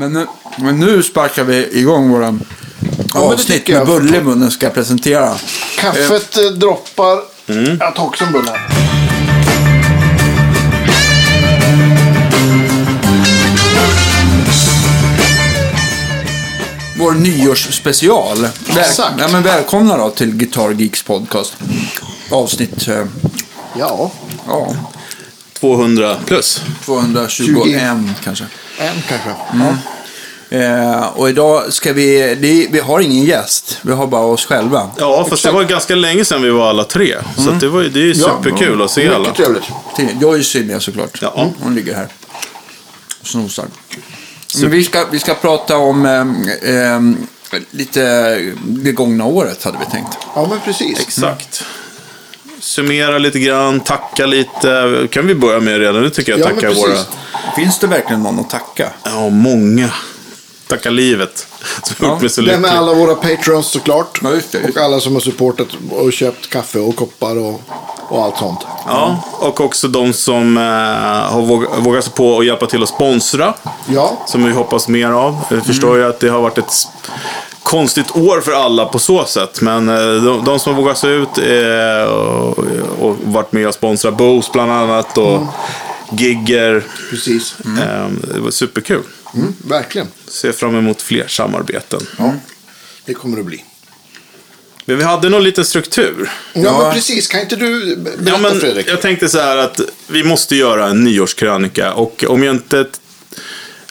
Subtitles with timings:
[0.00, 0.26] Men nu,
[0.58, 2.44] men nu sparkar vi igång våra men
[3.12, 5.34] det avsnitt med bulle i munnen ska jag presentera.
[5.78, 7.18] Kaffet eh, droppar.
[7.46, 7.76] Mm.
[7.80, 8.52] Jag tar också en bulle.
[16.98, 18.38] Vår nyårsspecial.
[18.74, 18.84] Väl,
[19.18, 21.56] ja, men välkomna då till Guitar Geeks podcast.
[22.30, 23.04] Avsnitt eh,
[23.78, 24.10] Ja,
[24.46, 24.74] ja,
[25.60, 26.60] 200 plus.
[26.84, 28.44] 221 kanske.
[28.80, 29.30] En kanske.
[29.52, 29.74] Mm.
[30.52, 34.90] Eh, och idag ska vi, det, vi har ingen gäst, vi har bara oss själva.
[34.98, 37.16] Ja, fast det var ganska länge sedan vi var alla tre.
[37.36, 39.18] Så att det, var, det är ju superkul att se alla.
[39.18, 40.22] Mycket trevligt.
[40.22, 41.18] Joyce är med såklart.
[41.22, 41.34] Ja.
[41.42, 42.08] Mm, Hon ligger här
[43.20, 43.64] och snosar.
[44.60, 47.00] Men vi ska, vi ska prata om eh, eh,
[47.70, 48.02] lite
[48.62, 50.18] det gångna året hade vi tänkt.
[50.34, 51.00] Ja, men precis.
[51.00, 51.64] Exakt.
[52.70, 55.08] Summera lite grann, tacka lite.
[55.10, 56.40] kan vi börja med redan nu tycker jag.
[56.40, 56.92] Ja, Tacka våra...
[57.56, 58.90] Finns det verkligen någon att tacka?
[59.02, 59.90] Ja, många.
[60.66, 61.46] Tacka livet.
[61.82, 64.20] Som Ja, Det med alla våra patrons såklart.
[64.22, 67.60] Ja, just det, just Och alla som har supportat och köpt kaffe och koppar och,
[68.08, 68.60] och allt sånt.
[68.86, 70.62] Ja, och också de som eh,
[71.32, 73.54] har våg- vågat sig på att hjälpa till att sponsra.
[73.88, 75.38] Ja, Som vi hoppas mer av.
[75.50, 76.72] Jag förstår ju att det har varit ett
[77.70, 79.60] konstigt år för alla på så sätt.
[79.60, 82.58] Men eh, de, de som har vågat sig ut eh, och,
[83.00, 85.18] och varit med och sponsrat Bose bland annat.
[85.18, 85.42] Och
[86.12, 86.84] Gigger.
[87.10, 87.54] precis.
[87.60, 89.02] Eh, det var superkul.
[89.34, 90.06] Mm, verkligen.
[90.28, 92.00] Ser fram emot fler samarbeten.
[92.18, 92.32] Ja,
[93.04, 93.64] det kommer det bli.
[94.84, 96.30] Men vi hade någon liten struktur.
[96.52, 96.82] Ja, Ja.
[96.82, 97.28] men precis.
[97.28, 98.88] Kan inte du be- berätta Ja, men Fredrik?
[98.88, 101.92] jag tänkte så här att vi måste göra en nyårskrönika.
[101.94, 102.86] Och om jag inte...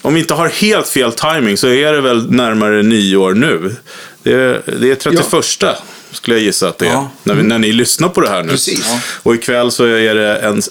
[0.02, 3.76] Om vi inte har helt fel timing så är det väl närmare nyår nu.
[4.24, 6.92] Det är, det är 31 skulle jag gissa att det är.
[6.92, 7.12] Ja.
[7.24, 8.50] När, vi, när ni lyssnar på det här nu.
[8.50, 8.86] Precis.
[8.88, 9.00] Ja.
[9.24, 10.62] Och ikväll så är det en,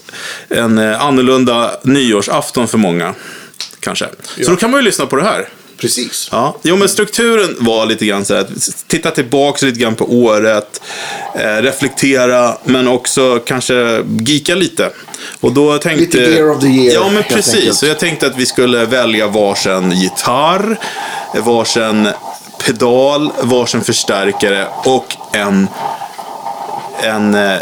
[0.49, 3.15] en eh, annorlunda nyårsafton för många.
[3.81, 4.09] Kanske.
[4.45, 5.49] Så då kan man ju lyssna på det här.
[5.81, 6.29] Precis.
[6.33, 8.49] Ja, jo men strukturen var lite grann så här att
[8.87, 10.81] titta tillbaka lite grann på året,
[11.35, 14.91] eh, reflektera, men också kanske geeka lite.
[15.41, 16.19] Och då tänkte...
[16.19, 17.79] Lite gear of the year, Ja, men precis.
[17.79, 20.79] Så jag tänkte att vi skulle välja varsin gitarr,
[21.35, 22.09] varsin
[22.67, 25.69] pedal, varsin förstärkare och en,
[27.03, 27.59] en eh,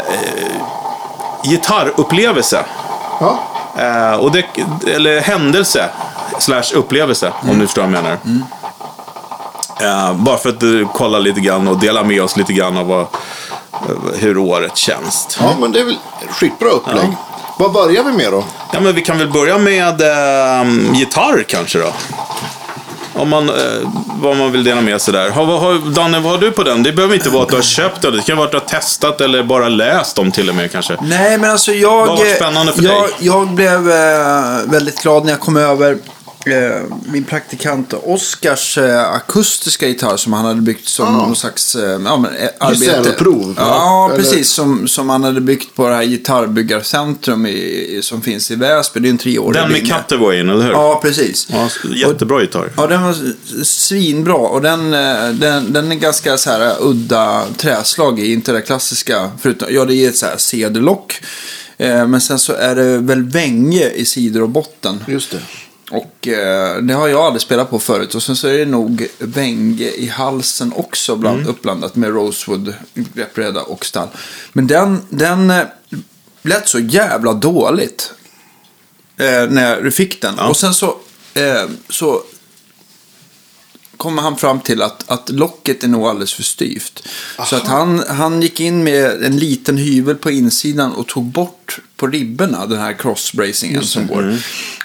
[1.43, 2.65] gitarrupplevelse.
[3.19, 4.45] Ja, Eh, och det,
[4.95, 5.89] eller händelse
[6.39, 8.17] slash upplevelse, om du förstår vad jag menar.
[9.81, 12.87] Eh, bara för att eh, kolla lite grann och dela med oss lite grann av
[12.87, 13.07] vad, eh,
[14.15, 15.37] hur året känns.
[15.41, 15.97] ja, men det är väl
[16.29, 17.09] skitbra upplägg.
[17.59, 18.43] Vad börjar vi med då?
[18.73, 21.93] Ja, men vi kan väl börja med eh, gitarr kanske då.
[23.13, 23.55] Om man, eh,
[24.21, 25.29] vad man vill dela med sig där.
[25.29, 26.83] Har, vad har, Danne, vad har du på den?
[26.83, 28.17] Det behöver inte vara att du har köpt den.
[28.17, 30.97] Det kan vara att du har testat eller bara läst om till och med kanske.
[31.01, 32.07] Nej, men alltså jag...
[32.07, 33.11] Vad varit spännande för jag, dig?
[33.19, 35.97] Jag blev eh, väldigt glad när jag kom över
[37.05, 41.11] min praktikant Oskars eh, akustiska gitarr som han hade byggt som Ah.
[41.11, 43.23] någon slags eh, ja, men, eh, arbete.
[43.23, 43.53] Va?
[43.57, 44.49] Ja, Eller- precis.
[44.49, 48.99] Som, som han hade byggt på det här gitarrbyggarcentrum i, i, som finns i Väsby.
[48.99, 49.87] Det är en treårig Den med.
[49.87, 50.71] Cutaway eller hur?
[50.71, 51.47] Ja, precis.
[51.51, 52.71] Ja, jättebra gitarr.
[52.77, 53.15] Ja, den var
[53.63, 58.51] svinbra och den, eh, den, den är ganska så här eh, udda träslag i, inte
[58.51, 59.31] det klassiska.
[59.41, 61.21] Förutom, ja, det är ett så här cederlock.
[61.77, 65.03] Eh, men sen så är det väl vänge i sidor och botten.
[65.07, 65.39] Just det.
[65.91, 68.15] Och eh, det har jag aldrig spelat på förut.
[68.15, 71.49] Och sen så är det nog vänge i halsen också bland, Mm.
[71.49, 74.07] uppblandat med rosewood, greppbräda och stall.
[74.53, 75.63] Men den, den eh,
[76.41, 78.13] lät så jävla dåligt.
[79.17, 80.33] Eh, när du fick den.
[80.37, 80.47] Ja.
[80.47, 80.97] Och sen så,
[81.33, 82.21] eh, så
[83.97, 87.07] kommer han fram till att, att locket är nog alldeles för styvt.
[87.45, 91.79] Så att han, han gick in med en liten hyvel på insidan och tog bort
[91.95, 94.23] på ribborna den här crossbracingen som går.
[94.23, 94.37] Mm.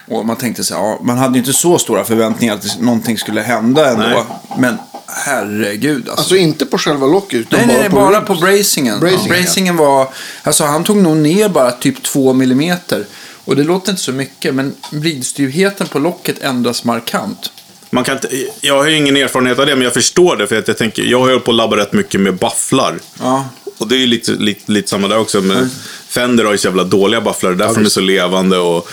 [0.08, 3.18] Och man tänkte så här, ja, man hade ju inte så stora förväntningar att någonting
[3.18, 4.02] skulle hända ändå.
[4.02, 4.24] Nej.
[4.58, 4.76] Men
[5.06, 6.12] herregud alltså.
[6.12, 9.00] Alltså inte på själva locket utan Nej, nej, nej, bara bara på på bracingen.
[9.00, 9.34] Bracingen, ja.
[9.34, 10.08] Bracingen var,
[10.42, 13.04] alltså han tog nog ner bara typ två millimeter.
[13.44, 17.52] Och det låter inte så mycket, men vridstyvheten på locket ändras markant.
[17.90, 18.28] Man kan inte,
[18.60, 20.46] jag har ju ingen erfarenhet av det, men jag förstår det.
[20.46, 22.98] För att jag, tänker, jag har ju hållit på att labba rätt mycket med bafflar.
[23.20, 23.48] Ja,
[23.78, 25.40] Och det är ju lite, lite, lite samma där också.
[25.40, 25.70] Men
[26.12, 28.88] Fender har ju så jävla dåliga är därför de är så levande och,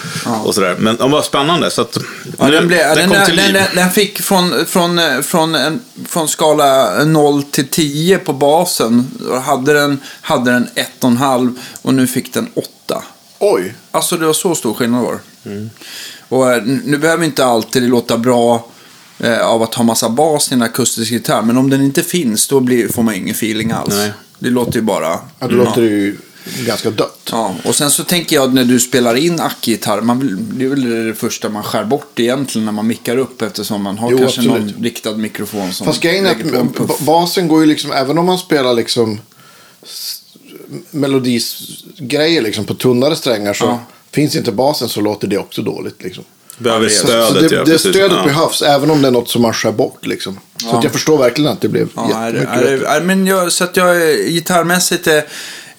[0.46, 0.76] och sådär.
[0.80, 1.72] Men de var spännande.
[1.72, 1.98] Så att,
[2.38, 3.62] Ja, nu- den, blev, den den, kom till den, liv.
[3.76, 9.08] den fick från, från, från, en, från skala 0 till 10 på basen.
[9.30, 10.68] Och hade den, hade den
[11.02, 13.04] 1,5 och nu fick den 8.
[13.40, 13.74] Oj.
[13.92, 15.70] Alltså det var så stor skillnad var det.
[16.30, 18.68] Och eh, nu behöver inte alltid låta bra
[19.20, 21.42] eh, av att ha massa bas i en akustisk gitarr.
[21.42, 23.96] Men om den inte finns då blir, får man ingen feeling alls.
[23.96, 24.12] Nej.
[24.40, 25.20] Det låter ju bara...
[25.40, 26.18] Ja, då låter det ju
[26.66, 27.30] ganska dött.
[27.32, 31.06] Ja, och sen så tänker jag när du spelar in ackgitarr, man det är väl
[31.08, 34.42] det första man skär bort egentligen när man mickar upp eftersom man har Jo, kanske
[34.42, 34.76] absolut.
[34.76, 38.38] någon riktad mikrofon som Fast grejen är att basen går ju liksom, även om man
[38.38, 39.20] spelar liksom
[40.92, 43.80] melodisgrejer liksom på tunnare strängar så Ja.
[44.12, 46.04] finns inte basen så låter det också dåligt.
[46.04, 46.24] Liksom.
[46.58, 47.64] Behöver Ja, det är- Så, stödet, så det, ja.
[47.64, 48.24] det stödet ja.
[48.26, 50.06] behövs även om det är något som man skär bort.
[50.06, 50.40] Liksom.
[50.58, 50.78] Så Ja.
[50.78, 52.92] att jag förstår verkligen att det blev Ja, är det, jättemycket är det, bättre.
[52.96, 55.24] är, men jag, så att jag är- gitarrmässigt är,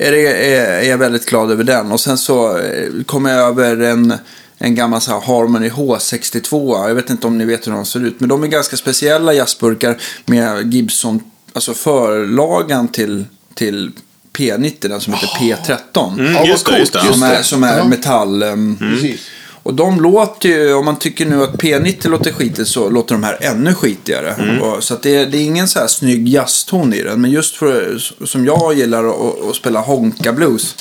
[0.07, 1.93] är, det, är, är jag väldigt glad över den.
[1.93, 4.15] Och sen så eh, kom jag över en,
[4.59, 6.89] en gammal så här Harmony H62.
[6.89, 8.21] Jag vet inte om ni vet hur de ser ut.
[8.21, 11.21] Men de är ganska speciella jazzburkar med Gibson,
[11.53, 13.25] alltså förlagan till,
[13.55, 13.91] till
[14.33, 16.19] P90, den som heter P13.
[16.19, 17.01] Mm, Ja, just det, just det.
[17.13, 18.43] Som är, som är metall.
[18.43, 19.21] ehm, Precis.
[19.63, 23.25] Och de låter ju, om man tycker nu att P90 låter skitigt så låter de
[23.25, 24.59] här ännu skitigare.
[24.63, 27.21] Och, så att det, är- det är ingen så här snygg jazzton i den.
[27.21, 30.77] Men just för, som jag gillar att, att spela honka blues.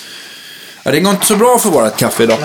[0.83, 2.37] Ja, det går inte så bra för vårt kaffe idag.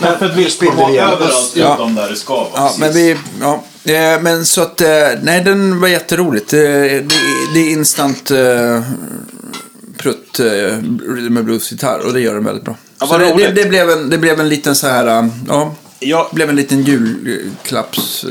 [0.00, 1.08] Kaffet vill igen.
[1.08, 1.74] överallt Ja.
[1.74, 2.48] utom där det ska vara.
[2.54, 3.64] Ja, men vi, ja.
[3.84, 4.88] Eh, Men så att, eh,
[5.22, 6.48] nej den var jätteroligt.
[6.48, 7.04] Det, det,
[7.54, 8.82] det är instant eh,
[9.98, 10.40] prutt
[11.08, 12.76] rhythm and blues-gitarr och det gör den väldigt bra.
[13.00, 16.30] Ja, det, det, det, blev en, det blev en liten så här, eh, ja, Ja.
[16.32, 18.24] blev en liten julklapps...
[18.24, 18.30] eh,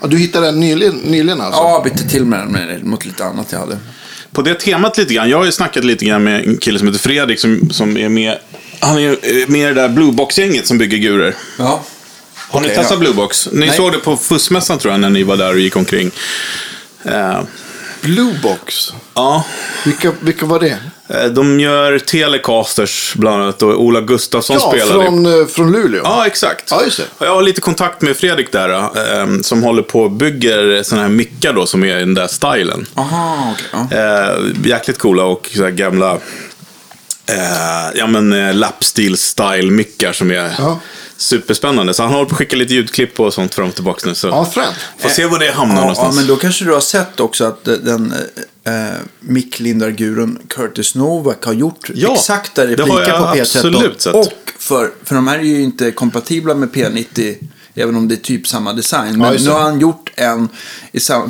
[0.00, 1.60] Ja, du hittade den nyligen, nyligen alltså?
[1.60, 3.78] Ja, bytte till med den mot lite annat jag hade.
[4.32, 5.30] På det temat lite grann.
[5.30, 8.08] Jag har ju snackat lite grann med en kille som heter Fredrik som, som är
[8.08, 8.38] med.
[8.80, 11.34] Han är eh, med i det där Bluebox-gänget som bygger gurer.
[11.58, 11.82] Ja.
[12.34, 12.98] Har ni Okej, testat ja.
[13.00, 13.48] Bluebox?
[13.52, 13.76] Ni Nej.
[13.76, 16.10] såg det på Fussmässan tror jag när ni var där och gick omkring.
[18.02, 18.92] Eh, Bluebox.
[19.14, 19.44] ja,
[19.84, 20.76] Vilka, vilka var det?
[21.08, 25.04] eh, de gör Telecasters bland annat och Ola Gustafsson Ja, spelar.
[25.04, 26.00] från, eh, från Luleå.
[26.04, 26.64] Ja, exakt.
[26.70, 27.24] Ja, just det.
[27.24, 31.10] Jag har lite kontakt med Fredrik där, eh, som håller på och bygger sådana här
[31.14, 32.86] mickar då, som är i den där stilen.
[32.94, 33.98] Aha, okej.
[33.98, 34.36] ja.
[34.64, 36.18] Jäkligt coola och så gamla
[37.94, 40.78] ja, men, lapstil-style-mickar som är Ja.
[41.18, 41.94] Superspännande.
[41.94, 44.14] Så han håller på att skicka lite ljudklipp och sånt fram och tillbaka nu.
[44.14, 44.74] Så Ja, fränt.
[44.98, 46.16] får se var det hamnar Ja, ja, någonstans.
[46.16, 48.12] men då kanske du har sett också att eh, den
[48.64, 48.72] eh,
[49.20, 53.40] micklindarguren Curtis Novak har gjort Ja, exakt där det har repliker på P13.
[53.40, 54.14] absolut sett.
[54.14, 57.34] Och för, för de här är ju inte kompatibla med P90,
[57.74, 59.18] även om det är typ samma design.
[59.18, 60.48] Men just nu har han gjort en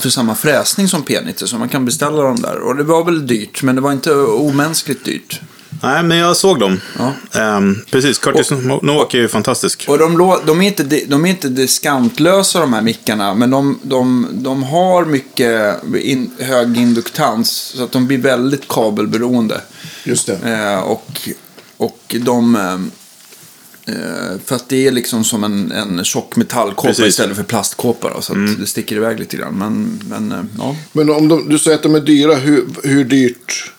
[0.00, 2.56] för samma fräsning som P90, så man kan beställa dem där.
[2.58, 5.40] Och det var väl dyrt, men det var inte omänskligt dyrt.
[5.82, 6.80] Nej, men jag såg dem.
[6.98, 7.12] Ja.
[7.40, 8.50] Ehm, precis, Curtis
[8.82, 9.84] Novak är ju fantastisk.
[9.88, 14.28] Och de, de, är inte, de är inte diskantlösa de här mickarna, men de, de,
[14.32, 19.60] de har mycket in, hög induktans, så att de blir väldigt kabelberoende.
[20.04, 20.38] Just det.
[20.44, 21.28] Eh, och,
[21.76, 22.56] och de...
[23.86, 27.06] Eh, för att det är liksom som en, en tjock metallkåpa Precis.
[27.06, 28.10] istället för plastkåpa.
[28.14, 29.54] Då, så att det sticker iväg lite grann.
[29.58, 30.76] Men, men eh, ja.
[30.92, 33.72] Men om de, du säger att de är dyra, hur, hur dyrt...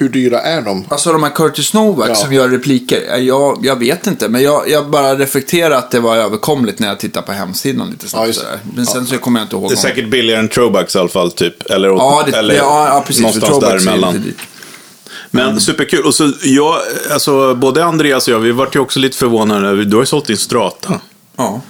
[0.00, 0.84] Hur dyra är de?
[0.88, 2.14] Alltså de här Curtis Novak Ja.
[2.14, 3.02] som gör repliker.
[3.14, 6.88] eh, Jag, jag vet inte, men jag, jag bara reflekterar att det var överkomligt när
[6.88, 8.40] jag tittar på hemsidan lite Ja, snabbt.
[8.64, 8.70] det.
[8.76, 9.70] Men sen så kommer jag inte ihåg.
[9.70, 11.70] Det är om- säkert billigare än throwbacks i alla fall, typ.
[11.70, 13.22] Eller, Ja, det, eller ja, ja, precis.
[13.22, 14.34] någonstans däremellan.
[15.30, 16.06] Men superkul.
[16.06, 16.76] Och så jag,
[17.12, 19.60] alltså både Andreas och jag, vi vart ju också lite förvånade.
[19.60, 21.00] när vi- Du har ju sålt din Strata.
[21.36, 21.60] Ja.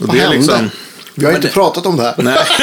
[0.00, 0.36] Och Vad det är hände?
[0.36, 0.70] liksom...
[1.14, 2.14] Vi har Men inte det- pratat om det här.
[2.18, 2.38] Nej.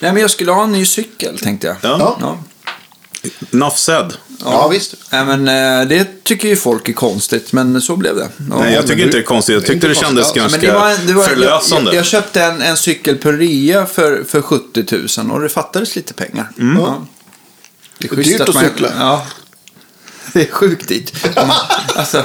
[0.00, 1.76] Nej, men jag skulle ha en ny cykel, tänkte jag.
[1.82, 2.16] Ja.
[2.20, 2.38] ja.
[3.52, 4.12] Enough said.
[4.44, 4.94] Ja, visst.
[5.12, 5.48] Nej, men
[5.80, 8.28] eh, det tycker ju folk är konstigt, men så blev det.
[8.50, 9.52] Ja, Nej, jag tycker du- inte det är konstigt.
[9.54, 10.34] Jag tyckte inte det kändes alls.
[10.34, 11.90] ganska Men det var, det var, förlösande.
[11.90, 15.96] jag, jag köpte en, en cykel på rea för, för 70 000 och det fattades
[15.96, 16.48] lite pengar.
[16.56, 17.06] Ja.
[17.98, 18.88] Det är, dyrt att man- cykla.
[18.98, 19.26] Ja.
[20.32, 21.12] Det är sjukt dyrt.
[21.94, 22.24] alltså,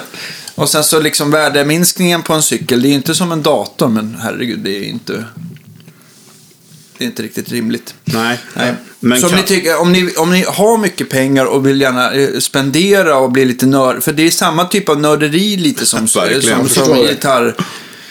[0.56, 4.18] och sen så liksom värdeminskningen på en cykel, det är inte som en dator, men
[4.22, 5.26] herregud, det är inte...
[6.98, 7.94] Det är inte riktigt rimligt.
[8.06, 8.38] Nej.
[8.54, 8.74] Nej.
[9.00, 9.42] Men så om, kan...
[9.42, 13.32] ni tycker, om, ni, om ni har mycket pengar och vill gärna eh, spendera och
[13.32, 16.98] bli lite nörd, för det är samma typ av nörderi lite som, som, jag som
[16.98, 17.56] gitarr.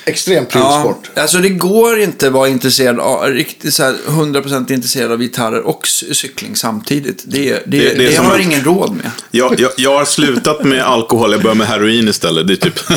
[0.04, 1.18] Extrem Ja, prylsport.
[1.18, 5.60] alltså det går inte att vara intresserad av, riktigt så här 100% intresserad av gitarrer
[5.60, 7.22] och cykling samtidigt.
[7.26, 9.10] Det, det, det, Det- det har att- ingen råd med.
[9.30, 12.46] jag, jag, jag har slutat med alkohol, jag börjar med heroin istället.
[12.46, 12.78] Det är typ...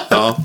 [0.08, 0.36] ja.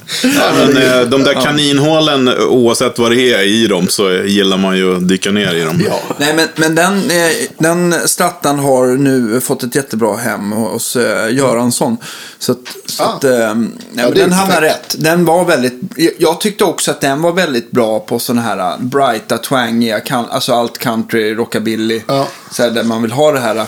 [0.57, 4.95] Men eh, de där kaninhålen, oavsett vad det är i dem, så gillar man ju
[4.97, 5.81] att dyka ner i dem.
[5.89, 5.99] Ja.
[6.17, 11.35] Nej, men, men den, eh, den Strattan har nu fått ett jättebra hem hos eh,
[11.35, 11.97] Göransson.
[12.39, 13.07] Så att, så Ah.
[13.07, 14.95] att nej, är den hamnar rätt.
[14.99, 15.73] Den var väldigt,
[16.19, 20.53] jag- tyckte också att den var väldigt bra på sådana här brighta, twangiga, kan, alltså
[20.53, 22.01] allt country, rockabilly.
[22.07, 22.27] Ja.
[22.51, 23.63] Så här, där man vill ha det här uh,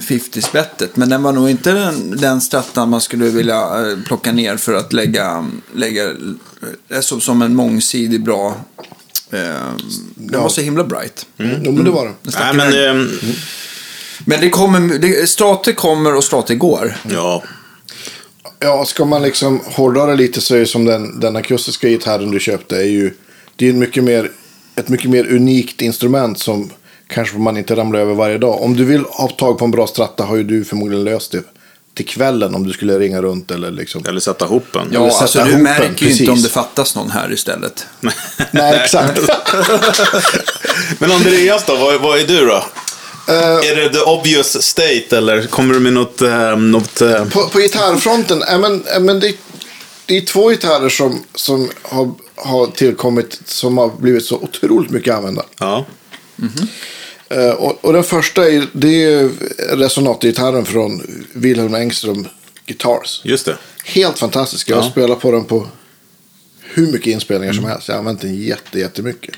[0.00, 0.90] 50-spettet.
[0.96, 3.66] Men den var nog inte den, den Strattan man skulle vilja
[4.06, 5.09] plocka ner för att lägga,
[5.74, 8.54] lägga uh, som, som en mångsidig bra
[9.30, 9.38] eh,
[10.14, 10.40] den Ja.
[10.42, 11.26] var så himla bright.
[11.36, 12.12] Jo, men det var det.
[12.38, 13.06] Nej, men, eh,
[14.24, 16.96] Men det kommer, det, Strate kommer och Strate går.
[17.10, 17.42] Ja.
[18.58, 22.30] Ja, ska man liksom hårdra det lite så är det som den, den akustiska gitarren
[22.30, 23.10] du köpte är ju
[23.56, 24.30] det är mycket mer,
[24.76, 26.70] ett mycket mer unikt instrument som
[27.06, 28.62] kanske man inte ramlar över varje dag.
[28.62, 31.42] Om du vill ha tag på en bra stratta har ju du förmodligen löst det
[31.94, 34.04] till kvällen om du skulle ringa runt eller liksom.
[34.08, 34.88] Eller sätta ihop en.
[34.92, 37.86] Ja, sätta alltså du ihop märker ju inte om det fattas någon här istället.
[38.50, 39.20] Nej, exakt.
[40.98, 42.64] Men Andreas då, vad, vad är du då?
[43.28, 46.22] Eh, Är det the obvious state eller kommer du med något...
[46.22, 49.34] eh, något eh, på, på gitarrfronten, äh, men, äh, men det,
[50.06, 55.14] det är två gitarrer som, som har, har tillkommit som har blivit så otroligt mycket
[55.14, 55.42] använda.
[55.58, 55.86] ja.
[56.42, 56.46] Eh,
[57.58, 59.28] och, och den första är, det är
[59.76, 62.26] resonatorgitarren från Wilhelm Engström
[62.66, 63.20] Guitars.
[63.24, 63.56] Just det.
[63.84, 64.70] Helt fantastisk.
[64.70, 64.90] Jag Ja.
[64.90, 65.66] spelat på den på
[66.62, 67.88] hur mycket inspelningar som helst.
[67.88, 69.34] Jag har använt den jätte, jättemycket.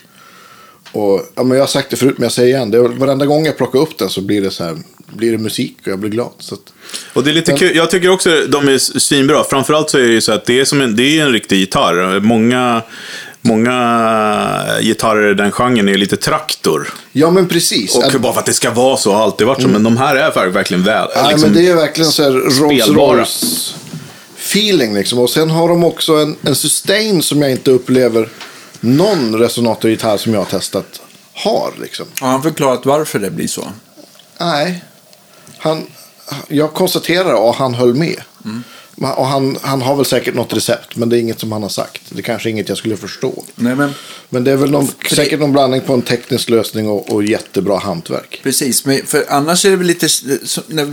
[0.93, 2.71] Och, ja, men jag har sagt det förut, men jag säger igen.
[2.71, 4.77] Det varenda gång jag plockar upp den så blir det, så här,
[5.13, 6.31] blir det musik och jag blir glad.
[6.53, 6.73] Att,
[7.13, 7.77] Och det är lite Men- kul.
[7.77, 9.45] Jag tycker också de är svinbra.
[9.45, 11.57] Framförallt så är det ju så att det är, som en, det är en riktig
[11.59, 12.21] gitarr.
[12.21, 12.83] Många,
[13.43, 16.95] många gitarrer i den genren är lite traktor.
[17.13, 17.97] ja, men precis.
[17.97, 19.69] Och bara för att det ska vara så har alltid varit så.
[19.69, 21.09] Men de här är ver- verkligen väl.
[21.17, 23.19] Nej, liksom, men det är verkligen så här Rolls spelbara.
[23.21, 23.75] Royce
[24.39, 25.19] feeling liksom.
[25.19, 28.29] Och sen har de också en, en sustain som jag inte upplever
[28.81, 31.01] någon resonatorgitarr som jag har testat
[31.35, 32.07] har liksom.
[32.21, 33.65] Har han förklarat varför det blir så?
[34.41, 34.85] Nej.
[35.59, 35.87] Han,
[36.49, 38.23] jag konstaterar och han höll med.
[39.11, 41.69] Och han, han har väl säkert något recept, men det är inget som han har
[41.69, 42.03] sagt.
[42.09, 43.45] Det är kanske inget jag skulle förstå.
[43.55, 43.91] Nej, men
[44.29, 47.79] Men det är väl någon, säkert någon blandning på en teknisk lösning och, och jättebra
[47.79, 48.41] hantverk.
[48.43, 50.09] Precis, men för annars är det väl lite...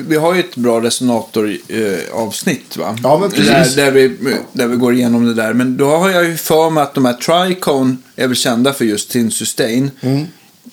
[0.07, 2.97] Vi har ju ett bra resonator-avsnitt, va?
[3.03, 3.75] Ja, men precis.
[3.75, 4.17] Där, där, vi,
[4.53, 5.53] där vi går igenom det där.
[5.53, 8.85] Men då har jag ju för mig att de här Tricone är väl kända för
[8.85, 9.91] just sin sustain.
[10.01, 10.25] Mm.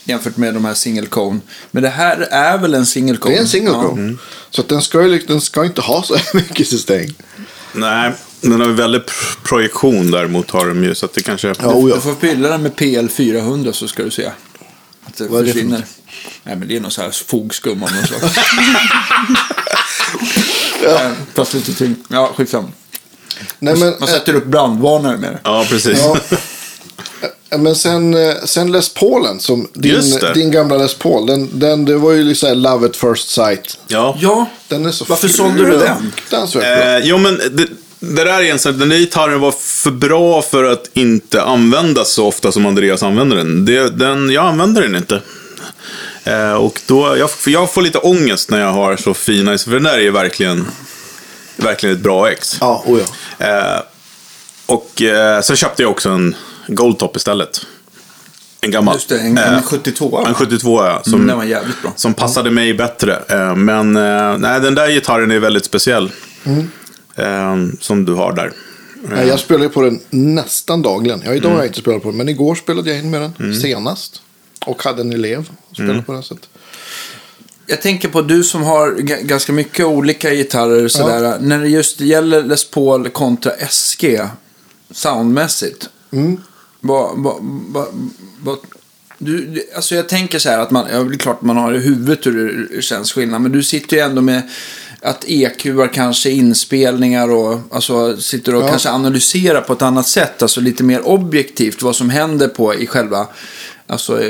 [0.08, 1.40] Jämfört med de här single cone.
[1.70, 3.34] Men det här är väl en single cone?
[3.34, 3.82] Det är en single Ja.
[3.88, 4.16] cone.
[4.50, 7.14] Så att den, ska ju, liksom- den ska inte ha så här mycket sustain.
[7.72, 10.94] Nej, den har väldigt pr- projektion däremot har de ju.
[10.94, 11.48] Så att det kanske...
[11.48, 11.94] Ja, Du, oh ja.
[11.94, 14.26] du får fylla den med PL 400 så ska du se.
[15.06, 15.78] Att det Vad är det försvinner.
[15.78, 15.86] något?
[16.42, 18.20] Nej, men det är någon så här fogskum av något slag.
[20.82, 21.10] ja.
[21.34, 21.96] Fast lite tyngd.
[22.08, 22.68] Ja, skitsamma.
[23.58, 25.40] Nej, men, Man sätter upp brandvarnare med det.
[25.44, 25.98] Ja, precis.
[25.98, 26.16] Ja.
[27.50, 30.02] Men sen, eh, sen Les Paulen, som din,
[30.34, 33.78] din gamla Les Paul, den, den, det var ju liksom love at first sight.
[33.88, 34.16] ja.
[34.20, 36.12] Ja, Den är så Varför sålde du den?
[36.52, 36.62] bra.
[36.62, 37.66] Eh, jo, men det,
[37.98, 42.12] det där är en sån, den där gitarren var för bra för att inte användas
[42.12, 43.64] så ofta som Andreas använder den.
[43.64, 45.20] Det, den jag använder den inte.
[46.24, 49.70] Eh, och då, jag, för jag får lite ångest när jag har så fina, för
[49.70, 50.66] den där är ju verkligen,
[51.56, 52.56] verkligen ett bra ex.
[52.60, 53.00] Ja, oh
[53.38, 53.46] ja.
[53.46, 53.82] Eh,
[54.66, 56.34] och eh, så köpte jag också en
[56.66, 57.66] Goldtop istället.
[58.60, 58.94] En gammal.
[58.94, 59.18] just det.
[59.20, 61.92] En, Eh, en 72 en 72 ja, som, Den var jävligt bra.
[61.96, 63.22] som passade mig bättre.
[63.28, 66.12] Eh, Men eh, nej, den där gitarren är väldigt speciell.
[67.16, 68.52] Eh, Som du har där.
[69.08, 71.22] Nej, jag spelar ju på den nästan dagligen.
[71.24, 73.54] Ja, idag har jag inte spelat på den, men igår spelade jag in med den
[73.60, 74.22] senast.
[74.66, 76.22] Och hade en elev och spelade på den.
[76.22, 76.40] Så att,
[77.66, 80.88] Jag tänker på du som har g- ganska mycket olika gitarrer.
[80.88, 84.20] Sådär, När det just gäller Les Paul kontra SG
[84.90, 85.88] soundmässigt.
[86.12, 86.40] mm.
[86.86, 87.86] Vad, vad,
[88.42, 88.58] vad,
[89.18, 91.78] du, alltså jag tänker så här att man, ja, det är klart man har i
[91.78, 93.40] huvudet hur det känns skillnad.
[93.40, 94.42] Men du sitter ju ändå med
[95.02, 98.68] att EQar kanske inspelningar och alltså, sitter och Ja.
[98.68, 100.42] kanske analyserar på ett annat sätt.
[100.42, 103.26] Alltså lite mer objektivt vad som händer på i själva
[103.86, 104.20] alltså,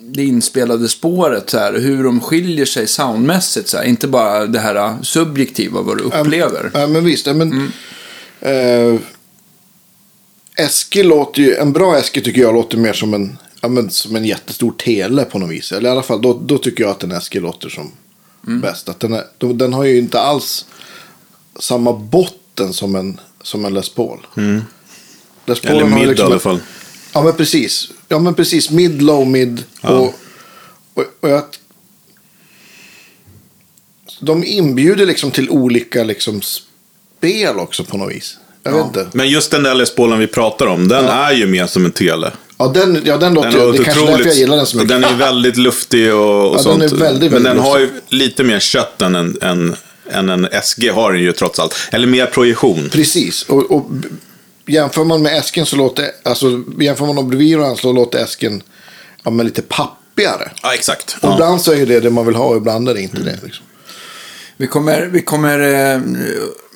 [0.00, 1.50] det inspelade spåret.
[1.50, 3.68] Så här, hur de skiljer sig soundmässigt.
[3.68, 6.70] Så här, inte bara det här subjektiva vad du upplever.
[6.74, 7.26] Ja, men visst.
[7.26, 7.72] ja, Men,
[8.40, 9.00] eh,
[10.56, 14.16] Eske låter ju, en bra Eske tycker jag låter mer som en, ja, men, som
[14.16, 15.72] en jättestor tele på något vis.
[15.72, 17.92] Eller i alla fall, då, då tycker jag att en Eske låter som
[18.60, 18.88] bäst.
[18.88, 20.66] Att den, är, då, den har ju inte alls
[21.58, 24.26] samma botten som en, som en Les Paul.
[25.46, 26.60] Les Eller Paulen har mid liksom i alla fall.
[27.12, 27.90] Ja, men precis.
[28.08, 28.70] Ja, men precis.
[28.70, 29.64] Mid, low, mid.
[29.80, 30.14] Och,
[30.94, 31.42] och, och jag...
[34.20, 38.38] De inbjuder liksom till olika liksom spel också på något vis.
[38.66, 39.06] Jag vet inte.
[39.12, 41.92] Men just den där Les Paulen vi pratar om, den är ju mer som en
[41.92, 42.30] tele.
[42.58, 43.50] Ja, den, ja, den låter...
[43.50, 44.88] Den det har är kanske därför jag gillar den så mycket.
[44.88, 46.80] den är väldigt luftig och, och Ja, sånt.
[46.80, 49.76] den är väldigt, Men väldigt den har ju lite mer kött än en, en,
[50.10, 51.74] än en SG har den ju trots allt.
[51.92, 52.88] Eller mer projektion.
[52.92, 53.42] Precis.
[53.42, 53.86] Och, och
[54.66, 56.04] jämför man med Esken så låter...
[56.22, 58.62] Alltså, jämför man varandra så låter Esken
[59.24, 60.50] ja, men lite pappigare.
[60.62, 61.16] Ja, exakt.
[61.20, 61.34] Och Ja.
[61.34, 63.38] ibland så är det det man vill ha och ibland är det inte det.
[63.44, 63.64] Liksom.
[64.56, 65.58] Vi kommer, vi, kommer,
[65.94, 66.00] eh,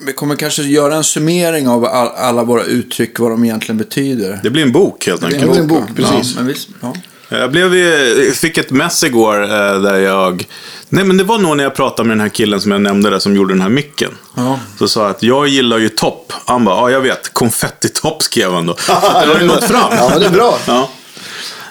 [0.06, 4.40] vi kommer kanske göra en summering av all, alla våra uttryck, vad de egentligen betyder.
[4.42, 5.50] Det blir en bok helt Det enkelt.
[5.50, 5.94] blir en bok, ja.
[5.96, 6.32] precis.
[6.34, 6.94] Ja, men visst, ja.
[7.28, 10.46] Jag blev, ju- fick ett mess igår eh, där jag...
[10.88, 13.10] Nej men det var nog när jag pratade med den här killen som jag nämnde
[13.10, 14.10] där som gjorde den här micken.
[14.36, 14.58] Ja.
[14.78, 16.32] Så sa jag att jag gillar ju topp.
[16.46, 18.76] Han bara, ja jag vet, konfettitopp skrev han då.
[18.78, 19.92] Så det har ju nått fram.
[19.96, 20.58] Ja, det är bra.
[20.66, 20.90] Ja.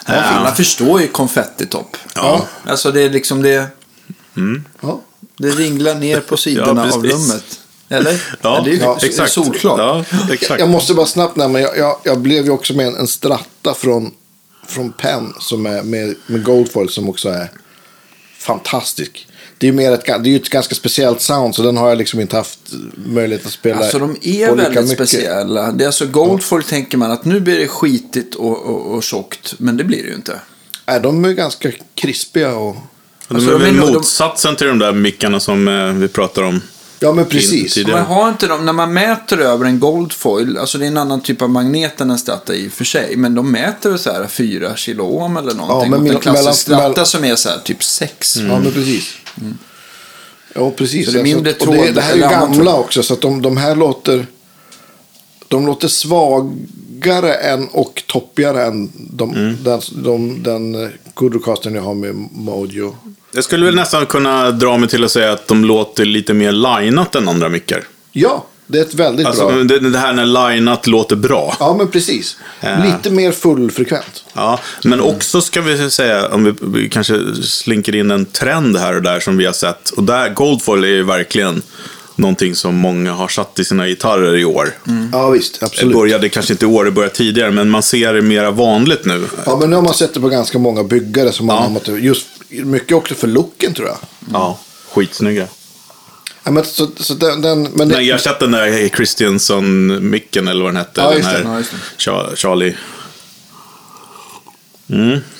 [0.06, 1.96] Alla förstår ju konfettitopp.
[2.14, 2.46] Ja.
[2.66, 3.66] Alltså det är liksom det,
[4.80, 5.00] Ja.
[5.40, 7.60] Det ringlar ner på sidorna Ja, av rummet.
[7.88, 8.22] Eller?
[8.42, 9.32] Ja, det är ju ja, exakt.
[9.32, 9.78] solklart.
[9.78, 10.60] Ja, exakt.
[10.60, 13.74] Jag måste bara snabbt nämna, jag, jag, jag blev ju också med en, en stratta
[13.74, 14.10] från,
[14.66, 17.50] från Penn som är med, med Goldfoil som också är
[18.38, 19.26] fantastisk.
[19.58, 21.88] Det är ju mer ett, det är ju ett ganska speciellt sound så den har
[21.88, 22.58] jag liksom inte haft
[22.94, 24.94] möjlighet att spela Alltså de är väldigt mycket.
[25.08, 25.72] speciella.
[25.72, 29.54] Det är alltså Goldfoil tänker man att nu blir det skitigt och, och, och tjockt.
[29.58, 30.40] Men det blir det ju inte.
[30.86, 32.76] Nej, de är ganska krispiga och...
[33.30, 36.08] De Alltså, är de väl är de- motsatsen till de där mickarna som eh, vi
[36.08, 36.60] pratar om.
[37.02, 37.74] Ja, men precis.
[37.74, 40.96] tid- Men har inte de, när man mäter över en Goldfoil, alltså det är en
[40.96, 43.98] annan typ av magnet än en stratta i och för sig, men de mäter väl
[43.98, 45.90] så här 4 kilo ohm eller någonting.
[45.90, 48.36] men och en klassisk mellan- stratta som är så här typ 6.
[48.36, 49.14] Ja, men precis.
[50.54, 51.06] Ja, precis.
[51.06, 52.68] Så det är mindre och det, tråd- det här är ju gamla tråd.
[52.68, 54.26] också, så att de, de här låter...
[55.48, 59.56] De låter svagare än och toppigare än de, Mm.
[59.64, 62.96] den, de, den Goodrecastern jag har med Mojo.
[63.32, 66.52] Jag skulle väl nästan kunna dra mig till att säga att de låter lite mer
[66.52, 67.84] lineat än andra mickar.
[68.12, 69.56] Ja, det är ett väldigt Alltså bra.
[69.56, 71.56] det, det här när lineat låter bra.
[71.60, 72.36] Ja, men precis.
[72.60, 72.84] Ja.
[72.84, 74.24] Lite mer fullfrekvent.
[74.32, 78.96] Ja, men också ska vi säga, om vi, vi kanske slinker in en trend här
[78.96, 79.90] och där som vi har sett.
[79.90, 81.62] Och där, Goldfoil är ju verkligen
[82.16, 84.68] någonting som många har satt i sina gitarrer i år.
[85.12, 85.60] Ja, visst.
[85.60, 85.94] Det Absolut.
[85.94, 89.26] började kanske inte i år, det började tidigare, men man ser det mera vanligt nu.
[89.46, 91.92] Ja, men nu har man sett det på ganska många byggare som har ja.
[91.96, 93.98] just mycket också för looken tror jag.
[94.32, 94.58] Ja,
[94.92, 95.46] skitsnygga.
[96.44, 100.48] Ja, men så, så den, den, men det, Men jag har sett den där Christianson-micken,
[100.48, 101.00] eller vad den hette.
[101.00, 101.26] Ja, den det.
[101.26, 101.64] här
[102.06, 102.36] Ja, det.
[102.36, 102.74] Charlie.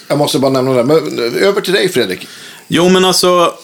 [0.09, 0.85] jag måste bara nämna det.
[0.85, 2.29] Men över till dig Fredrik.
[2.69, 3.55] Jo, men alltså,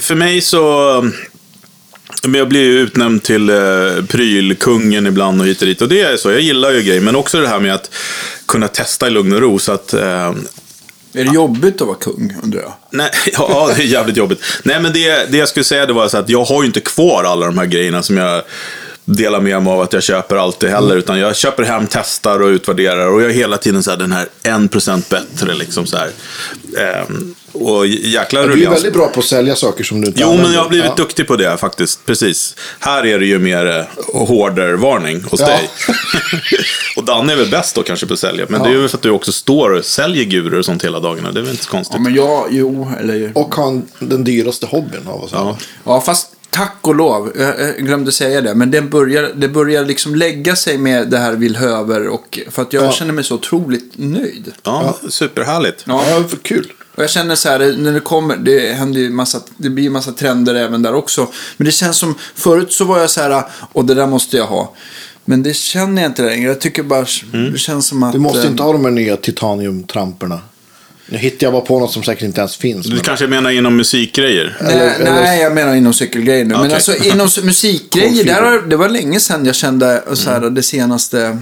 [0.00, 1.10] för mig så...
[2.26, 3.56] Men jag blir ju utnämnd till eh,
[4.08, 5.82] prylkungen ibland och hit och dit.
[5.82, 7.00] Och det är så, jag gillar ju grejer.
[7.00, 7.90] Men också det här med att
[8.48, 9.58] kunna testa i lugn och ro.
[9.58, 10.34] Så att, eh, Är
[11.12, 12.72] det jobbigt att vara kung, undrar jag?
[12.90, 14.42] nej, ja, det är jävligt jobbigt.
[14.62, 16.80] Nej, men det, det jag skulle säga det var så att jag har ju inte
[16.80, 18.42] kvar alla de här grejerna som jag
[19.04, 20.96] delar med mig av att jag köper alltid heller.
[20.96, 23.06] Utan jag köper hem, testar och utvärderar.
[23.08, 26.10] Och jag är hela tiden så här, den här 1% bättre liksom så här.
[26.78, 28.76] Ehm, och jäkla Du är ruljans.
[28.76, 30.56] väldigt bra på att sälja saker som du inte Jo, men använder.
[30.56, 30.94] jag har blivit ja.
[30.96, 32.06] duktig på det faktiskt.
[32.06, 32.56] Precis.
[32.80, 33.84] Här är det ju mer eh,
[34.26, 35.46] hårdare-varning hos Ja.
[35.46, 35.70] dig.
[36.96, 38.46] och Danne är väl bäst då kanske på att sälja.
[38.48, 41.00] Men det är ju för att du också står och säljer gurer och sånt hela
[41.00, 41.32] dagarna.
[41.32, 41.96] Det är väl inte så konstigt.
[41.96, 43.32] Ja, men jag, jo, eller...
[43.34, 45.50] Och har en- den dyraste hobbyn av oss alla.
[45.50, 45.56] Ja.
[45.84, 50.14] Ja, fast tack och lov, jag glömde säga det, men det börjar, det börjar liksom
[50.14, 52.92] lägga sig med det här villhöver och för att jag Ja.
[52.92, 54.52] känner mig så otroligt nöjd.
[54.62, 55.84] Ja, superhärligt.
[55.86, 56.04] Ja.
[56.10, 56.72] Ja, för kul.
[56.94, 59.90] Och jag känner så här, när det kommer, det händer ju massa, det blir ju
[59.90, 61.28] massa trender även där också.
[61.56, 64.46] Men det känns som, förut så var jag så här, och det där måste jag
[64.46, 64.74] ha.
[65.24, 66.48] Men det känner jag inte längre.
[66.48, 67.06] Jag tycker bara,
[67.52, 68.12] det känns som att...
[68.12, 70.40] Du måste eh, inte ha de här nya titaniumtramporna.
[71.06, 72.86] Nu hittar jag bara på något som säkert inte ens finns.
[72.86, 73.04] Du Men...
[73.04, 74.56] kanske menar inom musikgrejer?
[74.62, 76.54] Nej, Eller- eller- nej, jag menar inom cykelgrejer nu.
[76.54, 76.74] Men Okej.
[76.74, 81.38] alltså inom musikgrejer, där har, det var länge sedan jag kände så här, det senaste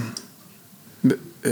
[1.45, 1.51] eh,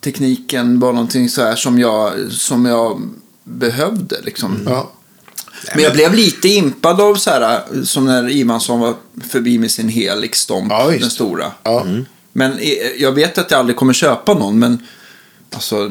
[0.00, 3.00] tekniken var någonting så här som jag, som jag
[3.44, 4.16] behövde.
[4.22, 4.58] Liksom.
[4.66, 4.90] Ja.
[5.74, 8.94] Men jag blev lite impad av så här, som när Ivansson var
[9.30, 11.52] förbi med sin Helix Stomp, Ja, den stora.
[11.62, 11.86] Ja.
[12.32, 14.86] Men eh, jag vet att jag aldrig kommer köpa någon, men
[15.54, 15.88] alltså,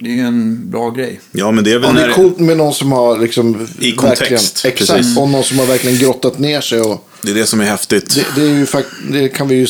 [0.00, 1.20] det är ju en bra grej.
[1.32, 2.14] Ja, men det är Ja, väl det är när...
[2.14, 3.68] coolt med någon som har liksom...
[3.80, 4.78] I kontext, Exakt.
[4.78, 5.18] precis.
[5.18, 6.80] Och någon som har verkligen grottat ner sig.
[6.80, 8.14] Och Det är det som är häftigt.
[8.14, 9.66] det, det, är ju fakt- det kan vi ju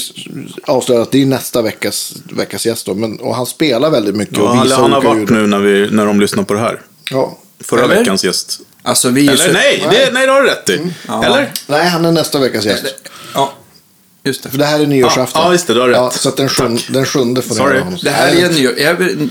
[0.62, 2.94] avslöja att det är nästa veckas, veckas gäst då.
[2.94, 5.30] Men, och han spelar väldigt mycket Ja, och han, visar han har varit ljud.
[5.30, 6.80] nu när, vi, när de lyssnar på det här.
[7.10, 7.38] Ja.
[7.60, 7.98] Förra Eller?
[7.98, 8.60] veckans gäst.
[8.82, 9.52] Alltså, vi är Eller så...
[9.52, 10.80] nej, det, nej, det har du rätt i.
[11.08, 11.24] Ja.
[11.24, 11.52] Eller?
[11.66, 12.84] Nej, han är nästa veckas gäst.
[14.22, 14.50] Ja, just det.
[14.50, 15.42] För det här är nyårsafton.
[15.42, 15.96] Ja, ja, just det, du har rätt.
[15.96, 17.78] Ja, så att den, sjun, den sjunde får Sorry.
[17.78, 17.98] honom.
[18.02, 18.88] Det här är, nyår, är,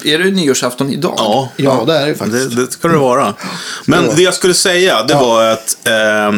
[0.07, 1.13] är det nyårsafton idag?
[1.17, 1.49] Ja.
[1.55, 2.55] Ja, det är det faktiskt.
[2.55, 3.33] Det, det ska det vara.
[3.85, 5.93] Men det jag skulle säga, det var att eh,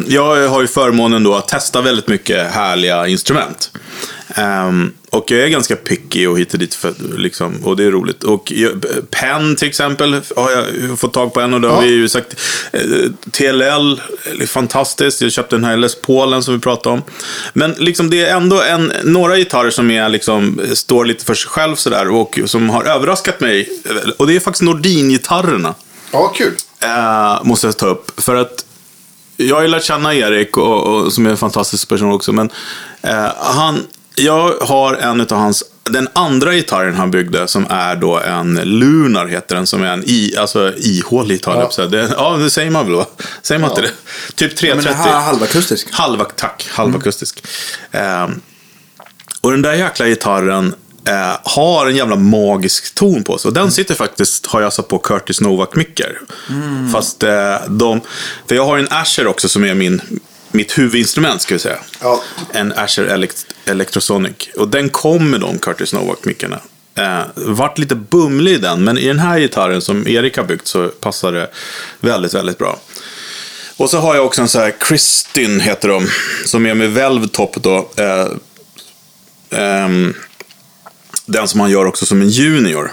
[0.08, 3.72] jag har ju förmånen då att testa väldigt mycket härliga instrument.
[4.36, 7.92] Ehm, och jag är ganska picky och hit och dit, för, liksom, och det är
[7.92, 8.24] roligt.
[8.24, 8.72] Och jag,
[9.12, 11.82] Penn till exempel har jag fått tag på en och det har Ja.
[11.82, 12.36] vi ju sagt.
[12.72, 12.82] Eh,
[13.32, 14.02] TLL,
[14.48, 15.22] fantastiskt.
[15.22, 17.02] Jag köpte den här Les Paulen som vi pratade om.
[17.54, 21.50] Men liksom det är ändå en, några gitarrer som är, liksom, står lite för sig
[21.50, 23.70] själv sådär och som har överraskat mig.
[24.18, 25.76] Och det är faktiskt Nordin-gitarrerna.
[26.12, 26.54] Ja, kul.
[26.84, 28.22] Eh, måste jag ta upp.
[28.22, 28.66] För att
[29.38, 32.50] jag har ju lärt känna Erik, och, och, som är en fantastisk person också, men
[33.02, 33.80] eh, han
[34.20, 39.28] jag har en av hans, den andra gitarren han byggde som är då en Lunar
[39.28, 41.70] heter den, som är en i, alltså ihålig gitarr.
[41.78, 41.86] Ja.
[41.86, 43.06] Det, ja, det säger man väl va?
[43.42, 43.76] Säger man ja.
[43.76, 44.36] inte det?
[44.36, 45.02] Typ 330.
[45.06, 45.88] Ja, men halvakustisk.
[45.92, 47.44] Halva, tack, halvakustisk.
[47.92, 48.24] Mm.
[48.24, 48.42] Um,
[49.42, 50.74] och den där jäkla gitarren
[51.08, 53.50] eh, har en jävla magisk ton på sig.
[53.50, 53.72] Och den mm.
[53.72, 56.20] sitter faktiskt, har jag satt på Curtis Novak-mickar.
[56.50, 56.92] Mm.
[56.92, 58.02] Fast eh, de,
[58.48, 60.02] för jag har en Asher också som är min,
[60.52, 61.80] mitt huvudinstrument ska vi säga.
[62.02, 62.22] Ja.
[62.52, 64.50] En Asher Elect Electrosonic.
[64.56, 66.60] Och den kom med de Curtis Novak-mickarna.
[66.96, 70.68] Eh, vart lite bumlig i den, men i den här gitarren som Erik har byggt
[70.68, 71.50] så passar det
[72.00, 72.80] väldigt, väldigt bra.
[73.78, 76.08] Och så har jag också en sån här Kristin heter de,
[76.46, 77.90] som är med Velv Top då.
[77.96, 78.28] Eh,
[79.86, 80.14] um,
[81.26, 82.92] den som han gör också som en junior.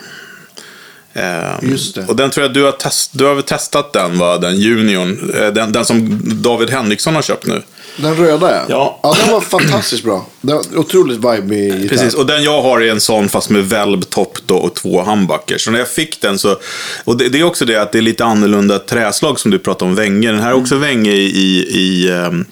[1.16, 2.05] Um, Just det.
[2.09, 4.38] Och den tror jag du har, test, du har väl testat den va?
[4.38, 5.33] Den juniorn.
[5.35, 7.62] Eh, den, den som David Henriksson har köpt nu.
[7.96, 8.64] Den röda ja.
[8.68, 10.26] Ja, ja den var fantastiskt bra.
[10.40, 11.88] Den var otroligt vibe.
[11.88, 15.02] Precis, och den jag har är en sån fast med välb topp då och två
[15.02, 15.64] humbuckers.
[15.64, 16.57] Så när jag fick den så,
[17.05, 19.90] och det, det, är också det att det är lite annorlunda träslag som du pratade
[19.90, 20.31] om, Vänge.
[20.31, 22.44] Den här är också Vänge i, i, i um,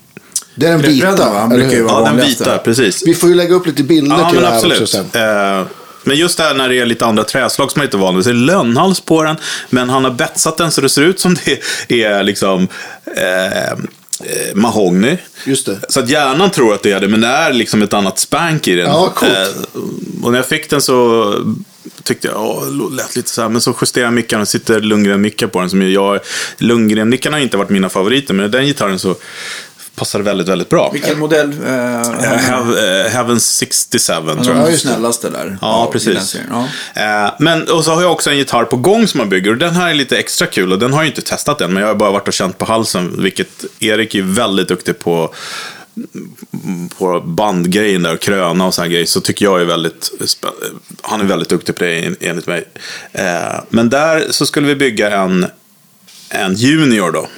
[0.55, 1.46] det är den vita, va?
[1.46, 3.03] brukar ju vara Ja, den vita, precis.
[3.07, 4.83] Vi får ju lägga upp lite bilder ja, till men det här absolut.
[4.83, 5.61] också sen.
[5.61, 5.66] Eh,
[6.04, 8.14] men just det här när det är lite andra träslag som man inte är van
[8.16, 8.24] vid.
[8.24, 9.36] Så är det lönnhals på den,
[9.70, 11.36] men han har betsat den så det ser ut som
[11.88, 12.68] det är liksom
[13.16, 15.16] eh, eh, mahogny.
[15.44, 15.80] Just det.
[15.88, 18.68] Så att hjärnan tror att det är det, men det är liksom ett annat spank
[18.68, 18.86] i den.
[18.86, 19.14] Ja.
[19.22, 19.48] Eh,
[20.22, 21.34] och när jag fick den så
[22.02, 23.48] tyckte jag, åh, lät lite så här.
[23.48, 25.70] Men så justerade jag mickarna och sitter Lundgren-mickar på den.
[25.70, 26.20] Som jag,
[26.58, 29.16] Lundgren-mickarna har inte varit mina favoriter, men den gitarren så
[29.94, 30.90] passade väldigt, väldigt bra.
[30.92, 31.52] Vilken modell?
[31.52, 34.46] Uh, Have, uh, Heaven 67 tror jag.
[34.46, 35.59] Den var ju snällaste där.
[35.61, 36.37] Ja, precis.
[36.94, 37.37] Ja.
[37.38, 39.50] Men, och så har jag också en gitarr på gång som man bygger.
[39.50, 40.72] Och den här är lite extra kul.
[40.72, 41.72] Och den har jag inte testat än.
[41.72, 43.22] Men jag har bara varit och känt på halsen.
[43.22, 45.35] Vilket Erik är väldigt duktig på
[46.98, 50.11] på bandgrejen där och kröna och sådana grejer så tycker jag är väldigt
[51.02, 52.64] han är väldigt duktig på det enligt mig.
[53.68, 55.46] men där så skulle vi bygga en,
[56.28, 57.28] en Junior då.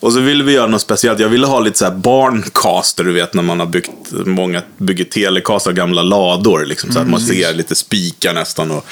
[0.00, 1.20] Och så ville vi göra något speciellt.
[1.20, 5.04] Jag ville ha lite så här barncaster, du vet när man har byggt, många bygger
[5.04, 6.64] telecaster, gamla lador.
[6.66, 7.34] Liksom, så att man mm.
[7.34, 8.70] ser lite spikar nästan.
[8.70, 8.86] Och...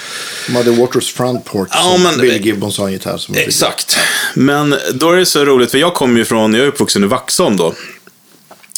[0.47, 3.19] De hade Waters Frontport ja, som men, Bill Gibbons har en gitarr.
[3.19, 3.99] Som exakt.
[4.35, 7.07] Men då är det så roligt, för jag kommer ju från, jag är uppvuxen i
[7.07, 7.75] Vaxholm då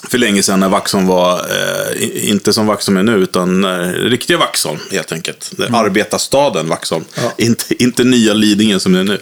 [0.09, 4.39] för länge sedan när Vaxholm var, eh, inte som Vaxholm är nu, utan eh, riktiga
[4.39, 5.51] Vaxholm helt enkelt.
[5.59, 5.75] Mm.
[5.75, 7.05] Arbetarstaden Vaxholm.
[7.15, 7.33] Ja.
[7.45, 9.21] Inte, inte nya Lidingö som det är nu.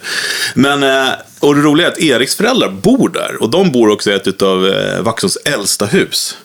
[0.53, 3.43] Men, eh, och det roliga är att Eriks föräldrar bor där.
[3.43, 6.37] Och de bor också i ett av eh, Vaxholms äldsta hus.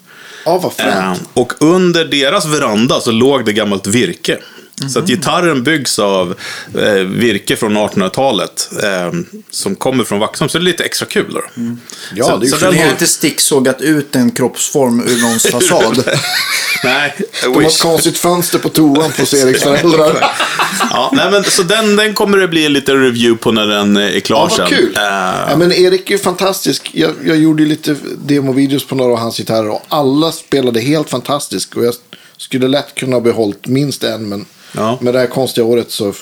[0.44, 1.20] Ja, vad fränt.
[1.20, 4.38] Eh, och under deras veranda så låg det gammalt virke.
[4.82, 4.90] Mm.
[4.90, 6.34] Så att gitarren byggs av
[6.78, 8.70] eh, virke från 1800-talet.
[8.82, 9.12] Eh,
[9.50, 10.48] som kommer från Vaxholm.
[10.48, 11.32] Så det är lite extra kul.
[11.34, 11.42] Då.
[11.56, 11.80] Mm.
[12.14, 16.04] Ja, så, det är så den har inte sticksågat ut en kroppsform ur någons fasad.
[16.84, 17.14] nej,
[17.44, 20.24] De har ett konstigt fönster på toan på Eriks föräldrar.
[20.90, 24.20] ja, nej, men, så den, den kommer det bli lite review på när den är
[24.20, 24.66] klar ja, sen.
[24.66, 24.88] Kul.
[24.88, 25.02] Uh...
[25.50, 26.90] Ja, men Erik är ju fantastisk.
[26.94, 29.70] Jag, jag gjorde ju lite demovideos på några av hans gitarrer.
[29.70, 31.74] Och alla spelade helt fantastiskt.
[31.74, 31.94] Och jag
[32.36, 34.28] skulle lätt kunna ha behållit minst en.
[34.28, 34.98] Men Ja.
[35.00, 36.12] Med det här konstiga året så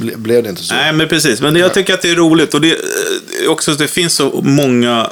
[0.00, 0.74] ble, blev det inte så.
[0.74, 1.40] Nej, men precis.
[1.40, 2.54] Men jag tycker att det är roligt.
[2.54, 5.10] Och det, eh, också, det finns så många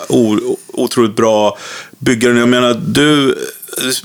[0.72, 1.58] otroligt bra
[1.98, 2.38] byggare.
[2.38, 3.38] Jag menar, du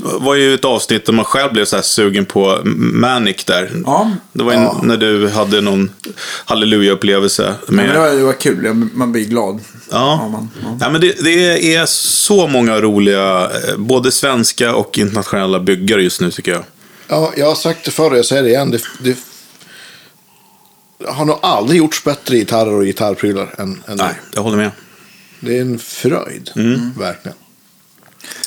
[0.02, 3.72] var ju ett avsnitt där man själv blev så här sugen på Manic där.
[3.86, 4.12] Ja.
[4.34, 4.80] Det var ja.
[4.84, 5.92] när du hade någon
[6.46, 7.54] halleluja-upplevelse.
[7.68, 7.90] Med...
[7.90, 9.60] Ja, det, var, det var kul, man blir glad.
[9.92, 10.78] Ja, ja, man, ja.
[10.82, 16.22] ja men det, det, är så många roliga, eh, både svenska och internationella byggare just
[16.22, 16.64] nu tycker jag.
[17.08, 18.72] Ja, jag har sagt det förr och jag säger det igen.
[18.72, 19.18] Det, det
[21.08, 24.72] har nog aldrig gjorts bättre gitarrer och gitarrprylar än, än Nej, jag håller med.
[25.40, 26.94] Det är en fröjd, mm.
[27.00, 27.38] verkligen.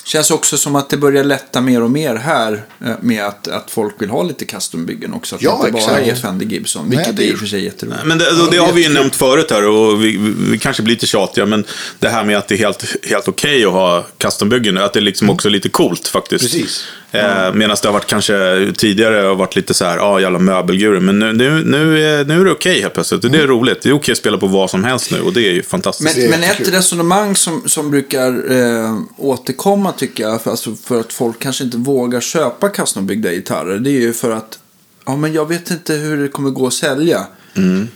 [0.05, 3.71] Känns också som att det börjar lätta mer och mer här eh, med att, att
[3.71, 5.37] folk vill ha lite custombyggen också.
[5.37, 7.47] Att ja, det inte bara är Fendi Gibson, vilket Nej, det är i och för
[7.47, 8.05] sig jätteroligt.
[8.05, 10.95] Men det, det, det har vi ju nämnt förut här och vi, vi, kanske blir
[10.95, 11.65] lite tjatiga, men
[11.99, 15.01] det här med att det är helt, helt okej okay att ha custombyggen, att det
[15.01, 15.35] liksom mm.
[15.35, 16.45] också är lite coolt faktiskt.
[16.45, 16.85] Precis.
[17.11, 20.39] Eh, Medan det har varit kanske tidigare har varit lite så här, ja ah, jävla
[20.39, 21.01] möbelgurer.
[21.01, 23.23] Men nu, nu, nu, är, nu är det okej okay helt plötsligt.
[23.23, 23.47] Det är mm.
[23.47, 23.83] roligt.
[23.83, 25.63] Det är okej okay att spela på vad som helst nu och det är ju
[25.63, 26.19] fantastiskt.
[26.19, 31.13] Men, men ett resonemang som, som brukar eh, återkomma tycker jag, för, alltså, för att
[31.13, 33.79] folk kanske inte vågar köpa custombyggda gitarrer.
[33.79, 34.59] Det är ju för att,
[35.07, 37.27] ja men jag vet inte hur det kommer gå att sälja.
[37.57, 37.89] Mm.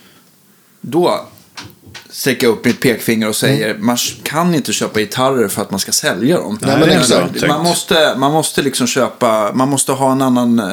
[0.81, 1.27] Då
[2.11, 3.87] sträcka upp mitt pekfinger och säger mm.
[3.87, 6.59] man kan inte köpa gitarrer för att man ska sälja dem.
[6.63, 7.49] Nej, men exakt.
[7.49, 10.67] Man måste, man måste liksom köpa, man måste ha en annan eh,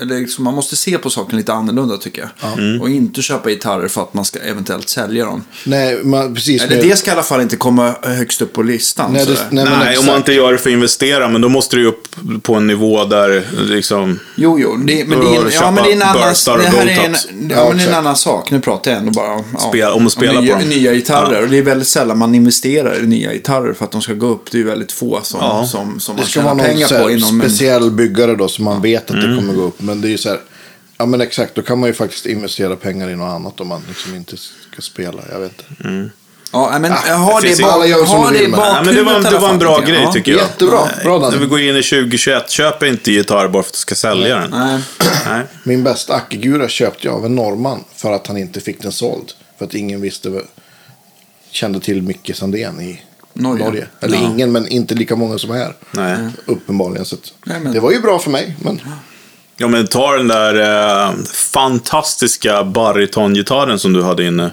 [0.00, 2.58] eller liksom, man måste se på saken lite annorlunda tycker jag.
[2.58, 2.80] Mm.
[2.80, 5.44] Och inte köpa gitarrer för att man ska eventuellt sälja dem.
[5.64, 6.62] Nej, man, precis.
[6.62, 9.12] Eller det ska i alla fall inte komma högst upp på listan.
[9.12, 11.76] Nej, det, nej, nej om man inte gör det för att investera, men då måste
[11.76, 12.05] det ju upp
[12.42, 14.18] på en nivå där liksom...
[14.34, 14.76] Jo, jo.
[14.76, 17.16] Det, men, det är, ja, men det är en annan, det här är en,
[17.50, 18.50] ja, men det är en annan sak.
[18.50, 20.68] Nu pratar jag ändå bara om, ja, Spela- om att spela nya, på dem.
[20.70, 21.34] nya gitarrer.
[21.36, 21.42] Ja.
[21.42, 24.26] Och det är väldigt sällan man investerar i nya gitarrer för att de ska gå
[24.26, 24.50] upp.
[24.50, 25.66] Det är väldigt få som, Ja.
[25.66, 28.48] som, som Det man ska vara tjänar någon pengar på inom en, speciell byggare då
[28.48, 29.30] som man vet att Mm.
[29.30, 29.80] det kommer gå upp.
[29.82, 30.40] Men det är ju så här.
[30.98, 33.82] Ja men exakt, då kan man ju faktiskt investera pengar i något annat om man
[33.88, 35.22] liksom inte ska spela.
[35.32, 36.10] Jag vet inte.
[36.72, 37.78] Ja, men Ah, ha det det, som ha
[38.30, 40.12] de det i men- Nej, men det var, bakhuvudet det var en bra grej Ja.
[40.12, 40.40] tycker jag.
[40.40, 40.78] Jättebra.
[41.04, 41.18] Bra.
[41.30, 44.36] När vi går in i 2021, köp inte gitarr bara för att du ska sälja
[44.38, 44.50] den.
[44.50, 44.80] Nej.
[45.26, 45.42] Nej.
[45.62, 49.32] Min bästa Akigura köpte jag av en norrman för att han inte fick den såld.
[49.58, 50.40] För att ingen visste,
[51.50, 53.00] kände till Micke Sandén i
[53.32, 53.64] Norge.
[53.64, 53.86] Norge.
[54.00, 54.22] Eller Ja.
[54.22, 55.74] ingen, men inte lika många som här.
[55.90, 56.16] Nej.
[56.46, 57.04] Uppenbarligen.
[57.04, 58.56] Så att, Nej, men- Det var ju bra för mig.
[58.62, 58.80] Men
[59.58, 60.54] Ja, men ta den där
[61.08, 64.50] eh, fantastiska baritongitarren som du hade inne.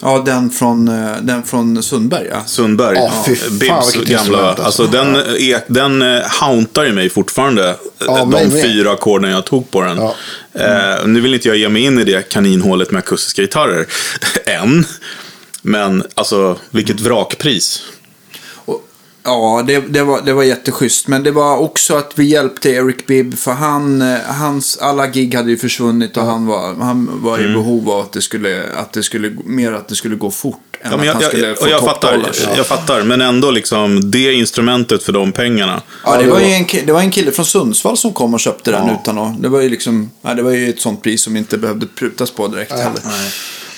[0.00, 2.42] Ja, den från, eh, den från Sundberg, ja.
[2.46, 2.96] Sundberg.
[2.96, 4.48] Ja, fy fan, Bibs gamla.
[4.48, 4.86] Alltså, alltså.
[4.86, 7.76] den, är, den eh, hauntar ju mig fortfarande.
[7.98, 8.62] Ja, de med.
[8.62, 9.96] fyra ackorden jag tog på den.
[9.96, 10.14] Ja.
[10.52, 13.86] Eh, nu vill inte jag ge mig in i det kaninhålet med akustiska gitarrer.
[14.46, 14.84] Än.
[15.62, 17.82] Men alltså, vilket vrakpris.
[19.30, 21.08] Ja, det, det, var, det var jätteschysst.
[21.08, 23.38] Men det var också att vi hjälpte Eric Bibb.
[23.38, 27.50] För han, eh, hans, alla gig hade ju försvunnit och han var, han var Mm.
[27.50, 30.58] i behov av att det skulle, att det skulle, mer att det skulle gå fort.
[30.82, 32.56] Än Ja, men att han jag, skulle jag, få och jag, fattar, toppdollars.
[32.56, 35.82] jag fattar, men ändå liksom det instrumentet för de pengarna.
[36.04, 38.70] Ja, det var ju en, det var en kille från Sundsvall som kom och köpte
[38.70, 39.42] den utan att...
[39.42, 40.10] Det var ju liksom...
[40.22, 43.00] Ja, det var ju ett sånt pris som inte behövde prutas på direkt heller.
[43.04, 43.30] nej,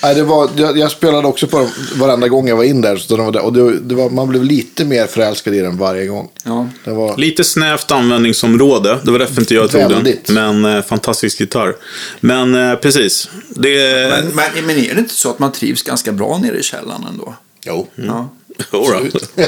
[0.03, 2.97] det var, jag, jag spelade också på dem varenda gång jag var in där.
[2.97, 5.77] Så de var där och det, det var, man blev lite mer förälskad i den
[5.77, 6.29] varje gång.
[6.43, 6.69] Ja.
[6.85, 10.25] Det var, Lite snävt användningsområde, det var därför inte jag tog Väldigt.
[10.25, 10.61] den.
[10.61, 11.75] Men eh, fantastisk gitarr.
[12.19, 14.09] Men eh, precis, det...
[14.11, 17.05] Men, men, men är det inte så att man trivs ganska bra nere i källaren
[17.09, 17.33] ändå?
[17.65, 17.87] jo.
[17.95, 18.29] Ja.
[18.73, 18.99] Jodå.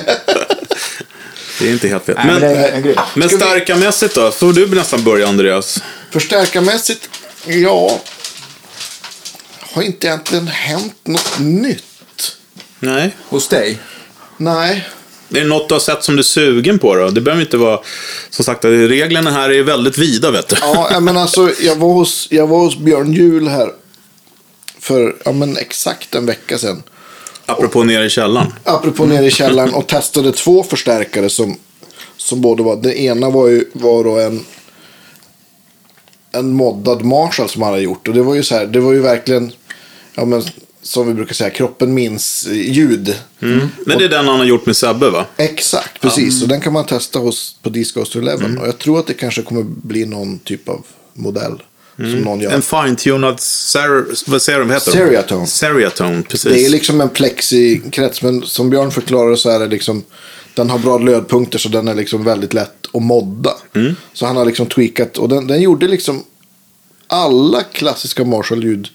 [1.60, 2.15] det är inte helt fel.
[2.26, 4.32] Nej, Men, men men Ska vi- starkamässigt då?
[4.32, 5.84] Får du nästan börja Andreas?
[6.12, 7.10] Förstärkarmässigt,
[7.46, 8.02] ja.
[9.76, 12.38] Har inte egentligen hänt något nytt.
[12.80, 13.16] Nej.
[13.30, 13.80] Hos dig?
[14.38, 14.88] Nej.
[15.30, 17.10] Är det något du har sett som du är sugen på då?
[17.10, 17.80] Det behöver inte vara...
[18.30, 20.56] Som sagt, reglerna här är väldigt vida vet du.
[20.62, 23.72] Ja, men alltså jag var hos, jag var hos Björn Juhl här.
[24.80, 26.84] För ja, men exakt en vecka sedan.
[27.46, 28.54] Apropå nere i källaren.
[28.64, 31.58] Apropå nere i källaren och testade två förstärkare som,
[32.18, 34.46] som både var, den ena var ju var då en,
[36.32, 38.08] en moddad Marshall som han hade gjort.
[38.08, 39.52] Och det var ju så här, det var ju verkligen,
[40.15, 40.43] ja men
[40.82, 43.15] som vi brukar säga, kroppen minns ljud.
[43.39, 45.25] Men det är den han har gjort med Sebbe va?
[45.38, 46.41] Exakt, precis.
[46.41, 48.34] Och den kan man testa hos, på Discoaster 11.
[48.34, 48.58] Mm.
[48.58, 51.62] Och jag tror att det kanske kommer bli någon typ av modell.
[51.97, 52.51] Som någon gör.
[52.51, 53.39] En fine-tunad...
[53.39, 54.69] Ser- vad säger de?
[54.69, 54.91] Heter?
[54.91, 55.47] Seriatone.
[55.47, 56.54] Seriatone, precis.
[56.54, 60.04] Det är liksom en plexikrets, men som Björn förklarade så är det liksom
[60.54, 63.54] den har bra lödpunkter så den är liksom väldigt lätt att modda.
[63.75, 63.95] Mm.
[64.13, 66.23] Så han har liksom tweakat och den, den gjorde liksom
[67.08, 68.88] alla klassiska Marshall-ljud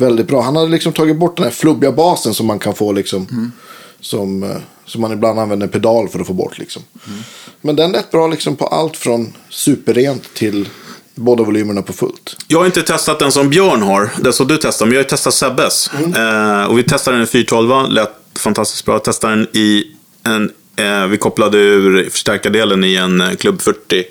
[0.00, 0.42] väldigt bra.
[0.42, 3.26] Han hade liksom tagit bort den här flubbiga basen som man kan få liksom.
[3.30, 3.52] Mm.
[4.00, 6.82] Som, eh, som man ibland använder en pedal för att få bort liksom.
[7.06, 7.20] Mm.
[7.60, 10.68] Men den lät bra liksom på allt från superrent till
[11.14, 12.36] båda volymerna på fullt.
[12.46, 15.08] Jag har inte testat den som Björn har, den som du testar, men jag har
[15.08, 15.90] testat Sebbes.
[16.16, 18.94] Eh, och vi testade den i 412, lät fantastiskt bra.
[18.94, 19.84] Jag testade den i
[20.22, 24.04] en, eh, vi kopplade ur förstärkardelen i en eh, Club 40.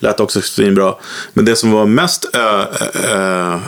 [0.00, 0.94] Lät också svinbra.
[1.32, 2.60] Men det som var mest eh,
[3.12, 3.60] eh,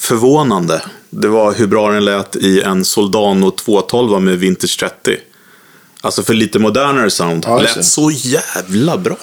[0.00, 5.16] förvånande, det var hur bra den lät i en Soldano 212 med Vintage 30.
[6.00, 7.44] Alltså för lite modernare sound.
[7.48, 9.18] Ja, lät så jävla bra.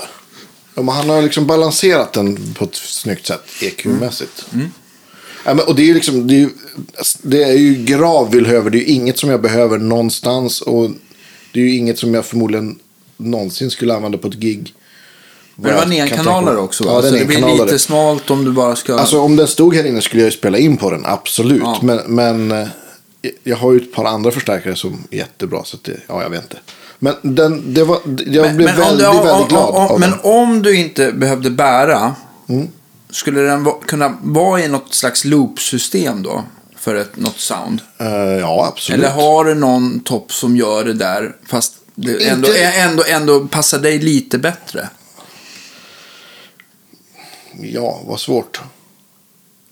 [0.75, 4.45] Ja, men han har liksom balanserat den på ett snyggt sätt EQ-mässigt.
[4.53, 4.71] Mm.
[5.45, 6.49] Ja, men, och det är ju liksom, det är ju,
[7.21, 8.69] det är ju gravvillhöver.
[8.69, 10.61] Det är ju inget som jag behöver någonstans.
[10.61, 10.89] Och
[11.53, 12.79] det är ju inget som jag förmodligen
[13.17, 14.73] någonsin skulle använda på ett gig.
[15.59, 16.55] Men det var mig.
[16.57, 16.91] också va?
[16.93, 18.95] Ja, så det blir lite smalt om du bara ska...
[18.99, 21.61] Alltså om den stod här inne skulle jag ju spela in på den, absolut.
[21.63, 21.79] Ja.
[21.81, 22.67] Men, men eh,
[23.43, 25.63] jag har ju ett par andra förstärkare som är jättebra.
[25.63, 26.57] Så det, ja, jag vet inte.
[26.99, 29.99] Men den, det var, jag blev om väldigt, du- om- väldigt om- glad om- av
[29.99, 30.19] Men den.
[30.23, 32.15] om du inte behövde bära,
[32.49, 32.67] Mm.
[33.09, 36.43] skulle den va- kunna vara i något slags loop-system då?
[36.79, 37.81] För ett, något sound?
[37.99, 38.07] Eh,
[38.39, 38.99] ja, absolut.
[38.99, 43.79] Eller har du någon topp som gör det där, fast det ändå, ändå, ändå passar
[43.79, 44.89] dig lite bättre?
[47.61, 48.61] Ja, vad svårt.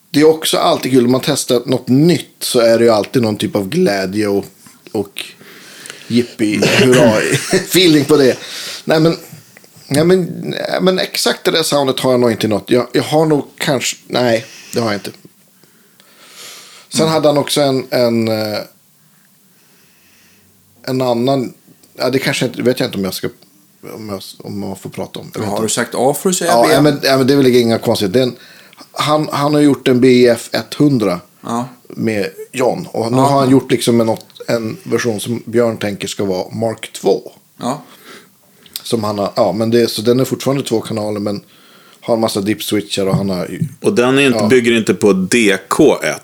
[0.10, 3.22] Det är också alltid kul, om man testar något nytt så är det ju alltid
[3.22, 4.46] någon typ av glädje och,
[4.92, 5.26] och
[6.08, 7.18] jippi, hurra,
[7.52, 8.38] feeling på det.
[8.84, 9.18] Nej men,
[9.88, 12.70] nej, men, nej, men exakt det där soundet har jag nog inte något.
[12.70, 15.12] Jag, jag har nog kanske, nej, det har jag inte.
[16.90, 18.60] Sen hade han också en, en, eh,
[20.84, 21.54] en annan,
[21.94, 23.30] ja det kanske inte, vet jag inte om jag ska
[23.96, 25.32] om, jag, om man får prata om.
[25.36, 25.62] Har inte.
[25.62, 26.74] du sagt A får du säga Ja, B.
[26.74, 28.16] ja, men, ja, men det är väl inga konstigt.
[28.16, 28.36] En,
[28.92, 31.68] han, han har gjort en BF 100 Ja.
[31.90, 32.88] med John.
[32.92, 33.24] Och nu Ja.
[33.24, 34.18] har han gjort liksom en,
[34.48, 37.32] en version som Björn tänker ska vara Mark 2.
[37.60, 37.82] Ja.
[38.84, 41.42] Som han har, ja, men det, så den är fortfarande två kanaler men
[42.02, 43.60] har en massa dip-switchar och han har...
[43.82, 44.48] Och den är inte, Ja.
[44.48, 46.16] bygger inte på DK1.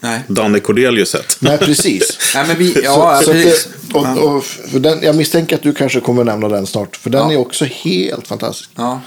[0.00, 0.20] Nej.
[0.28, 1.36] Danne Cordelius 1.
[1.40, 2.18] Nej, precis.
[2.34, 3.68] Nej, men vi, ja, så, så att precis.
[3.92, 6.96] det, och, och, för den, jag misstänker att du kanske kommer nämna den snart.
[6.96, 7.32] För den Ja.
[7.32, 8.70] är också helt fantastisk.
[8.76, 9.00] Ja.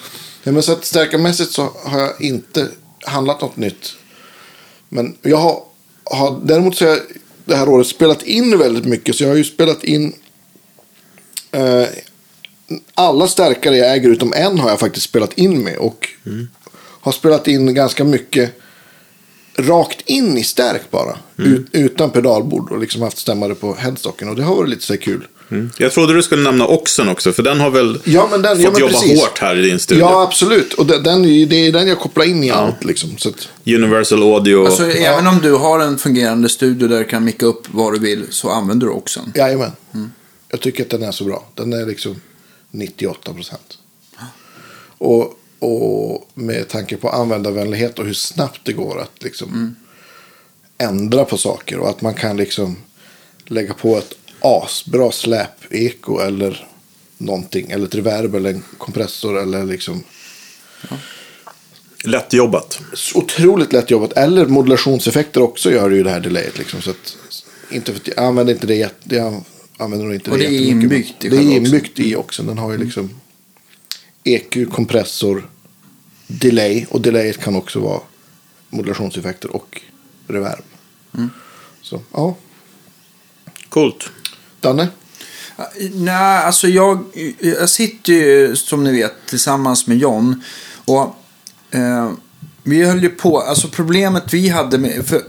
[0.43, 2.67] Ja, men så att stärkarmässigt så har jag inte
[3.05, 3.95] handlat något nytt.
[4.89, 5.59] Men jag har,
[6.03, 6.99] har däremot så har jag
[7.45, 9.15] det här året spelat in väldigt mycket.
[9.15, 10.13] Så jag har ju spelat in
[11.51, 11.87] eh,
[12.93, 15.77] alla stärkare jag äger utom en har jag faktiskt spelat in med.
[15.77, 16.09] Och
[17.01, 18.59] har spelat in ganska mycket
[19.55, 21.17] rakt in i stärk bara.
[21.37, 24.29] Ut, utan pedalbord och liksom haft stämmare på headstocken.
[24.29, 25.27] Och det har varit lite så kul.
[25.51, 25.71] Mm.
[25.77, 28.63] Jag trodde du skulle nämna Oxen också, för den har väl Ja, men den, fått
[28.63, 29.21] ja, men jobba precis.
[29.21, 30.03] hårt här i din studio.
[30.03, 30.73] Ja, absolut.
[30.73, 32.83] Och den, den, det är den jag kopplar in i allt.
[32.83, 33.17] Liksom.
[33.17, 34.65] Så att, Universal Audio.
[34.65, 37.99] Alltså, även om du har en fungerande studio där du kan micka upp vad du
[37.99, 39.31] vill så använder du också en.
[39.35, 39.71] Jajamän.
[40.51, 41.45] Jag tycker att den är så bra.
[41.55, 42.15] Den är liksom
[42.71, 43.77] 98 procent.
[44.97, 49.75] Och, och med tanke på användarvänlighet och hur snabbt det går att liksom
[50.77, 51.77] ändra på saker.
[51.79, 52.75] Och att man kan liksom
[53.45, 56.67] lägga på ett asbra släp-eko eller
[57.17, 57.71] någonting.
[57.71, 60.03] Eller ett reverb eller en kompressor eller liksom
[62.05, 62.79] Lättjobbat.
[62.93, 64.13] så otroligt lätt jobbat.
[64.13, 66.57] Eller modulationseffekter också gör ju det här delayet.
[66.57, 67.17] Liksom, så att,
[67.71, 69.43] inte för att jag använder inte det, jätte- jag
[69.77, 72.43] använder nog inte Och det är inbyggt i Det är inbyggt i också.
[72.43, 73.09] Den har ju liksom
[74.23, 75.49] EQ, kompressor,
[76.27, 76.85] delay.
[76.89, 78.01] Och delayet kan också vara
[78.69, 79.81] modulationseffekter och
[80.27, 80.63] reverb.
[81.13, 81.29] Mm.
[81.81, 82.35] Så, ja.
[83.69, 84.09] Coolt.
[84.59, 84.87] Danne?
[85.93, 87.03] Nej, alltså jag,
[87.39, 90.43] jag sitter ju som ni vet tillsammans med John.
[90.85, 91.15] Och
[91.71, 92.11] eh,
[92.63, 95.21] vi höll ju på, alltså problemet vi hade med, för,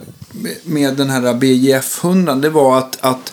[0.64, 3.32] med den här BJF 100 det var att, att,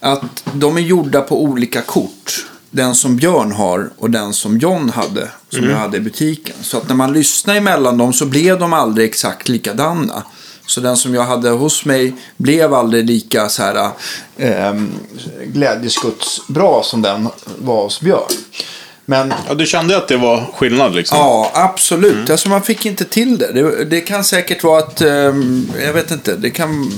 [0.00, 2.46] att de är gjorda på olika kort.
[2.74, 6.54] Den som Björn har och den som John hade, som jag hade i butiken.
[6.62, 10.22] Så att när man lyssnar emellan dem så blev de aldrig exakt likadana.
[10.66, 13.90] Så den som jag hade hos mig blev aldrig lika så här
[14.36, 14.74] eh,
[15.46, 18.28] glädjeskutsbra som den var hos Björn.
[19.04, 21.18] Men Ja, du kände att det var skillnad liksom?
[21.18, 22.30] Ja, absolut.
[22.30, 23.52] Alltså man fick inte till det.
[23.52, 26.92] Det, det kan säkert vara att, ehm, jag vet inte, det kan,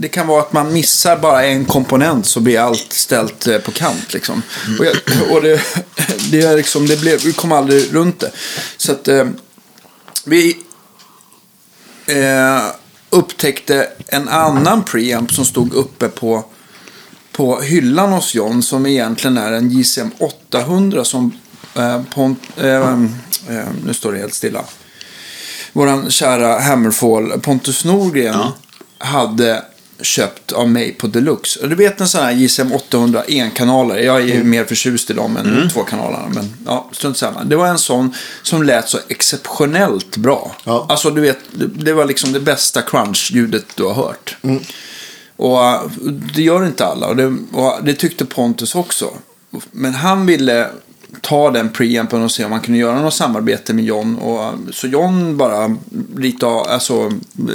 [0.00, 3.70] det kan vara att man missar bara en komponent så blir allt ställt eh, på
[3.70, 4.12] kant.
[4.14, 4.42] Liksom.
[4.78, 4.96] Och, jag,
[5.30, 5.60] och det,
[6.30, 8.30] det, är liksom, det blev, vi kom aldrig runt det.
[8.76, 9.26] Så att eh,
[10.24, 10.56] vi
[12.06, 12.62] eh,
[13.10, 16.44] upptäckte en annan preamp som stod uppe på
[17.38, 21.32] på hyllan hos John som egentligen är en JCM 800 som
[21.74, 22.92] eh, Pont, eh,
[23.48, 24.64] eh, nu står det helt stilla.
[25.72, 28.52] Våran kära Hammerfall Pontus Norgren Ja.
[28.98, 29.64] hade
[30.00, 31.66] köpt av mig på Deluxe.
[31.66, 33.96] Du vet en sån här JCM 800 enkanaler.
[33.96, 36.28] Jag är mer förtjust i dem än två kanalerna.
[36.34, 37.44] Men ja, strunt samma.
[37.44, 40.56] Det var en sån som lät så exceptionellt bra.
[40.64, 40.86] Ja.
[40.88, 41.38] Alltså du vet,
[41.74, 44.36] det, var liksom det bästa crunch-ljudet du har hört.
[45.36, 45.90] Och uh,
[46.34, 47.06] det gör inte alla.
[47.06, 49.10] Och det, och det tyckte Pontus också.
[49.70, 50.68] Men han ville
[51.20, 54.16] ta den preampen och se om man kunde göra något samarbete med John.
[54.16, 55.76] Och, uh, så John bara
[56.16, 57.12] rita, alltså,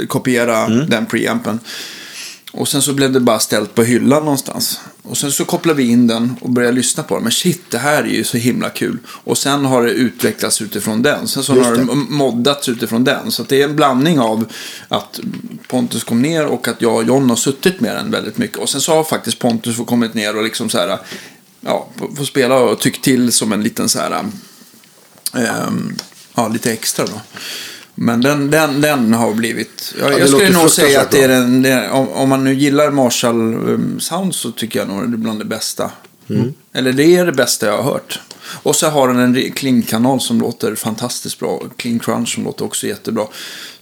[0.07, 1.59] kopiera den preampen.
[2.55, 4.79] Och sen så blev det bara ställt på hyllan någonstans.
[5.01, 7.23] Och sen så kopplade vi in den och började lyssna på den.
[7.23, 8.97] Men shit, det här är ju så himla kul.
[9.07, 11.27] Och sen har det utvecklats utifrån den.
[11.27, 13.31] Sen så Just har det moddats utifrån den.
[13.31, 14.45] Så det är en blandning av
[14.87, 15.19] att
[15.67, 18.57] Pontus kom ner och att jag och John har suttit med den väldigt mycket.
[18.57, 20.97] Och sen så har faktiskt Pontus kommit ner och liksom så här,
[21.61, 24.25] ja, få spela och tyckt till som en liten så här,
[25.33, 25.95] ehm,
[26.35, 27.21] ja, lite extra då.
[27.95, 29.93] Men den, den, den har blivit...
[29.99, 31.61] Jag, det jag skulle nog säga att det är den...
[31.61, 35.17] Det om, om man nu gillar Marshall um, Sound så tycker jag nog det är
[35.17, 35.91] bland det bästa.
[36.73, 38.19] Eller det är det bästa jag har hört.
[38.63, 41.61] Och så har den en clean-kanal som låter fantastiskt bra.
[41.77, 43.27] Clean Crunch som låter också jättebra.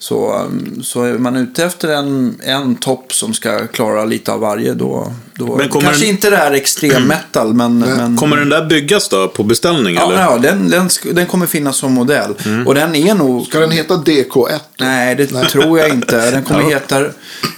[0.01, 4.39] Så, um, så är man ute efter en, en topp som ska klara lite av
[4.39, 5.13] varje då...
[5.33, 7.79] då Men kommer kanske den- inte det här extrem metal men...
[7.79, 10.21] men Kommer den där byggas då på beställning ja, eller?
[10.21, 12.33] ja den, den, den kommer finnas som modell.
[12.65, 13.45] Och den är nog...
[13.45, 14.59] Ska den heta DK1?
[14.79, 16.31] Nej, det tror jag inte.
[16.31, 17.05] Den kommer heta,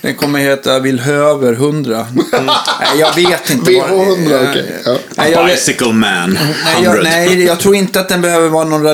[0.01, 2.05] den kommer heta Vilhöver 100.
[2.31, 3.71] Nej, jag vet inte.
[3.71, 4.81] vad- VH100, okej.
[4.85, 4.97] Ja.
[5.17, 6.39] Nej, jag Bicycle Man 100.
[6.65, 8.93] Nej jag, nej, jag tror inte att den behöver vara några...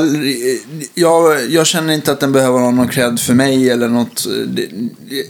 [0.94, 4.26] Jag, jag känner inte att den behöver ha någon cred för mig eller något.
[4.48, 4.66] Det,
[5.10, 5.26] det,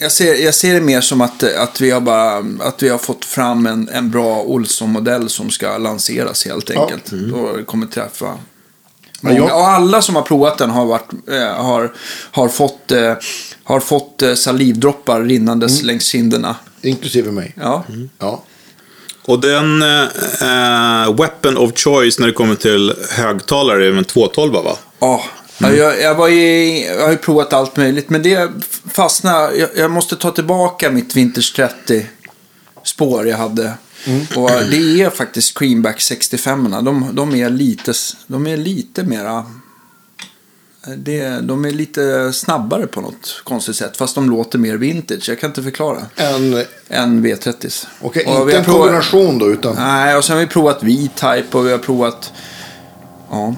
[0.00, 2.98] Jag ser, jag ser det mer som att, att, vi har bara, att vi har
[2.98, 6.82] fått fram en, en bra Olsson-modell som ska lanseras helt Ja.
[6.82, 7.10] enkelt.
[7.32, 8.38] Då kommer träffa
[9.20, 9.36] många.
[9.36, 11.92] jag- Och alla som har provat den har, varit, eh, har,
[12.30, 13.14] har fått, eh,
[13.64, 15.86] har fått eh, salivdroppar rinnandes Mm.
[15.86, 16.56] längs kinderna.
[16.82, 17.54] Inklusive mig.
[17.60, 17.84] Ja.
[18.18, 18.42] Ja.
[19.24, 20.02] Och den eh,
[20.42, 24.76] eh, weapon of choice när det kommer till högtalare är en 212 va?
[25.00, 25.24] Ja,
[25.60, 25.76] Mm.
[25.76, 28.50] ja, jag, jag, var i, jag har ju provat allt möjligt, men det
[28.92, 29.56] fastnade.
[29.56, 33.72] Jag, jag måste ta tillbaka mitt Vintage 30-spår jag hade.
[34.06, 34.26] Mm.
[34.36, 37.92] Och det är faktiskt Creamback 65 de, de är lite,
[38.26, 39.46] de är lite mera...
[40.96, 45.28] Det, de är lite snabbare på något konstigt sätt, fast de låter mer vintage.
[45.28, 45.98] Jag kan inte förklara.
[46.16, 47.86] En, Än V30.
[48.00, 49.74] okej, vi inte en provat- kombination då, utan...
[49.74, 52.32] Nej, och sen har vi provat V-Type och vi har provat...
[53.30, 53.54] Ja.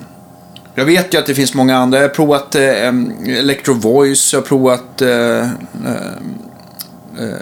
[0.75, 1.99] Jag vet ju att det finns många andra.
[1.99, 2.89] Jag har provat eh,
[3.39, 5.49] Electro Voice, jag har provat eh, eh,
[7.19, 7.33] eh,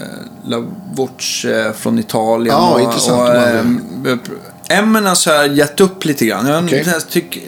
[0.45, 0.64] La
[0.95, 2.57] Voce eh, från Italien.
[2.57, 4.20] Ja, och, intressant, Och, ehm,
[4.68, 6.47] jag har jag gett upp lite grann.
[6.47, 6.85] Jag okay.
[7.11, 7.43] tycker,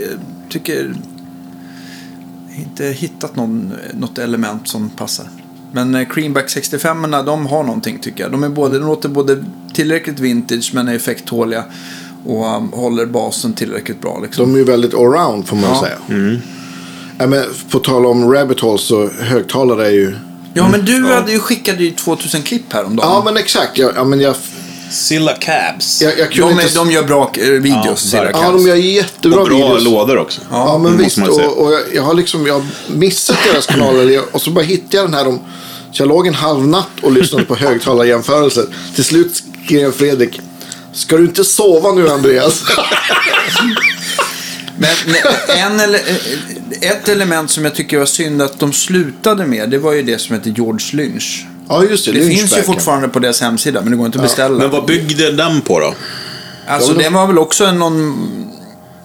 [0.49, 0.95] tycker
[2.57, 5.27] inte hittat någon, något element som passar.
[5.73, 8.33] Men eh, Creamback 65 de har någonting tycker jag.
[8.33, 11.65] De, är både, de låter både tillräckligt vintage men är effekttåliga.
[12.27, 14.21] Och um, håller basen tillräckligt bra.
[14.23, 14.45] Liksom.
[14.45, 15.81] De är ju väldigt allround får man Ja.
[15.81, 16.39] säga.
[17.19, 20.15] Ja, men på tal om rabbit holes så högtalare är ju...
[20.55, 23.11] Ja men du hade ju skickat ju 2000 klipp häromdagen.
[23.11, 23.79] Ja men exakt.
[23.79, 24.35] Ja, ja, men jag,
[24.91, 26.03] Silla Cabs.
[26.03, 26.75] jag, jag kunde de, inte...
[26.75, 27.85] de gör bra eh, videos.
[27.87, 28.47] Ja, Silla verkligen.
[28.47, 29.85] Ja, de gör jättebra och bra videos.
[29.85, 30.41] lådor också.
[30.51, 31.31] Ja, men måste visst.
[31.41, 32.65] Och, och jag, jag har liksom jag har
[32.95, 34.11] missat deras kanaler.
[34.11, 35.29] Jag- Och så bara hittade jag den här.
[35.29, 35.39] Om,
[35.93, 38.65] så jag låg en halv natt och lyssnade på högtalarjämförelser.
[38.95, 40.41] Till slut skrev Fredrik.
[40.93, 42.63] Ska du inte sova nu Andreas?
[44.77, 44.91] Men
[45.59, 46.01] en, ele-
[46.81, 50.19] ett element som jag tycker var synd att de slutade med, det var ju det
[50.19, 51.47] som heter George Lynch.
[51.69, 52.13] ja just det.
[52.13, 54.59] Det finns ju fortfarande på deras hemsida, men det går inte att beställa.
[54.59, 55.95] Men vad byggde den på då?
[56.67, 58.52] Alltså Ja, men det var väl också en någon...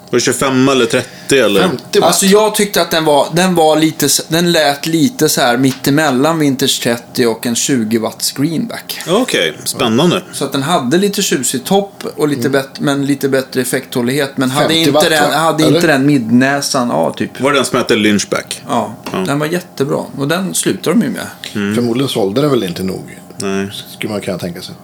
[0.10, 1.62] Var det 25 eller 30 eller?
[1.62, 2.08] 50 watt.
[2.08, 6.39] Alltså jag tyckte att den var, den var lite, den lät lite så här mittemellan
[6.39, 8.99] Vintage 30 och en 20 watts greenback.
[9.08, 10.22] Okej, spännande.
[10.34, 14.38] Så att den hade lite tjusig topp och lite bättre, men lite bättre effekthållighet.
[14.38, 15.76] Men hade 50 inte, watt, den, hade Eller?
[15.76, 17.41] inte den midnäsan, ja typ.
[17.41, 18.62] Var det den som hette Lynchback?
[18.68, 19.18] Ja, Ja.
[19.18, 19.99] den var jättebra.
[20.18, 21.28] Och den slutar de ju med.
[21.76, 23.18] Förmodligen sålde den väl inte nog.
[23.38, 23.70] Nej.
[23.97, 24.76] Skulle man kunna tänka sig.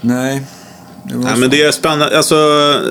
[0.00, 0.42] Nej.
[1.08, 2.16] Det Nej, men det är spännande.
[2.16, 2.36] Alltså,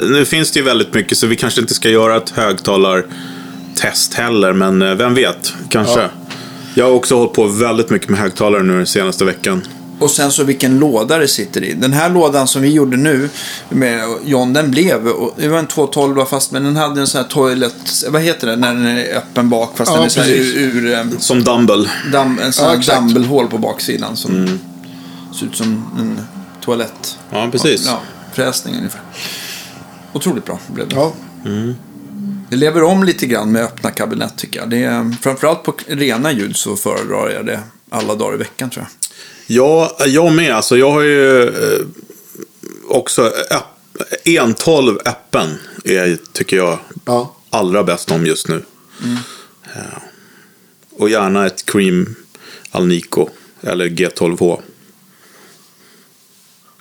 [0.09, 4.53] nu finns det ju väldigt mycket så vi kanske inte ska göra ett högtalartest heller.
[4.53, 5.99] Men eh, vem vet, kanske.
[6.01, 6.09] Ja.
[6.74, 9.61] Jag har också hållit på väldigt mycket med högtalare nu den senaste veckan.
[9.99, 11.74] Och sen så vilken låda det sitter i.
[11.74, 13.30] Den här lådan som vi gjorde nu
[13.70, 17.22] med John, den blev, och det var en 212 fast men den hade en sån
[17.22, 17.76] här toilet,
[18.09, 20.57] vad heter det när den är öppen bak fast Ja, den är så här ur,
[20.57, 21.89] ur eh, Som Dumble.
[22.11, 22.99] dam, en sån Ja, här exakt.
[22.99, 24.59] dumbbellhål på baksidan som
[25.39, 26.20] ser ut som en
[26.61, 27.18] toalett.
[27.36, 27.86] Ja, precis.
[27.86, 28.01] Ja,
[28.33, 29.01] fräsning ungefär.
[30.13, 30.95] Otroligt bra blev det.
[30.95, 31.13] Ja.
[32.49, 34.69] Det lever om lite grann med öppna kabinett tycker jag.
[34.69, 37.59] Det är, framförallt på rena ljud så föredrar jag det
[37.89, 38.91] alla dagar i veckan tror jag.
[39.47, 40.55] Ja, jag med.
[40.55, 41.86] Alltså, jag har ju eh,
[42.89, 43.31] också
[44.25, 45.49] 112 appen
[45.83, 47.36] är, tycker jag, Ja.
[47.49, 48.63] allra bäst om just nu.
[49.75, 49.81] Ja.
[50.97, 52.15] Och gärna ett Cream
[52.71, 53.29] Alnico
[53.61, 54.61] eller G12H.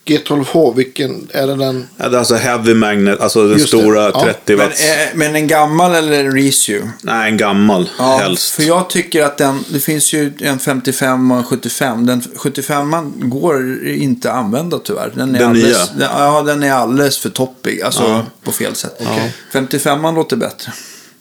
[0.06, 1.88] G12H, vilken är det den?
[1.96, 3.78] Ja, det är Alltså heavy magnet, alltså den Just det.
[3.78, 4.22] stora Ja.
[4.24, 4.84] 30 Men, watts.
[4.84, 6.90] eh, men en gammal eller en Reissue?
[7.02, 8.50] Nej, en gammal Ja, helst.
[8.54, 12.06] för jag tycker att den, det finns ju en 55 och en 75.
[12.06, 15.12] Den 75 går inte att använda tyvärr.
[15.14, 16.08] Den är Den alldeles, nya?
[16.08, 17.82] Den, ja, den är alldeles för toppig.
[17.82, 18.26] Alltså Ja.
[18.44, 19.00] på fel sätt.
[19.52, 20.72] 55 låter bättre.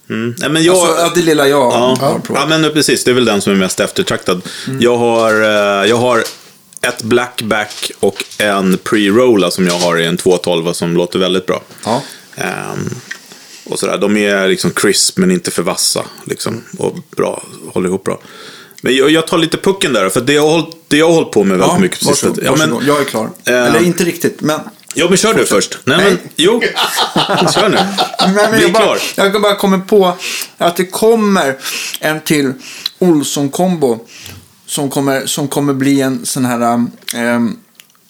[0.09, 0.35] Mm.
[0.39, 2.19] Nej, men jag, Alltså, det lilla jag ja, har ja.
[2.23, 2.49] provat.
[2.49, 3.03] men precis.
[3.03, 4.41] Det är väl den som är mest eftertraktad.
[4.67, 4.81] Mm.
[4.81, 6.23] Jag, har, eh, jag har
[6.83, 11.63] ett blackback och en pre-rolla som jag har i en 212 som låter väldigt bra.
[11.85, 12.01] Ja.
[12.35, 12.89] Ehm,
[13.65, 13.97] och sådär.
[13.97, 16.05] De är liksom crisp men inte för vassa.
[16.25, 18.19] Liksom, och bra, håller ihop bra.
[18.81, 21.43] Men jag, jag tar lite pucken där, för det jag det jag har hållit på
[21.43, 22.35] med väldigt Ja, mycket på sistone.
[22.43, 23.29] Ja, men, jag är klar.
[23.45, 24.59] eh, Eller inte riktigt, men...
[24.93, 25.77] ja, men kör du först.
[25.83, 26.05] Nej, Nej.
[26.09, 26.61] men jo.
[27.53, 27.75] Kör nu.
[27.75, 29.25] Nej, men Vi är jag, bara, klar.
[29.33, 30.17] jag bara kommer på
[30.57, 31.55] att det kommer
[31.99, 32.53] en till
[32.99, 34.07] Olsson-kombo
[34.73, 36.85] som kommer, som kommer bli en sån här...
[37.15, 37.57] ehm,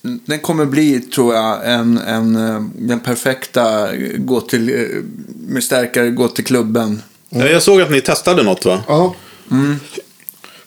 [0.01, 2.33] den kommer bli, tror jag, en, en,
[2.75, 5.03] den perfekta gå till, eh,
[5.47, 7.01] med stärkare gå till klubben.
[7.29, 8.83] Ja, jag såg att ni testade något va?
[8.87, 9.15] Ja.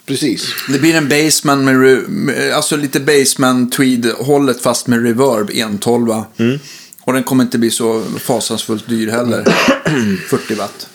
[0.07, 0.47] Precis.
[0.69, 6.25] Det blir en basement med, alltså lite basement tweed-hållet fast med reverb 112.
[6.37, 6.59] Mm.
[7.01, 9.45] Och den kommer inte bli så fasansfullt dyr heller.
[10.29, 10.89] 40 watt.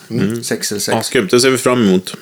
[0.43, 0.88] 6 eller 6.
[0.88, 1.28] Ja, skumt.
[1.32, 2.16] Det ser vi fram emot.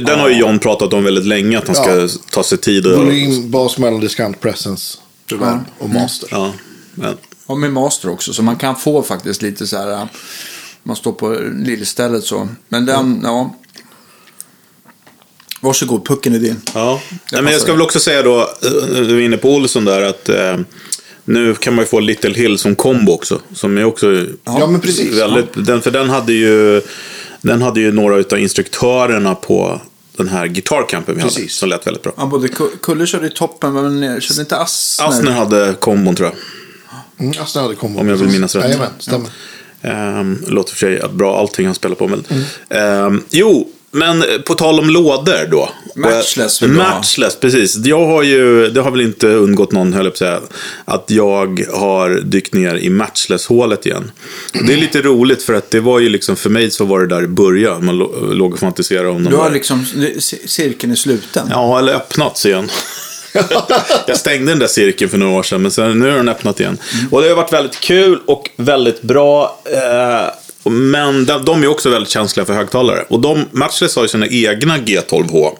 [0.00, 2.08] Den den har ju John pratat om väldigt länge, att han ska Ja.
[2.30, 2.86] ta sig tid.
[2.86, 6.28] Och, Volym, bas, mellandiskant, presence, reverb och master.
[6.32, 6.52] Ja,
[6.94, 7.14] men,
[7.46, 9.92] Och med master också, så man kan få faktiskt lite så här...
[9.92, 10.04] äh,
[10.82, 12.48] Man står på lillstället så.
[12.68, 13.54] Men den, ja.
[15.60, 16.60] Varsågod, pucken är din.
[16.74, 17.00] ja.
[17.32, 18.70] Nej, men jag ska väl också säga då, eh,
[19.02, 20.58] du är inne på Olsson där, att eh,
[21.24, 23.40] nu kan man ju få Little Hill som kombo också.
[23.54, 25.18] Som är också Ja, men precis.
[25.18, 26.82] väldigt, den, för den hade ju,
[27.42, 29.80] den hade ju några av instruktörerna på
[30.16, 31.54] den här gitarrcampen vi hade, Precis.
[31.54, 32.12] som lät väldigt bra.
[32.16, 35.06] Ja, både Ku- Kulle körde i toppen, men körde inte Asner?
[35.08, 36.36] Asner hade kombon tror jag.
[37.26, 38.00] Mm, Aston hade kombo.
[38.00, 38.64] Om jag vill minnas rätt.
[38.64, 39.28] Jajamän, stämmer.
[40.20, 42.08] Um, låter för sig bra, allting han spelar på.
[42.08, 42.44] Men, Mm.
[42.68, 45.70] Ehm, jo, men på tal om lådor då.
[45.96, 46.76] Matchless vill ha.
[46.94, 47.76] Matchless, precis.
[47.76, 50.40] Jag har ju, det har väl inte undgått någon, höll jag på att säga,
[50.84, 54.10] att jag har dykt ner i matchless-hålet igen.
[54.66, 57.06] Det är lite roligt för att det var ju liksom, för mig så var det
[57.06, 57.84] där i början.
[57.84, 57.98] Man
[58.32, 59.86] låg och fantiserade om Du har där- liksom
[60.46, 61.46] cirkeln i sluten.
[61.50, 62.70] Ja, eller öppnats igen.
[64.06, 66.60] jag stängde den där cirkeln för några år sedan, men sen, nu har den öppnat
[66.60, 66.78] igen.
[67.10, 69.62] Och det har varit väldigt kul och väldigt bra.
[69.64, 70.28] Eh,
[70.70, 73.04] men de, de är också väldigt känsliga för högtalare.
[73.08, 75.56] Och de, Matchless har ju sina egna G12H.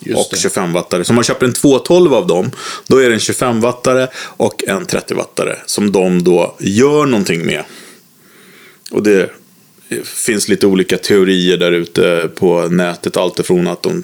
[0.00, 0.36] Just och det.
[0.36, 1.04] 25-wattare.
[1.04, 2.50] Så om man köper en 212 av dem,
[2.86, 5.56] då är det en 25-wattare och en 30-wattare.
[5.66, 7.64] Som de då gör någonting med.
[8.90, 9.30] Och det
[10.04, 13.16] finns lite olika teorier där ute på nätet.
[13.16, 14.02] Allt ifrån att de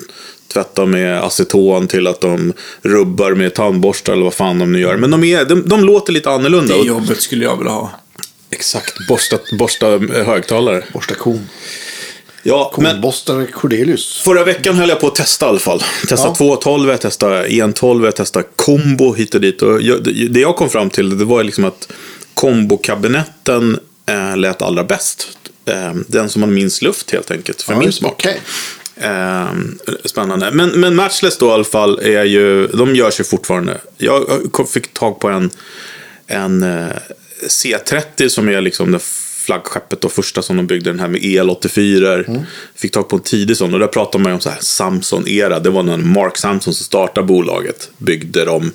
[0.52, 2.52] tvättar med aceton till att de
[2.82, 4.96] rubbar med tandborstar eller vad fan de nu gör.
[4.96, 6.76] Men de, är, de, de låter lite annorlunda.
[6.76, 7.90] Det jobbet skulle jag vilja ha.
[8.52, 9.86] Exakt, borsta, borsta
[10.24, 10.84] högtalare.
[10.92, 11.48] Borsta kon.
[12.42, 14.22] Ja, men Konbostare Cordelius.
[14.24, 15.82] förra veckan höll jag på att testa i alla fall.
[16.08, 16.34] Testa Ja.
[16.34, 19.62] 212, jag testade 112, jag testade kombo hit och dit.
[19.62, 21.92] Och jag, det jag kom fram till det var liksom att
[22.34, 25.28] kombokabinetten eh, lät allra bäst.
[25.66, 28.12] Eh, den som har minst luft helt enkelt, för Ja, min smak.
[28.12, 28.40] Okej.
[28.96, 29.50] Eh,
[30.04, 30.50] spännande.
[30.50, 33.80] Men, men Matchless då i alla fall är ju, de görs ju fortfarande.
[33.98, 34.24] Jag
[34.72, 35.50] fick tag på en,
[36.26, 36.86] en eh,
[37.48, 39.00] C30 som är liksom det
[39.42, 42.28] flaggskeppet då, första som de byggde, den här med EL84.
[42.28, 42.42] Mm.
[42.74, 45.60] Fick tag på en tidig sån och där pratar man ju om så här Samson-era.
[45.60, 48.72] Det var när Mark Samson som startade bolaget, byggde dem.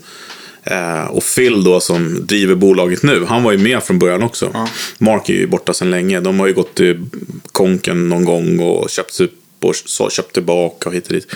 [0.63, 4.51] Eh, och Phil då som driver bolaget nu, han var ju med från början också.
[4.97, 6.19] Mark är ju borta sedan länge.
[6.19, 7.05] De har ju gått till
[7.51, 11.27] konken någon gång och köpt upp och så, köpt tillbaka och hit och dit.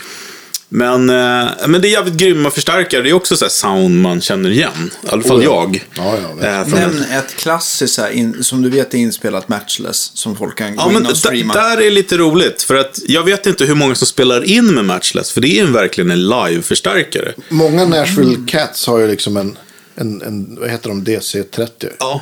[0.73, 3.01] Men, eh, men det är jävligt grymma förstärkare.
[3.01, 4.91] Det är också så här sound man känner igen.
[5.03, 5.69] I alla fall Oh ja.
[5.73, 5.85] jag.
[5.97, 6.47] Ja, ja.
[6.47, 10.35] Eh, från Nämn ett klassiskt, så här, in, som du vet är inspelat matchless, som
[10.35, 11.53] folk kan gå Ja, men in och streama.
[11.53, 12.61] där är lite roligt.
[12.63, 15.31] För att jag vet inte hur många som spelar in med Matchless.
[15.31, 17.33] För det är ju verkligen en live-förstärkare.
[17.49, 19.57] Många Nashville Cats har ju liksom en,
[19.95, 21.89] en, en vad heter de, DC30.
[21.99, 22.21] Ja.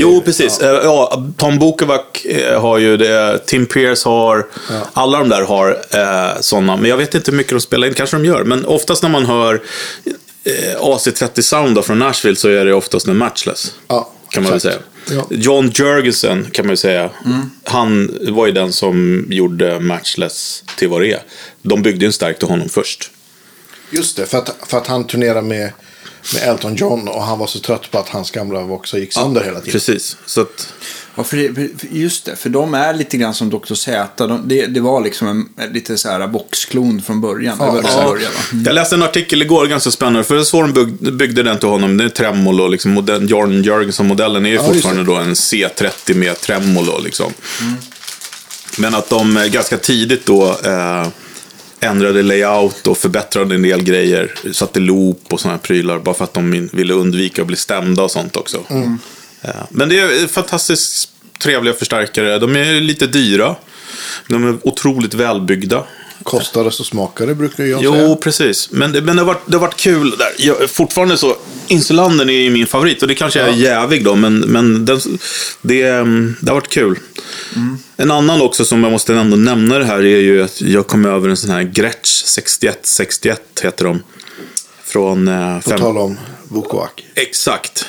[0.00, 0.58] Jo, precis.
[0.62, 0.82] Ja.
[0.82, 4.46] Ja, Tom Bukovac eh, har ju det, Tim Pierce har,
[4.92, 6.76] alla de där har eh, sådana.
[6.76, 8.44] Men jag vet inte hur mycket de spelar in, kanske de gör.
[8.44, 9.62] Men oftast när man hör
[10.44, 13.74] eh, AC30 Sound från Nashville så är det oftast en matchless.
[13.88, 14.78] Ja, kan man väl säga.
[15.10, 15.26] Ja.
[15.30, 17.10] John Jurgensen kan man ju säga.
[17.64, 21.22] Han var ju den som gjorde matchless till vad det är.
[21.62, 23.10] De byggde ju en stark till honom först.
[23.90, 25.72] Just det, för att, för att han turnerade med,
[26.34, 29.44] med Elton John och han var så trött på att hans gamla Voxer gick sönder
[29.44, 29.72] hela tiden.
[29.72, 30.16] Precis.
[30.26, 30.72] Så att,
[31.18, 33.74] Ja, för det, just det, för de är lite grann som Dr.
[33.74, 34.26] Z.
[34.26, 37.56] De, det, det var liksom en, en lite så här boxklon från början.
[37.60, 38.04] Ja, det ja.
[38.04, 38.62] började, va?
[38.64, 41.96] Jag läste en artikel igår, ganska spännande, för så de bygg, byggde den till honom.
[41.96, 46.40] Det är tremolo, liksom, den Jorn Jörgensen-modellen är ju Ja, fortfarande då en C30 med
[46.40, 46.98] tremolo.
[46.98, 47.32] Liksom.
[48.78, 51.06] Men att de eh, ganska tidigt då eh,
[51.80, 54.34] ändrade layout och förbättrade en del grejer.
[54.52, 58.02] Satte loop och sådana här prylar, bara för att de ville undvika att bli stämda
[58.02, 58.64] och sånt också.
[59.42, 62.38] Eh, men det är fantastiskt trevliga förstärkare.
[62.38, 63.56] De är lite dyra.
[64.28, 65.84] De är otroligt välbyggda.
[66.22, 68.16] Kostar det så smakar det brukar jag Jo, säga.
[68.16, 68.68] precis.
[68.70, 70.28] Men, det, men det, har varit, det har varit kul där.
[70.38, 71.36] Jag, fortfarande så,
[71.68, 73.02] Insulander är min favorit.
[73.02, 75.00] Och det kanske är jävig då, men, men den,
[75.62, 76.98] det, mm, det har varit kul.
[77.96, 81.04] En annan också som jag måste ändå nämna det här är ju att jag kom
[81.04, 84.02] över en sån här Gretsch 6161 heter de.
[84.84, 85.28] Från...
[85.28, 86.90] Eh, På fem, tal om Vukovac.
[87.14, 87.86] exakt.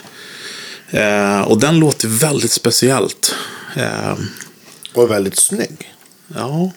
[0.90, 3.36] Eh, och den låter väldigt speciellt.
[3.76, 4.14] Eh,
[4.94, 5.94] Och väldigt snygg.
[6.36, 6.72] Ja,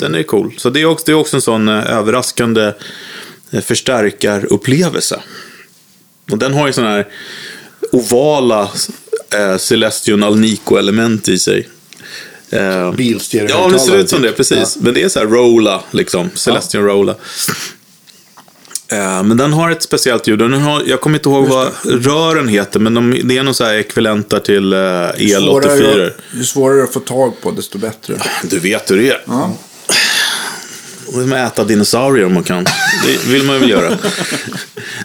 [0.00, 0.54] den är cool.
[0.56, 2.72] Så det är också, det är också en sån eh, överraskande
[3.50, 5.20] eh, förstärkarupplevelse.
[6.30, 7.06] Och den har ju sån här
[7.92, 8.70] ovala
[9.34, 11.68] eh, Celestion Alnico-element i sig.
[12.50, 13.68] Eh, Bilstereohögtalare.
[13.68, 14.76] ja, det ser ut som det, precis.
[14.80, 16.30] Men det är så här Rola, liksom.
[16.34, 17.14] Celestion Rola.
[18.92, 20.38] Eh, Men den har ett speciellt ljud.
[20.38, 23.64] Den har, jag kommer inte ihåg vad rören heter, men de, det är nog så
[23.64, 25.38] här ekvivalenter till eh, El84.
[25.38, 28.14] Svårare, ju svårare att få tag på, desto bättre.
[28.42, 29.22] Du vet hur det är.
[29.26, 29.56] Ja.
[31.12, 32.64] Som att äta dinosaurier om man kan.
[33.06, 33.98] Det vill man ju väl göra.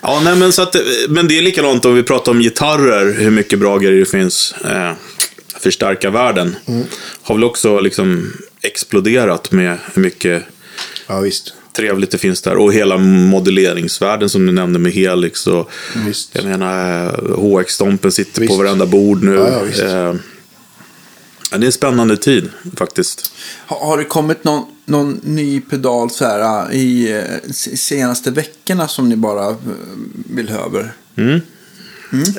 [0.02, 0.76] Ja, nej, men, så att,
[1.10, 4.56] men det är likadant om vi pratar om gitarrer, hur mycket bra grejer det finns.
[4.66, 4.92] Eh,
[5.60, 6.56] förstärka världen.
[7.22, 10.44] Har väl också liksom exploderat med hur mycket
[11.08, 11.54] Ja, visst.
[11.76, 12.56] trevligt det finns där.
[12.58, 15.48] Och hela modelleringsvärlden som du nämnde med Helix.
[15.48, 15.72] Och,
[16.06, 16.30] Visst.
[16.34, 18.58] jag menar, eh, HX-stompen sitter på Visst.
[18.58, 19.34] varenda bord nu.
[19.36, 19.82] Ja, ja, visst.
[19.82, 19.90] Eh,
[21.52, 23.32] ja, det är en spännande tid faktiskt.
[23.66, 29.10] Har, har det kommit någon, någon ny pedal så här, i eh, senaste veckorna som
[29.10, 29.56] ni bara eh,
[30.30, 30.94] vill ha över?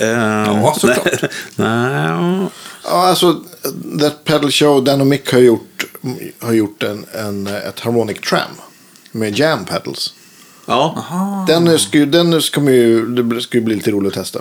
[0.00, 1.22] Eh, Ja, såklart.
[1.56, 2.48] Nej, nej, ja.
[3.08, 3.40] Alltså,
[4.00, 5.84] That Pedal Show, Dan och Mick har gjort,
[6.38, 8.40] har gjort en, en, ett Harmonic Tram
[9.12, 10.14] med jam pedals.
[11.10, 11.44] ja.
[11.48, 14.40] Den, är- ska, ju- den ska, ju, det ska ju bli lite roligt att testa.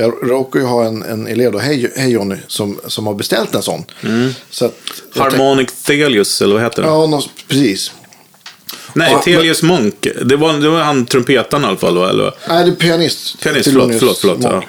[0.00, 3.54] Jag råkar ju ha en, en elev då, hej, hej Jonny, som, som har beställt
[3.54, 3.84] en sån.
[4.50, 4.74] Så att,
[5.16, 6.88] Harmonic Thelius, eller vad heter det?
[6.88, 7.92] Ja, nå- precis.
[8.92, 10.06] Nej, Ja, Thelius Monk.
[10.24, 12.10] Det var, det var han trumpetaren i alla fall, va?
[12.10, 12.34] eller?
[12.48, 13.40] Nej, det är pianist.
[13.42, 14.38] Pianist, förlåt, förlåt, förlåt.
[14.42, 14.62] Ja.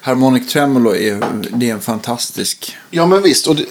[0.00, 1.20] Harmonic Tremolo är,
[1.56, 2.76] det är en fantastisk...
[2.90, 3.46] Ja, men visst.
[3.46, 3.64] Och det,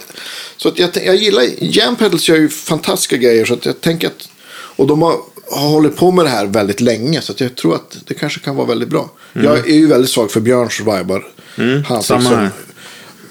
[0.56, 3.44] så att jag, jag gillar, Jam Pedals gör ju fantastiska grejer.
[3.44, 4.28] Så att jag tänker att,
[4.76, 5.16] och de har,
[5.52, 7.20] har hållit på med det här väldigt länge.
[7.20, 9.10] Så att jag tror att det kanske kan vara väldigt bra.
[9.32, 11.26] Jag är ju väldigt svag för Björns vibar.
[11.58, 12.50] Mm, Han samma här.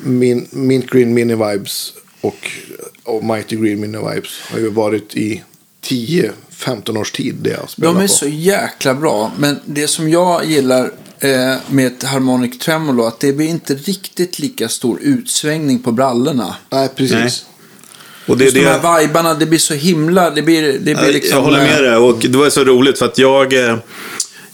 [0.04, 2.52] min, Mint Green Mini Vibes och,
[3.04, 5.44] och Mighty Green Mini Vibes har ju varit i
[5.86, 8.14] 10-15 års tid det jag spelar De är på.
[8.14, 13.34] så jäkla bra, men det som jag gillar eh, med ett Harmonic Tremolo att det
[13.34, 16.56] blir inte riktigt lika stor utsvängning på brallorna.
[16.70, 17.14] Nej, precis.
[17.16, 17.32] Nej.
[18.26, 20.30] Och det, Just det, de här vibarna, det blir så himla...
[20.30, 21.96] Det blir, det blir jag, liksom, jag håller med eh, dig.
[21.98, 23.54] Och det var så roligt för att jag...
[23.54, 23.76] eh,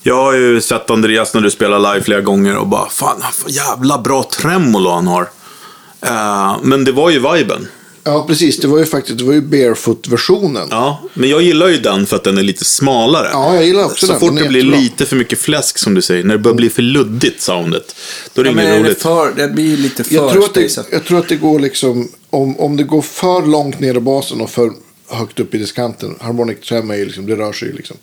[0.04, 3.52] Jag har ju sett Andreas när du spelar live flera gånger och bara fan, vad
[3.52, 5.30] jävla bra tremolo han har.
[6.02, 7.68] Eh, men det var ju viben.
[8.04, 8.58] Ja, precis.
[8.60, 10.68] Det var ju faktiskt det var ju barefoot-versionen.
[10.72, 13.28] Ja, men jag gillar ju den för att den är lite smalare.
[13.32, 14.20] Ja, jag gillar också så den.
[14.20, 14.80] fort Den är det blir jättebra.
[14.80, 17.96] lite för mycket fläsk som du säger, när det börjar bli för luddigt soundet,
[18.34, 19.02] då är det Ja, inget är det, roligt.
[19.02, 22.10] för, det blir lite för Jag tror, att det, jag tror att det går liksom,
[22.38, 24.72] om, om det går för långt ner i basen och för
[25.10, 27.98] högt upp i diskanten, harmonic trem är ju liksom, det rör sig ju liksom,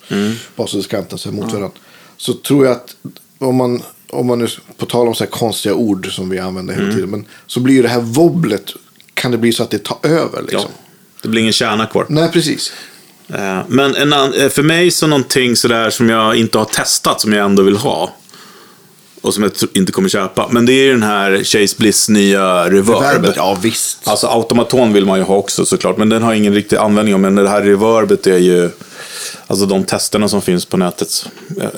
[0.57, 1.71] bas och diskanten så mot varandra.
[2.17, 2.97] Så tror jag att
[3.39, 6.75] om man, om man nu, på tal om så här konstiga ord som vi använder
[6.75, 8.71] hela tiden, men så blir ju det här wobblet,
[9.15, 10.71] kan det bli så att det tar över Ja, liksom.
[11.23, 12.07] det blir ingen kärna kvar.
[12.09, 12.73] Nej, precis.
[13.29, 17.33] Eh, Men en eh, för mig så någonting sådär som jag inte har testat som
[17.33, 18.15] jag ändå vill ha.
[19.25, 20.49] Och som jag inte kommer köpa.
[20.51, 23.01] Men det är ju den här Chase Bliss nya Reverb.
[23.01, 24.09] Verbet, ja visst.
[24.09, 25.97] Alltså automaton vill man ju ha också såklart.
[25.97, 27.21] Men den har ingen riktig användning om.
[27.21, 28.71] Men det här reverbet är ju...
[29.47, 31.27] Alltså de testerna som finns på nätet.
[31.61, 31.69] eh,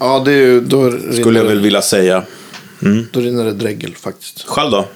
[0.00, 2.22] Ja, det är ju, då, Skulle jag väl vilja säga.
[3.12, 4.44] då rinner det dregel faktiskt.
[4.46, 4.88] Själv då?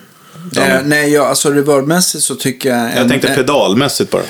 [0.60, 2.78] Eh, nej, jag, alltså reverbmässigt så tycker jag...
[2.78, 4.22] Jag en- tänkte en- pedalmässigt bara.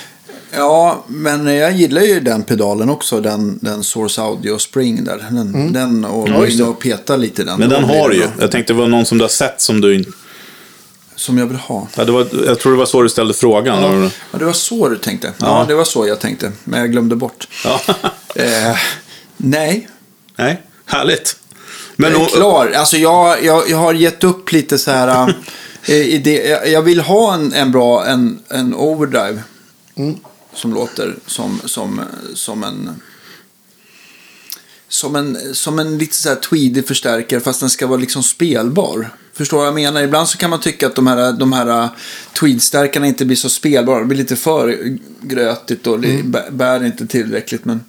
[0.50, 3.20] Ja, men jag gillar ju den pedalen också.
[3.20, 5.26] Den, den Source Audio Spring där.
[5.30, 7.58] Den, den och gå in och peta lite den.
[7.58, 8.26] Men den har du ju.
[8.40, 10.10] Jag tänkte det var någon som du har sett som du inte...
[11.16, 11.88] Som jag vill ha.
[11.96, 14.10] Ja, det var, jag tror det var så du ställde frågan.
[14.32, 15.32] Ja, det var så du tänkte.
[15.38, 15.64] Ja, Ja.
[15.68, 16.52] det var så jag tänkte.
[16.64, 17.48] Men jag glömde bort.
[17.64, 17.80] Ja.
[18.34, 18.76] Eh,
[19.36, 19.88] nej,
[20.36, 21.36] Nej, härligt.
[21.96, 22.72] Men jag är klar.
[22.76, 25.34] Alltså jag, jag, jag har gett upp lite så här.
[25.88, 26.48] eh, idé.
[26.48, 29.42] Jag, jag vill ha en, en bra en, en overdrive.
[30.58, 32.00] Som låter som, som,
[32.34, 32.90] som en...
[34.90, 39.10] Som en, som en lite så här tweedig förstärkare fast den ska vara liksom spelbar.
[39.32, 40.02] Förstår vad jag menar?
[40.02, 41.88] Ibland så kan man tycka att de här, de här
[42.40, 43.98] tweedstärkarna inte blir så spelbara.
[43.98, 47.64] Det blir lite för grötigt och det bär- inte tillräckligt.
[47.64, 47.80] Men...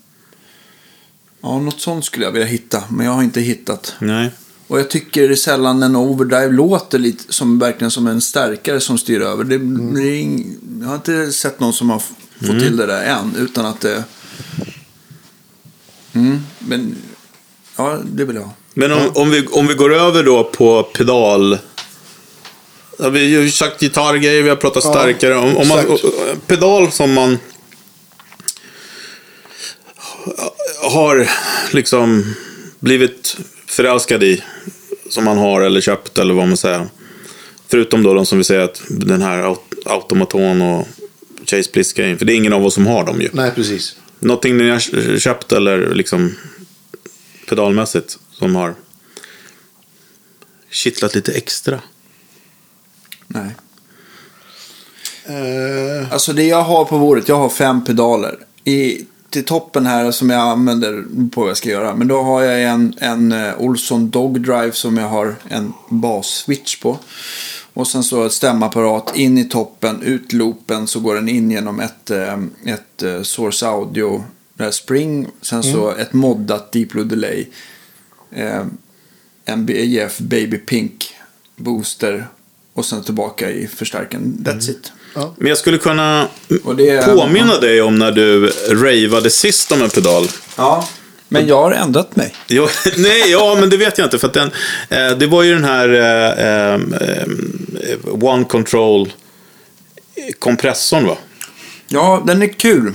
[1.42, 2.84] Ja, något sånt skulle jag vilja hitta.
[2.90, 3.96] Men jag har inte hittat.
[4.00, 4.32] Nej.
[4.68, 9.22] Och jag tycker sällan en overdrive låter lite som verkligen som en stärkare som styr
[9.22, 9.44] över.
[9.44, 9.58] Det,
[9.96, 12.02] det är ing, jag har inte sett någon som har
[12.42, 13.36] f- fått till det där än.
[13.38, 14.04] Utan att det...
[16.14, 16.96] Mm, men...
[17.76, 18.52] Ja, det vill jag ha.
[18.74, 21.58] Men om, om, vi, om vi går över då på pedal...
[23.00, 25.36] Ja, vi har ju sagt gitarrgrejer, vi har pratat Ja, starkare.
[25.36, 25.98] Om, om man,
[26.48, 27.38] pedal som man
[30.84, 31.30] har
[31.72, 32.36] liksom
[32.80, 33.38] blivit
[33.68, 34.44] förälskad i.
[35.10, 36.88] Som man har eller köpt eller vad man säger.
[37.68, 40.88] Förutom då de som vi säger att den här aut- automaton och
[41.50, 42.18] Chase Bliss grejen.
[42.18, 43.30] För det är ingen av oss som har dem ju.
[43.34, 43.96] Nej, precis.
[44.20, 46.36] Någonting ni har köpt eller liksom
[47.50, 48.76] pedalmässigt som har
[50.72, 51.80] kittlat lite extra?
[53.28, 53.56] Nej.
[55.26, 58.36] Eh, Alltså det jag har på bordet, jag har fem pedaler.
[58.64, 61.96] I, till toppen här som jag använder på vad jag ska göra.
[61.96, 66.82] Men då har jag en, en eh, Olsson Dog Drive som jag har en bas-switch
[66.82, 66.98] på.
[67.74, 71.80] Och sen så ett stämapparat in i toppen, ut loopen så går den in genom
[71.80, 72.34] ett, eh,
[72.66, 74.24] ett eh, Source Audio
[74.72, 75.28] Spring.
[75.42, 77.48] Sen så ett moddat Deep Blue Delay.
[78.32, 78.66] Eh,
[79.46, 81.14] en BF Baby Pink
[81.56, 82.28] booster.
[82.74, 84.44] Och sen tillbaka i förstärkaren.
[84.46, 84.92] That's it.
[85.38, 90.28] Men jag skulle kunna är- påminna dig om när du ravade sist om en pedal.
[90.58, 90.88] Ja.
[91.30, 92.34] Men jag har ändrat mig.
[92.48, 92.68] Jo,
[92.98, 94.20] nej, ja, men det vet jag inte.
[94.20, 94.52] För att den,
[94.90, 99.14] eh, det var ju den här eh, eh, eh, One Control
[100.40, 101.18] kompressorn va?
[101.88, 102.94] Ja, den är kul.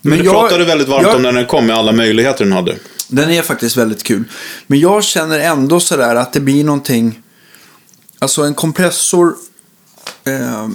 [0.00, 2.52] Men du jag- pratade väldigt varmt jag- om när den kom med alla möjligheter den
[2.52, 2.76] hade.
[3.08, 4.24] Den är faktiskt väldigt kul.
[4.66, 7.22] Men jag känner ändå sådär att det blir någonting.
[8.18, 9.34] Alltså en kompressor.
[10.24, 10.68] Eh,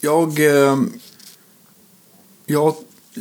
[0.00, 0.40] jag.
[0.40, 0.76] Eh,
[2.46, 2.74] jag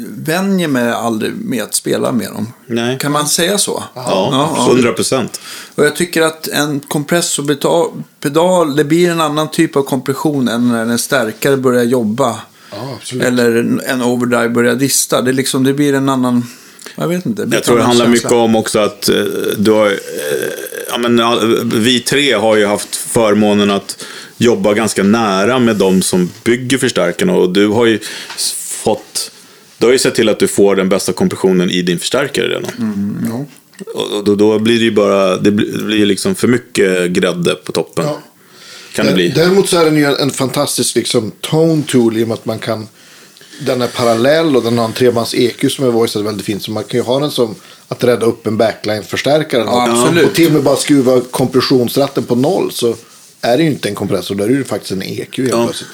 [0.08, 2.54] vänjer mig aldrig med att spela med dem.
[2.66, 2.98] Nej.
[3.00, 3.84] Kan man säga så?
[3.96, 5.42] Ja, 100 procent.
[5.76, 10.86] Och jag tycker att en kompressorpedal, det blir en annan typ av kompression än när
[10.86, 12.40] en stärkare börjar jobba.
[12.72, 13.00] Ja.
[13.22, 13.56] Eller
[13.88, 15.22] en- overdrive börjar dista.
[15.22, 16.46] Det, är liksom, det blir en annan...
[16.96, 17.48] Jag vet inte.
[17.52, 18.28] Jag tror det handlar känsla.
[18.28, 19.16] mycket om också att eh,
[19.58, 19.94] du har, eh,
[20.90, 24.06] ja, men, ja, vi tre har ju haft förmånen att
[24.38, 28.00] jobba ganska nära med de som bygger förstärkarna och du har ju
[28.84, 29.32] fått
[29.78, 32.72] du har ju sett till att du får den bästa kompressionen i din förstärkare redan.
[33.30, 33.46] ja.
[33.94, 38.06] Och då, då blir det ju bara, det blir, liksom för mycket grädde på toppen.
[38.06, 38.20] Ja.
[38.94, 39.30] Kan det bli.
[39.30, 42.60] Däremot så är den ju en fantastisk liksom, tone tool i och med att man
[42.60, 42.88] kan.
[43.62, 46.64] Den är parallell och den har en trebands EQ som är voicead väldigt fint.
[46.64, 47.56] Så man kan ju ha den som
[47.88, 49.64] att rädda upp en backline-förstärkare.
[49.66, 50.10] Ja.
[50.26, 52.96] Och till och med bara skruva kompressionsratten på noll så
[53.42, 54.36] är det ju inte en kompressor.
[54.36, 55.66] Då är det ju faktiskt en EQ helt Ja.
[55.66, 55.90] plötsligt.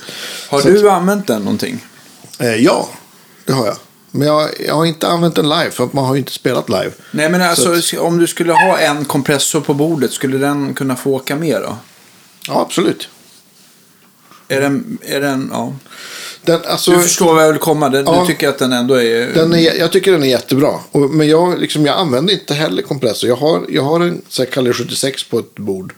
[0.49, 1.79] Har Så du använt den någonting?
[2.39, 2.89] Eh, ja,
[3.45, 3.77] det har jag.
[4.11, 6.69] Men jag, jag har inte använt den live för att man har ju inte spelat
[6.69, 6.91] live.
[7.11, 10.95] Nej, men alltså Så om du skulle ha en kompressor på bordet, skulle den kunna
[10.95, 11.77] få åka med då?
[12.47, 13.09] Ja, absolut.
[14.47, 15.73] Är den, är den, ja.
[16.41, 17.89] Den, alltså, Du förstår vad jag vill komma.
[17.89, 18.21] Den, Ja.
[18.21, 19.33] Du tycker att den ändå är...
[19.33, 20.79] Den är, jag tycker den är jättebra.
[20.91, 23.29] Och, men jag, liksom, jag använder inte heller kompressor.
[23.29, 25.93] Jag har, jag har en så här Kalle 76 på ett bord.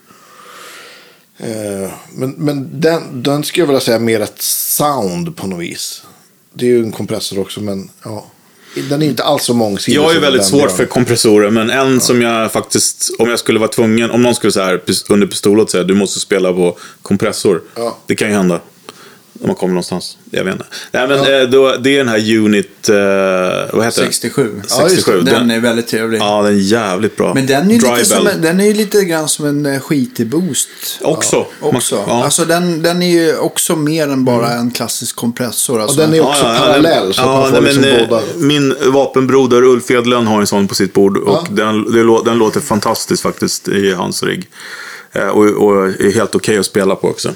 [1.37, 6.03] Eh, men men den, den skulle jag vilja säga mer ett sound på något vis.
[6.57, 8.25] Det är ju en kompressor också, men ja.
[8.89, 9.97] Den är inte alls så mångsidig.
[9.97, 13.69] Jag som väldigt svårt för kompressorer, men en som jag faktiskt, om jag skulle vara
[13.69, 17.61] tvungen, om någon skulle så här under pistolet säga du måste spela på kompressor.
[17.75, 17.97] Ja.
[18.05, 18.59] Det kan ju hända.
[19.41, 20.17] Om man kommer någonstans.
[20.31, 20.65] Jag vet inte.
[20.91, 22.95] Nej, men eh, då, det är den här Unit, eh,
[23.73, 24.43] vad heter 67.
[24.43, 24.51] den?
[24.69, 25.01] Ja, just det.
[25.01, 25.21] 67.
[25.21, 26.19] Den är väldigt trevlig.
[26.19, 27.33] Ja, den är jävligt bra.
[27.33, 28.05] Men den är, ju lite Drybell.
[28.05, 30.69] som en, den är ju lite grann som en eh, skitig boost.
[31.01, 31.45] Också.
[31.61, 31.95] Också.
[31.95, 32.23] Man- ja.
[32.23, 35.81] Alltså den, den är ju också mer än bara en klassisk kompressor.
[35.81, 36.01] Alltså.
[36.01, 37.13] Och den är också parallell.
[37.13, 38.21] Så att man får nej, liksom men, båda.
[38.35, 41.17] Min vapenbroder Ulf Edlund har en sån på sitt bord.
[41.17, 41.47] Och Ja.
[41.49, 41.91] den,
[42.25, 44.47] den låter fantastiskt faktiskt i hans rigg.
[45.15, 47.33] Eh, Och, och är helt okej att spela på också.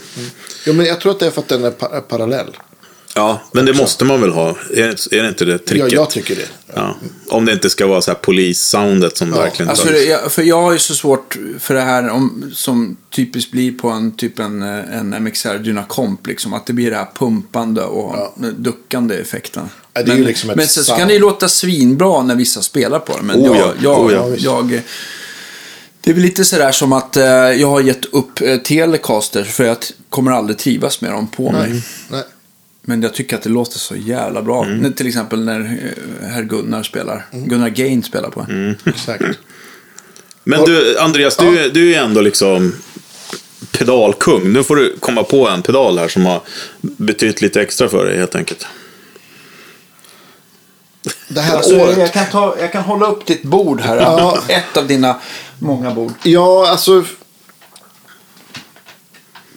[0.66, 2.58] Ja, men jag tror att det är för att den är pa- parallell.
[3.16, 4.50] Ja, men det måste man väl ha?
[4.50, 4.56] Är,
[4.88, 5.92] det- är det inte det Ja, tricket?
[5.92, 6.48] jag tycker det.
[6.76, 6.96] Ja.
[7.30, 10.62] Om det inte ska vara så här polis-soundet som verkligen Alltså, det- jag, för jag
[10.62, 14.62] har ju så svårt för det här om, som typiskt blir på en typ en,
[14.64, 16.28] eh, en MXR Dynacomp.
[16.28, 18.16] Liksom, att det blir det här pumpande och
[18.58, 19.70] duckande effekten.
[19.94, 22.62] Ja, det är men liksom men sen så kan det ju låta svinbra när vissa
[22.62, 23.24] spelar på det.
[23.24, 24.30] Men Oh jag, ja, jag, oh ja.
[24.38, 24.82] jag,
[26.02, 29.64] det är väl lite sådär som att eh, jag har gett upp eh, Telecaster för
[29.64, 29.78] jag
[30.10, 31.84] kommer aldrig trivas med dem på mig.
[32.10, 32.24] Nej.
[32.82, 34.64] Men jag tycker att det låter så jävla bra.
[34.66, 34.78] Mm.
[34.78, 37.26] När- Till exempel när eh, herr Gunnar spelar.
[37.32, 38.46] Gunnar Gain spelar på.
[38.50, 38.76] Mm.
[38.86, 39.24] Exakt.
[40.44, 42.76] Men du, Andreas, du, är- du är ändå liksom
[43.72, 44.54] pedalkung.
[44.54, 46.42] Nu får du komma på en pedal här som har
[46.82, 48.66] betytt lite extra för dig helt enkelt.
[51.28, 51.98] Det här Alltså, året.
[51.98, 53.98] jag, kan ta, jag kan hålla upp ditt bord här.
[53.98, 54.40] Ja.
[54.48, 55.20] Ett av dina
[55.60, 56.14] många bord.
[56.24, 57.06] Ja, alltså.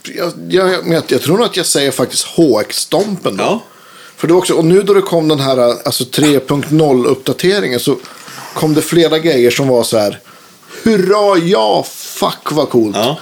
[0.03, 3.45] Jag, jag, jag, jag tror nog att jag säger faktiskt HX-stompen då.
[3.45, 3.63] Ja.
[4.17, 7.97] För det också, och nu då det kom den här alltså 3.0-uppdateringen så
[8.55, 10.21] kom det flera grejer som var så här.
[10.85, 12.97] Hurra, ja, fuck vad coolt.
[12.97, 13.19] Ja.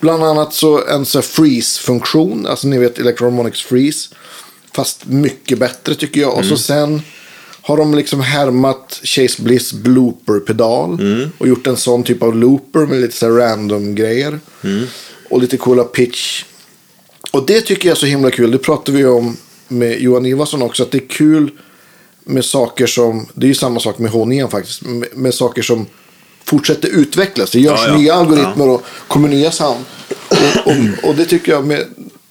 [0.00, 4.08] Bland annat så en så här freeze-funktion, alltså ni vet Electromonics freeze.
[4.74, 6.34] Fast mycket bättre tycker jag.
[6.34, 7.02] Och så sen
[7.66, 10.98] har de liksom härmat Chase Bliss blooper-pedal.
[11.38, 14.40] Och gjort en sån typ av looper med lite så random-grejer.
[15.30, 16.44] Och lite coola pitch.
[17.30, 18.50] Och det tycker jag är så himla kul.
[18.50, 19.36] Det pratade vi om
[19.68, 20.82] med Johan Ivarsson också.
[20.82, 21.50] Att det är kul
[22.24, 24.82] med saker som, det är ju samma sak med H9 faktiskt.
[24.82, 25.86] Med, med saker som
[26.44, 27.50] fortsätter utvecklas.
[27.50, 27.98] Det görs Ja, ja.
[27.98, 29.84] nya algoritmer och kommer nya sound.
[30.28, 31.84] Och, och, och det tycker jag med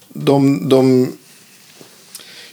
[0.10, 1.12] de, de...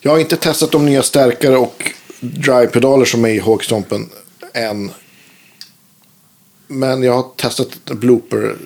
[0.00, 4.08] Jag har inte testat de nya stärkare och drive-pedaler som är i Hawkstompen
[4.54, 4.90] än.
[6.68, 8.56] Men jag har testat blooper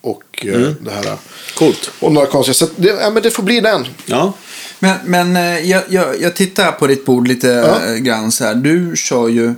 [0.00, 0.74] och eh, Mm.
[0.80, 1.16] det här.
[1.58, 1.90] Coolt.
[2.00, 2.54] Och några konstiga.
[2.54, 3.86] Så det, ja, men det får bli den.
[4.06, 4.32] Ja.
[4.78, 7.84] Men, men eh, jag, jag, jag tittar på ditt bord lite Ja.
[7.92, 8.54] eh, grann så här.
[8.54, 9.54] Du kör ju,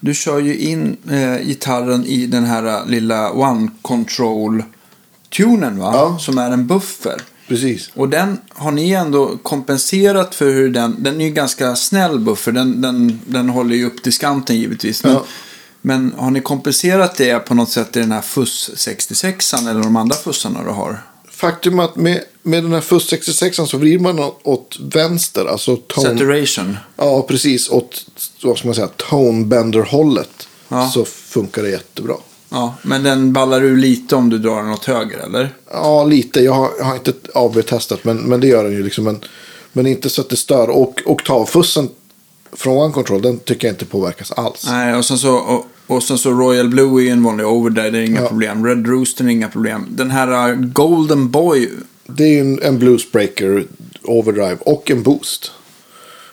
[0.00, 5.90] du kör ju in eh, gitarren i den här lilla One Control-tunen va?
[5.94, 6.18] Ja.
[6.20, 7.22] Som är en buffer.
[7.48, 7.90] Precis.
[7.94, 12.52] Och den har ni ändå kompenserat för hur den, den är ju ganska snäll buffer,
[12.52, 15.04] den, den, den håller ju upp diskanten givetvis.
[15.04, 15.24] Men, Ja.
[15.82, 19.96] men har ni kompenserat det på något sätt i den här FUS 66 eller de
[19.96, 21.02] andra fussarna du har?
[21.30, 25.44] Faktum att med, med den här FUS 66 så vrider man åt- åt vänster.
[25.46, 26.76] Alltså tone, Saturation.
[26.96, 27.70] Ja, precis.
[27.70, 28.06] Åt
[28.42, 30.48] vad ska man säga, tonebender-hållet.
[30.68, 30.88] Ja.
[30.88, 32.14] Så funkar det jättebra.
[32.56, 35.54] Ja, men den ballar ur lite om du drar den åt höger, eller?
[35.72, 36.40] Ja, lite.
[36.40, 38.82] Jag har, jag har inte AB-testat, men, men det gör den ju.
[38.82, 39.04] Liksom.
[39.04, 39.20] Men,
[39.72, 40.70] men inte så att det stör.
[40.70, 41.88] Och oktavfussen
[42.52, 44.66] från One Control, den tycker jag inte påverkas alls.
[44.70, 47.90] Nej, och sen så, och, och sen så Royal Blue är ju en vanlig overdrive,
[47.90, 48.28] det är inga Ja.
[48.28, 48.66] problem.
[48.66, 49.86] Red Rooster är inga problem.
[49.90, 51.70] Den här uh, Golden Boy,
[52.06, 53.66] Det är ju en, en bluesbreaker
[54.02, 55.50] overdrive och en boost.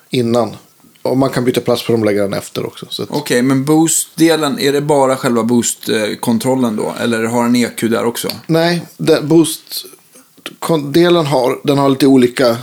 [0.10, 0.56] Innan.
[1.04, 2.86] Och man kan byta plats på dem och lägga den efter också.
[3.10, 6.94] Okej, men boost-delen, är det bara själva boost-kontrollen då?
[7.02, 8.28] Eller har den EQ där också?
[8.48, 9.86] Nej, den boost
[10.60, 12.58] kon- delen har, den har lite olika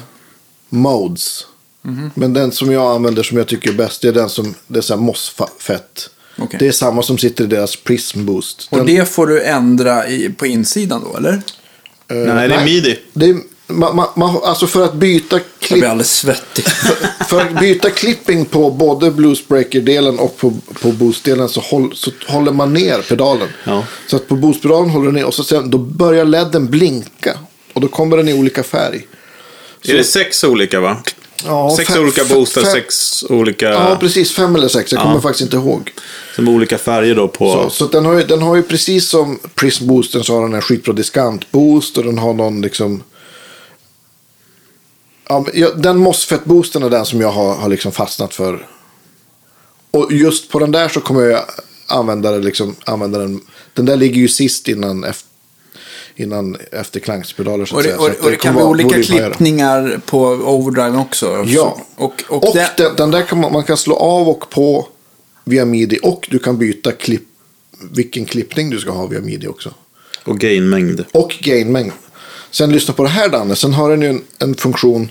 [0.68, 1.46] modes.
[1.82, 2.10] Mhm.
[2.14, 4.78] Men den som jag använder som jag tycker är bäst det är den som det
[4.78, 6.10] är så här MOSFET.
[6.38, 6.56] Okej.
[6.58, 8.68] Det är samma som sitter i deras Prism Boost.
[8.70, 11.32] Och Den- det får du ändra i, på insidan då, eller?
[11.32, 12.98] eh, Nej, det är midi.
[13.12, 13.36] Det är,
[13.70, 16.64] man, man, man, alltså för att byta Jag klipp, blir alldeles svettig.
[17.28, 20.52] för att byta clipping på både bluesbreaker-delen och på,
[20.82, 23.48] på boost-delen så, håll, så håller man ner pedalen.
[23.64, 23.84] Ja.
[24.06, 27.38] Så att på boost-pedalen håller du ner och så sen, då börjar ledden blinka.
[27.72, 29.06] Och då kommer den i olika färg.
[29.88, 30.96] Är det sex olika va?
[31.44, 33.68] Ja, sex fem- olika boostar, fem- sex olika...
[33.70, 34.32] Ja, precis.
[34.32, 34.92] Fem eller sex.
[34.92, 35.92] Jag kommer faktiskt inte ihåg.
[36.36, 37.52] Som olika färger då på...
[37.52, 40.54] Så, så den, har ju, den har ju precis som Prism Boosten så har den
[40.54, 43.02] en skitbra diskant-boost och den har någon liksom...
[45.30, 48.66] Ja, men jag- den MOSFET-boosten är den som jag har, har liksom fastnat för.
[49.90, 51.44] Och just på den där så kommer jag
[51.86, 53.40] använda, det liksom, använda den.
[53.74, 55.28] Den där ligger ju sist innan, efter,
[56.16, 57.96] innan efterklangspedaler så Och det.
[57.96, 61.44] Så och, och det kan vara olika klippningar på overdriven också.
[61.46, 61.80] Ja.
[61.96, 64.88] Och, och, Och, det, den, den där kan man, man kan slå av och på
[65.44, 65.98] via midi.
[66.02, 67.24] Och du kan byta klipp,
[67.92, 69.74] vilken klippning du ska ha via midi också.
[70.24, 71.04] Och gainmängd.
[71.12, 71.92] Och gainmängd.
[72.50, 73.56] Sen lyssna på det här Danne.
[73.56, 75.10] Sen har den ju en, en funktion.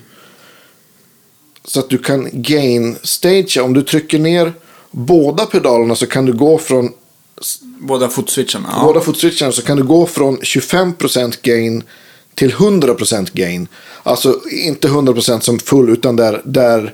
[1.70, 3.58] Så att du kan gain stage.
[3.62, 4.54] Om du trycker ner
[4.92, 6.92] båda pedalerna så kan du gå från
[7.80, 8.70] båda fotswitcharna.
[8.76, 8.84] Ja.
[8.84, 11.84] båda fotswitcharna så kan du gå från 25% gain
[12.36, 13.68] till 100% gain.
[14.04, 16.94] Alltså inte 100% som full utan där, där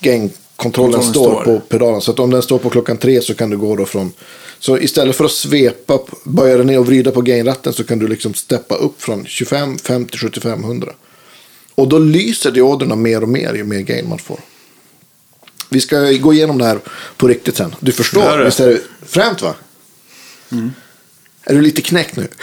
[0.00, 1.44] gain-kontrollen Kontrollen står, står.
[1.44, 2.00] på pedalen.
[2.00, 4.12] Så att om den står på klockan tre så kan du gå då från...
[4.58, 8.08] Så istället för att svepa, böja den ner och vrida på gain-ratten så kan du
[8.08, 10.92] liksom steppa upp från 25, 50, 75, 100.
[11.74, 14.40] Och då lyser dioderna mer och mer ju mer gain man får.
[15.68, 16.78] Vi ska gå igenom det här
[17.16, 17.74] på riktigt sen.
[17.80, 18.44] Du Det förstår, är det.
[18.44, 19.54] visst är det fränt va?
[21.44, 22.28] Är du lite knäckt nu?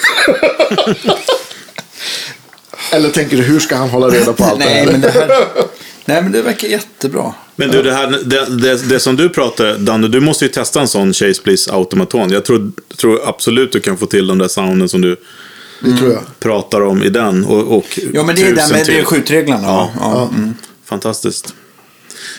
[2.92, 4.92] Eller tänker du, hur ska han hålla reda på allt det nej, här?
[4.92, 5.28] men det här
[6.06, 7.34] nej, men det verkar jättebra.
[7.56, 10.82] Men du, det, här, det, det, det som du pratar, Danne, du måste ju testa
[10.82, 12.32] en sån Chase Please automaton.
[12.32, 15.18] Jag tror, tror absolut du kan få till de där sounden som du
[15.82, 16.24] Det tror jag.
[16.40, 17.46] pratar om i den.
[17.46, 18.94] Och, och Ja, men det är där med till.
[18.94, 19.62] det är skjutreglerna.
[19.64, 19.92] Ja.
[20.00, 20.30] Ja.
[20.36, 20.54] Mm.
[20.86, 21.54] Fantastiskt.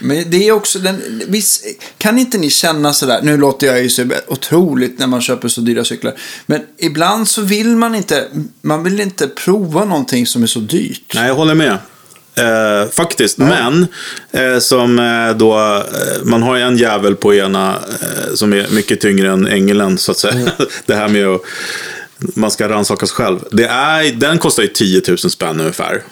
[0.01, 1.65] Men det är också den, visst,
[1.99, 5.61] kan inte ni känna sådär, nu låter jag ju så otroligt när man köper så
[5.61, 6.15] dyra cyklar,
[6.47, 8.29] men ibland så vill man inte,
[8.63, 11.13] man vill inte prova någonting som är så dyrt.
[11.15, 11.79] Nej, jag håller med.
[12.35, 13.39] Eh, faktiskt.
[13.39, 13.87] Men
[14.31, 17.71] eh, som eh, då, eh, man har ju en jävel på ena
[18.01, 20.53] eh, som är mycket tyngre än ängeln så att säga.
[20.87, 21.41] det här med att
[22.35, 23.45] man ska rannsaka sig själv.
[23.51, 26.03] Det är, den kostar ju 10 000 spänn ungefär.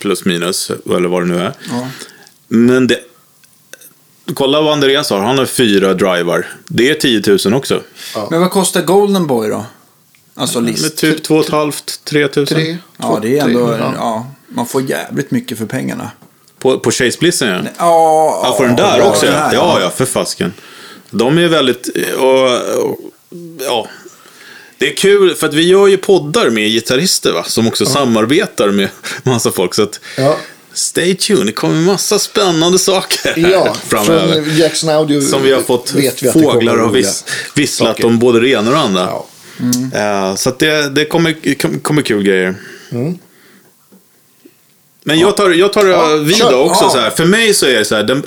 [0.00, 1.52] Plus minus, eller vad det nu är.
[1.70, 1.88] Ja.
[2.48, 2.98] Men det,
[4.34, 5.20] kolla vad Andreas har.
[5.20, 6.46] Han har fyra drivar.
[6.68, 7.82] Det är 10 000 också.
[8.30, 9.66] Men vad kostar Golden Boy då?
[10.34, 10.96] Alltså Med list.
[10.96, 11.72] typ 2 500
[12.04, 12.46] 3 000.
[12.46, 13.92] Tre, Ja, det är ändå, tre, ja.
[13.96, 14.26] ja.
[14.48, 16.10] man får jävligt mycket för pengarna.
[16.58, 17.70] På, på Chase Blissen ja.
[17.78, 19.32] Ja, Ja, för den där ja, också ja.
[19.32, 20.52] här, Ja, ja, för fasken.
[21.10, 22.44] De är väldigt, och,
[22.84, 22.98] och,
[23.60, 23.88] ja.
[24.80, 28.68] Det är kul, för att vi gör ju poddar med gitarrister va, som också samarbetar
[28.68, 28.88] med
[29.22, 29.74] massa folk.
[29.74, 30.38] Så att, Ja.
[30.72, 34.42] stay tuned, det kommer massa spännande saker här Ja, framöver.
[34.42, 37.24] från Jackson Audio Som vi har fått vet vi att fåglar och roliga vis,
[37.54, 38.06] visslat saker.
[38.06, 39.00] om både det ena och det andra.
[39.00, 39.26] Ja.
[40.30, 42.54] Eh, så att det, det kommer, kom- kommer kul grejer.
[42.92, 43.18] Mm.
[45.04, 46.50] Men jag tar, jag tar Ja, vid kör.
[46.50, 46.84] då också.
[46.84, 46.90] Ja.
[46.90, 47.10] Så här.
[47.10, 48.22] För mig så är det så här, den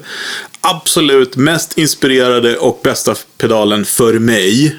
[0.62, 4.76] absolut mest inspirerade och bästa pedalen för mig.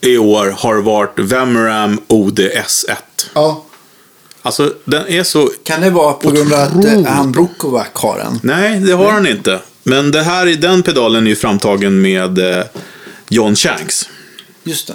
[0.00, 2.94] I år har varit Vemram ODS1.
[3.34, 3.64] Ja,
[4.42, 5.50] Alltså, den är så...
[5.64, 8.40] Kan det vara på grund av att eh, han Brokovac har den?
[8.42, 9.60] Nej, det har han inte.
[9.82, 12.64] Men det här, den pedalen är ju framtagen med eh,
[13.28, 14.08] John Shanks.
[14.64, 14.86] Just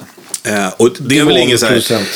[0.44, 0.52] det.
[0.52, 2.08] Eh, och det är väl ingen så här.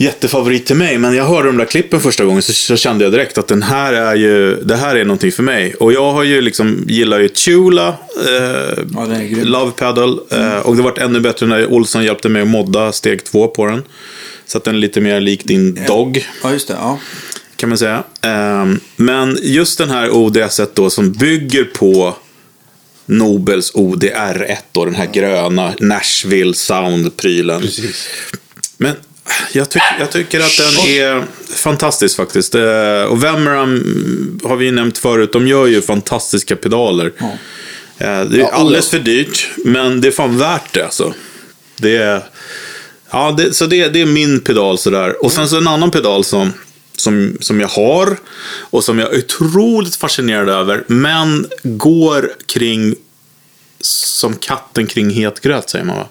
[0.00, 3.12] Jättefavorit till mig, men jag hörde de där klippen första gången så, så kände jag
[3.12, 5.74] direkt att den här är ju, det här är någonting för mig.
[5.74, 9.06] Och jag har ju liksom, gillar ju Tula, eh, Ja.
[9.42, 13.24] Love Pedal, eh, och det vart ännu bättre när Olsson hjälpte mig att modda steg
[13.24, 13.82] två på den.
[14.46, 16.74] Så att den är lite mer lik din Dog Ja, just det.
[16.74, 16.98] Ja.
[17.56, 18.02] kan man säga.
[18.22, 22.14] Ehm, men just den här ODS då som bygger på
[23.06, 27.62] Nobels ODR1 då, den här gröna Nashville Sound-prylen.
[28.76, 28.94] Men
[29.52, 31.24] jag, tyck, jag tycker att den är
[31.56, 32.54] fantastisk faktiskt.
[32.54, 37.12] Eh, Och Vemram har vi ju nämnt förut, de gör ju fantastiska pedaler.
[37.18, 37.26] Ja.
[37.98, 41.14] Eh, Det är alldeles för dyrt, men det är fan värt det alltså.
[41.76, 42.22] Det är,
[43.10, 45.24] ja, det, så det, det är min pedal sådär.
[45.24, 46.52] Och sen så en annan pedal som,
[46.96, 48.16] som, som jag har
[48.60, 52.94] och som jag är otroligt fascinerad över, men går kring
[53.80, 56.08] som katten kring het gröt, säger man va?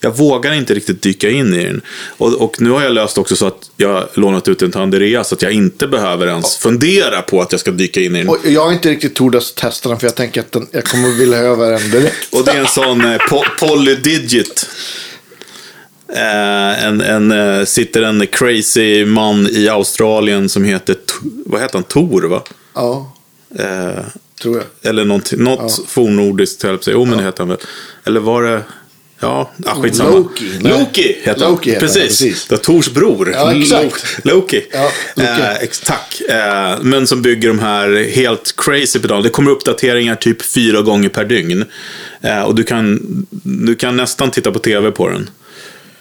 [0.00, 1.80] Jag vågar inte riktigt dyka in i den.
[2.08, 5.28] Och, och nu har jag löst också så att jag lånat ut den till Andreas,
[5.28, 8.28] så att jag inte behöver ens fundera på att jag ska dyka in i den.
[8.28, 11.08] Och jag har inte riktigt tordas testa den för jag tänker att den, jag kommer
[11.08, 12.34] vilja över den direkt.
[12.34, 14.68] Och det är en sån eh, po polydigit.
[16.12, 20.96] Eh, en, en, eh, sitter en crazy man i Australien som heter,
[21.46, 22.42] vad heter han, Tor va?
[22.74, 23.14] Ja,
[23.58, 24.04] Eh,
[24.42, 24.90] tror jag.
[24.90, 26.94] eller något, något fornnordiskt, höll säga.
[26.94, 27.58] Jo, men det heter han väl.
[28.04, 28.62] Eller var det...
[29.20, 30.10] Ja, ah, skitsamma.
[30.10, 30.72] Loki, nej.
[30.72, 31.74] Loki heter Loki han.
[31.74, 32.02] heter han, precis.
[32.20, 32.46] precis.
[32.48, 33.30] Det Tors bror.
[33.32, 34.04] Ja, exakt.
[34.24, 34.64] Lo- Loki.
[34.72, 35.28] Ja, Loki.
[35.30, 36.20] Eh, tack.
[36.28, 39.22] Eh, men som bygger de här helt crazy pedalerna.
[39.22, 41.64] Det kommer uppdateringar typ fyra gånger per dygn.
[42.20, 43.00] Eh, och du kan,
[43.42, 45.30] du kan nästan titta på tv på den.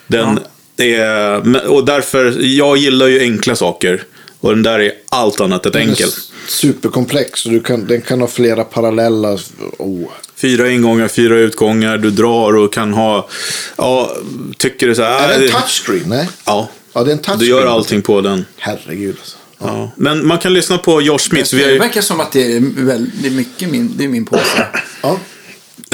[0.08, 0.40] Den
[0.78, 4.04] är, men- och därför, jag gillar ju enkla saker.
[4.40, 6.10] Och den där är allt annat än är enkel.
[6.50, 9.38] Superkomplex och du kan, den kan ha flera parallella.
[9.78, 10.10] Oh.
[10.36, 13.30] Fyra ingångar, fyra utgångar, du drar och kan ha...
[13.76, 14.18] Ja,
[14.58, 15.24] tycker du så här...
[15.24, 16.04] Är det en äh, touchscreen?
[16.06, 16.30] Nej.
[16.46, 16.70] Ja.
[16.94, 17.40] Ja, det är en touchscreen.
[17.40, 18.46] Du gör allting på den.
[18.58, 19.38] Herregud alltså.
[19.60, 19.92] Ja.
[19.96, 21.56] Men man kan lyssna på Josh Smith.
[21.56, 24.26] Det ju, verkar som att det är, väl, det är mycket min, det är min
[24.26, 24.68] påse.
[25.02, 25.20] Ja,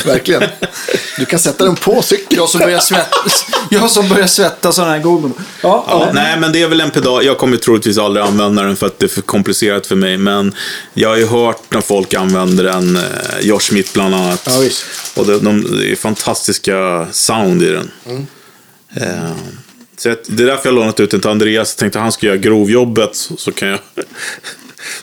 [0.06, 0.44] verkligen.
[1.18, 2.28] Du kan sätta den på cykeln.
[2.42, 5.34] Jag som börjar svettas, jag som börjar svettas av den här gången.
[5.62, 7.26] Ja, ja, nej, men det är väl en pedal.
[7.26, 10.18] Jag kommer troligtvis aldrig använda den för att det är för komplicerat för mig.
[10.18, 10.56] Men
[10.94, 12.96] jag har ju hört när folk använder den.
[12.96, 13.02] eh,
[13.42, 14.42] Josh Smith bland annat.
[14.46, 14.86] Ja, visst.
[15.16, 17.92] Och det, de, det är fantastiska sound i den.
[18.06, 18.28] Mm.
[18.96, 19.32] Eh,
[19.98, 21.70] så det är därför jag har lånat ut den till Andreas.
[21.72, 23.16] Jag tänkte att han ska göra grovjobbet.
[23.16, 23.80] Så, så kan jag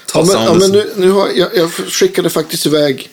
[0.06, 3.10] ta Ja, men, ja, men nu, nu har, jag, jag skickade faktiskt iväg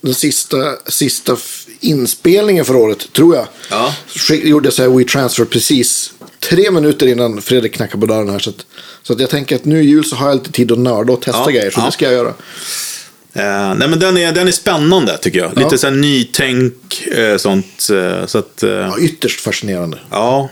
[0.00, 1.36] den sista, sista
[1.80, 3.46] inspelningen för året, tror jag.
[3.70, 3.94] Ja.
[4.34, 8.38] Gjorde så här WeTransfer precis tre minuter innan Fredrik knackade på dörren här.
[8.38, 8.66] Så, att,
[9.02, 11.12] så att jag tänker att nu i jul så har jag lite tid att nörda
[11.12, 11.70] och testa Ja, grejer.
[11.70, 11.84] Så ja.
[11.86, 12.34] det ska jag göra.
[13.32, 15.50] Eh, nej, men den är, den är spännande tycker jag.
[15.50, 15.78] Lite Ja.
[15.78, 17.88] så här nytänk, eh, sånt.
[17.92, 19.98] Eh, så att, eh, Ja, ytterst fascinerande.
[20.10, 20.50] ja.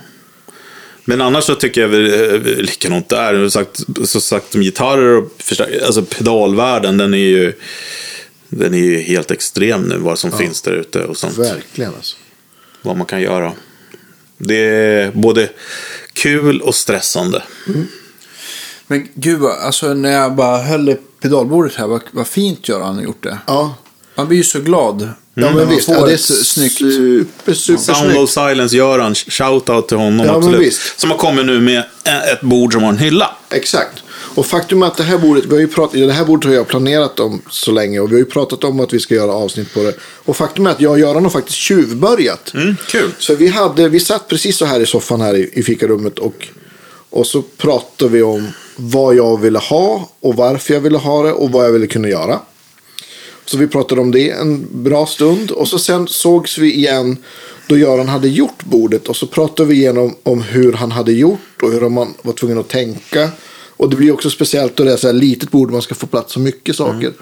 [1.04, 3.34] Men annars så tycker jag väl eh, likadant där.
[3.34, 5.32] Har Sagt, så sagt om gitarrer och
[5.86, 7.52] alltså pedalvärlden, den är ju
[8.48, 11.38] den är ju helt extrem nu vad som finns där ute och sånt.
[11.38, 12.16] Verkligen alltså.
[12.82, 13.52] Vad man kan göra.
[14.38, 15.48] Det är både
[16.12, 17.42] kul och stressande.
[18.86, 23.02] Men gud, alltså när jag bara höll i pedalbordet här, vad, vad fint Göran har
[23.02, 23.38] gjort det.
[23.46, 23.74] Ja,
[24.14, 25.02] Man blir ju så glad.
[25.02, 25.86] ja när men visst.
[25.86, 26.74] får Ja, det är snyggt.
[26.78, 28.18] super, super Sound snyggt.
[28.18, 30.60] of Silence, Göran, shout-out till honom Ja, men absolut.
[30.60, 31.00] visst.
[31.00, 31.78] Som har kommit nu med
[32.32, 33.36] ett bord som har en hylla.
[33.50, 34.02] Exakt.
[34.38, 36.54] Och faktum är att det här bordet, vi har ju pratat, det här bordet har
[36.54, 39.32] jag planerat om så länge och vi har ju pratat om att vi ska göra
[39.32, 39.94] avsnitt på det.
[40.00, 42.54] Och faktum är att jag och Göran har faktiskt tjuvbörjat.
[42.54, 43.10] Mm, kul.
[43.18, 46.48] Så vi, hade, vi satt precis så här i soffan här i, i fikarummet och,
[47.10, 51.32] och så pratade vi om vad jag ville ha och varför jag ville ha det
[51.32, 52.40] och vad jag ville kunna göra.
[53.44, 57.16] Så vi pratade om det en bra stund och så sen sågs vi igen
[57.66, 61.62] då Göran hade gjort bordet och så pratade vi igenom om hur han hade gjort
[61.62, 63.30] och hur man var tvungen att tänka.
[63.78, 66.06] Och det blir också speciellt då det är så här litet bord man ska få
[66.06, 67.12] plats så mycket saker.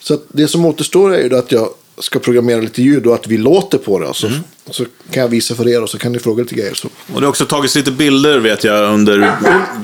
[0.00, 3.14] Så att det som återstår är ju då att jag ska programmera lite ljud och
[3.14, 4.06] att vi låter på det.
[4.06, 4.30] Och så,
[4.64, 6.74] och så kan jag visa för er och så kan ni fråga lite grejer.
[6.74, 6.88] Så.
[7.14, 9.32] Och det har också tagits lite bilder vet jag under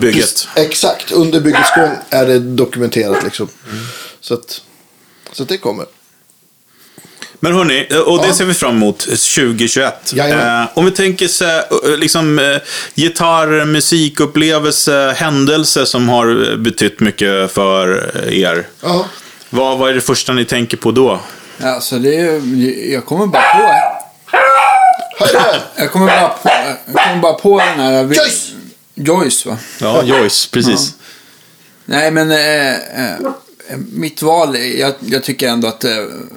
[0.01, 0.49] bygget.
[0.57, 3.49] Exakt, under byggets gång är det dokumenterat liksom.
[4.21, 4.63] Så, att,
[5.33, 5.87] så att det kommer.
[7.41, 8.35] Men hörni, och det Ja.
[8.35, 10.13] ser vi fram emot 2021.
[10.13, 10.63] Jajamän.
[10.63, 11.63] Eh, om vi tänker så, eh,
[11.99, 12.57] liksom, eh,
[12.95, 18.67] gitarr, musikupplevelse, händelse som har betytt mycket för er.
[18.83, 19.07] Ja.
[19.51, 21.21] Vad, vad är det första ni tänker på då?
[21.63, 22.41] Alltså det är,
[22.93, 23.75] jag kommer bara på.
[25.77, 26.49] Jag kommer bara på,
[26.95, 28.03] jag kommer bara på den här...
[28.05, 28.53] Joyce!
[28.95, 29.57] Joyce, va?
[29.81, 30.95] Ja, Joyce, precis.
[31.85, 33.17] Nej, men eh, eh,
[33.77, 35.91] mitt val, jag, jag tycker ändå att eh,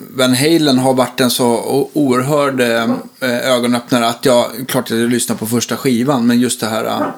[0.09, 5.35] Van Halen har varit en så oerhörd eh, ögonöppnare att jag, klart att jag lyssnar
[5.35, 7.13] på första skivan, men just det här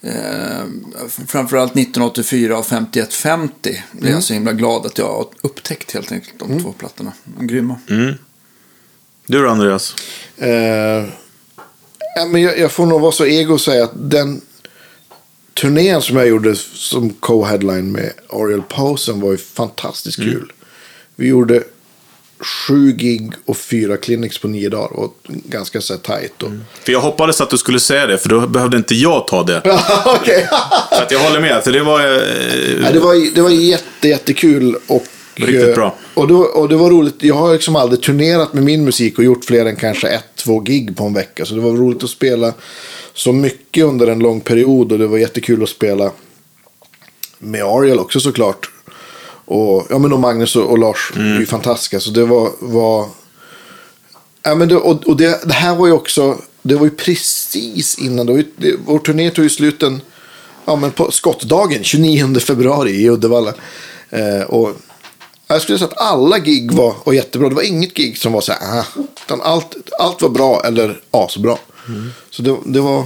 [0.00, 0.12] eh,
[1.26, 6.38] framförallt 1984 och 5150 blev jag så himla glad att jag har upptäckt helt enkelt
[6.38, 7.12] de två plattorna.
[7.40, 7.76] Grymma.
[9.26, 9.94] Du då, Andreas?
[10.36, 11.04] Eh,
[12.28, 14.40] men jag, jag får nog vara så ego och säga att den
[15.54, 20.52] turnén som jag gjorde som co-headline med Oriel Posen var ju fantastiskt kul.
[21.16, 21.62] Vi gjorde
[22.42, 26.42] sju gig och fyra clinics på nio dagar och ganska så här tajt.
[26.42, 26.50] Och...
[26.84, 29.62] För jag hoppades att du skulle säga det, för då behövde inte jag ta det.
[30.04, 30.48] Okej.
[30.92, 31.64] Så att jag håller med.
[31.64, 32.00] För det var...
[32.00, 32.22] Eh,
[32.82, 34.76] Ja, det var, det var jätte, jättekul.
[34.86, 35.94] Och, Riktigt eh, bra.
[36.14, 37.14] Och det, var, och det var roligt.
[37.18, 40.60] Jag har liksom aldrig turnerat med min musik och gjort fler än kanske ett, två
[40.60, 41.44] gig på en vecka.
[41.44, 42.52] Så det var roligt att spela
[43.14, 44.92] så mycket under en lång period.
[44.92, 46.10] Och det var jättekul att spela
[47.38, 48.70] med Ariel också såklart.
[49.44, 52.00] Och, ja, men och Magnus och, och Lars är ju fantastiska.
[52.00, 52.50] Så det var...
[52.58, 53.08] var
[54.42, 56.38] ja, men det, och och det, det här var ju också...
[56.62, 58.26] Det var ju precis innan.
[58.26, 60.00] Det var ju, det, vår turné tog ju slut den,
[60.64, 63.54] ja, men på skottdagen, 29 februari i Uddevalla.
[64.10, 64.76] Eh, och
[65.46, 67.48] jag skulle säga att alla gig var och jättebra.
[67.48, 68.86] Det var inget gig som var så här,
[69.24, 71.58] utan allt, allt var bra eller asbra.
[72.30, 73.04] Så det, det var,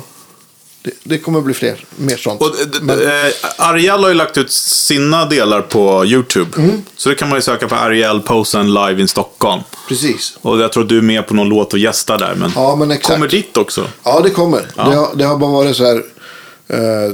[0.83, 2.41] det, det kommer bli fler, mer sånt.
[2.41, 6.51] Och, eh, Men- eh, Ariel har ju lagt ut sina delar på YouTube.
[6.62, 6.83] Mm.
[6.97, 9.62] Så det kan man ju söka på Ariel Posen live in Stockholm.
[9.89, 10.39] Precis.
[10.43, 12.35] Och jag tror att du är med på någon låt och gästar där.
[12.35, 13.14] Men Ja, men exakt.
[13.14, 13.87] kommer dit också.
[14.03, 14.62] Ja, det kommer.
[14.74, 16.03] Det, har, det har bara varit så här.
[16.69, 17.12] Eh,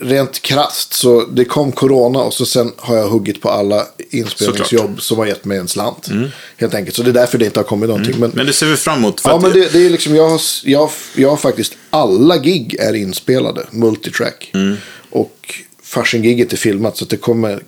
[0.00, 5.02] rent krast så det kom corona och så sen har jag huggit på alla inspelningsjobb
[5.02, 6.08] som har gett mig en slant.
[6.56, 6.96] Helt enkelt.
[6.96, 8.14] Så det är därför det inte har kommit någonting.
[8.18, 9.20] Men, Men det ser vi fram emot.
[9.24, 12.94] Ja, men det, det är liksom, jag har, jag, jag har faktiskt alla gig är
[12.94, 14.52] inspelade, multitrack.
[15.10, 17.62] Och Fasching-giget är filmat så det kommer,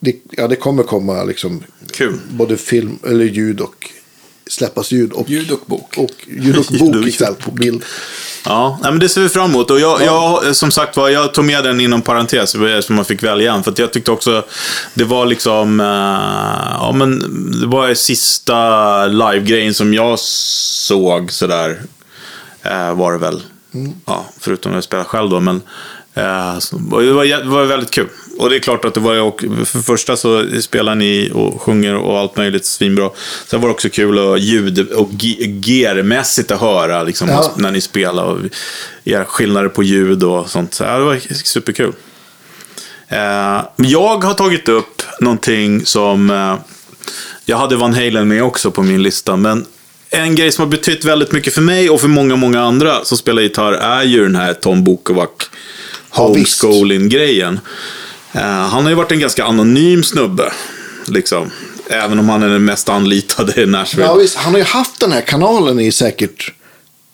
[0.00, 1.62] det, ja, det kommer komma liksom
[1.92, 2.18] Kul.
[2.30, 3.90] både film eller ljud och
[4.48, 5.94] släppas ljud och Ljud och bok.
[5.96, 7.84] och ljud och Ljud bok och istället på bild.
[8.44, 9.70] Ja, men det ser vi fram emot.
[9.70, 13.22] Och jag, jag, som sagt var, jag tog med den inom parentes som man fick
[13.22, 13.62] välja en.
[13.62, 14.44] För att jag tyckte också,
[14.94, 15.86] det var liksom, eh,
[16.80, 17.18] ja men
[17.60, 21.80] det var sista live-grejen som jag såg sådär.
[22.66, 23.42] Uh, var det väl.
[24.06, 25.40] Ja, förutom när jag spelade själv då.
[25.40, 25.62] Men eh,
[26.22, 28.08] det, var, det var väldigt kul.
[28.38, 31.62] Och det är klart att det var och för det första så spelar ni och
[31.62, 33.10] sjunger och allt möjligt svinbra.
[33.46, 37.52] Sen var det också kul att ljud och ge- germässigt att höra liksom, Ja.
[37.56, 38.24] när ni spelar.
[38.24, 38.38] Och
[39.04, 40.74] era skillnader på ljud och sånt.
[40.74, 41.92] Så, ja, det var superkul.
[43.08, 46.30] Eh, jag har tagit upp någonting som...
[46.30, 46.54] Eh,
[47.44, 49.36] jag hade Van Halen med också på min lista.
[49.36, 49.64] Men
[50.10, 53.18] en grej som har betytt väldigt mycket för mig och för många, många andra som
[53.18, 55.28] spelar gitarr är ju den här Tom Bukovac.
[56.18, 57.60] Homeschooling-grejen.
[58.32, 60.52] Eh, han har ju varit en ganska anonym snubbe.
[61.06, 61.50] Liksom.
[61.90, 64.06] Även om han är den mest anlitade i Nashville.
[64.06, 66.52] Ja, visst, han har ju haft den här kanalen i säkert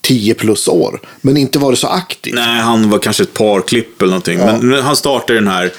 [0.03, 1.01] 10 plus år.
[1.21, 2.35] Men inte varit så aktiv.
[2.35, 4.39] Nej, han var kanske ett par klipp eller någonting.
[4.39, 4.59] Ja.
[4.61, 5.73] Men han startade den här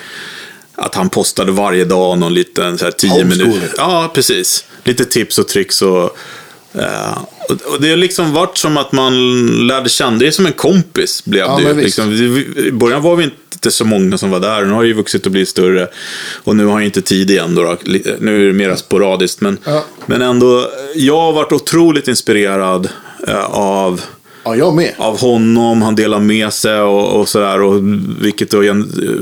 [0.76, 3.70] att han postade varje dag någon liten så här, tio minuter.
[3.78, 4.66] Ja, precis.
[4.84, 6.18] Lite tips och tricks och,
[6.80, 7.18] eh,
[7.74, 11.26] och, det har liksom varit som att man lärde känna, det är som en kompis
[11.26, 11.74] blev Ja, det ju.
[11.82, 12.14] liksom,
[12.58, 14.66] I början var vi inte så många som var där.
[14.66, 15.88] Nu har det ju vuxit och blivit större.
[16.44, 17.78] Och nu har jag inte tid igen då.
[18.20, 19.42] Nu är det mer sporadiskt.
[19.42, 19.84] Men, Ja.
[20.06, 22.90] men ändå, jag har varit otroligt inspirerad
[23.28, 24.02] eh, av
[24.44, 24.94] Ja, jag med.
[24.98, 27.62] av honom, han delar med sig och, och sådär.
[27.62, 27.82] Och
[28.22, 28.74] vilket då eh,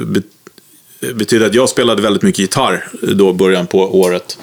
[0.05, 0.21] be,
[1.13, 4.37] betyder att jag spelade väldigt mycket gitarr då början på året.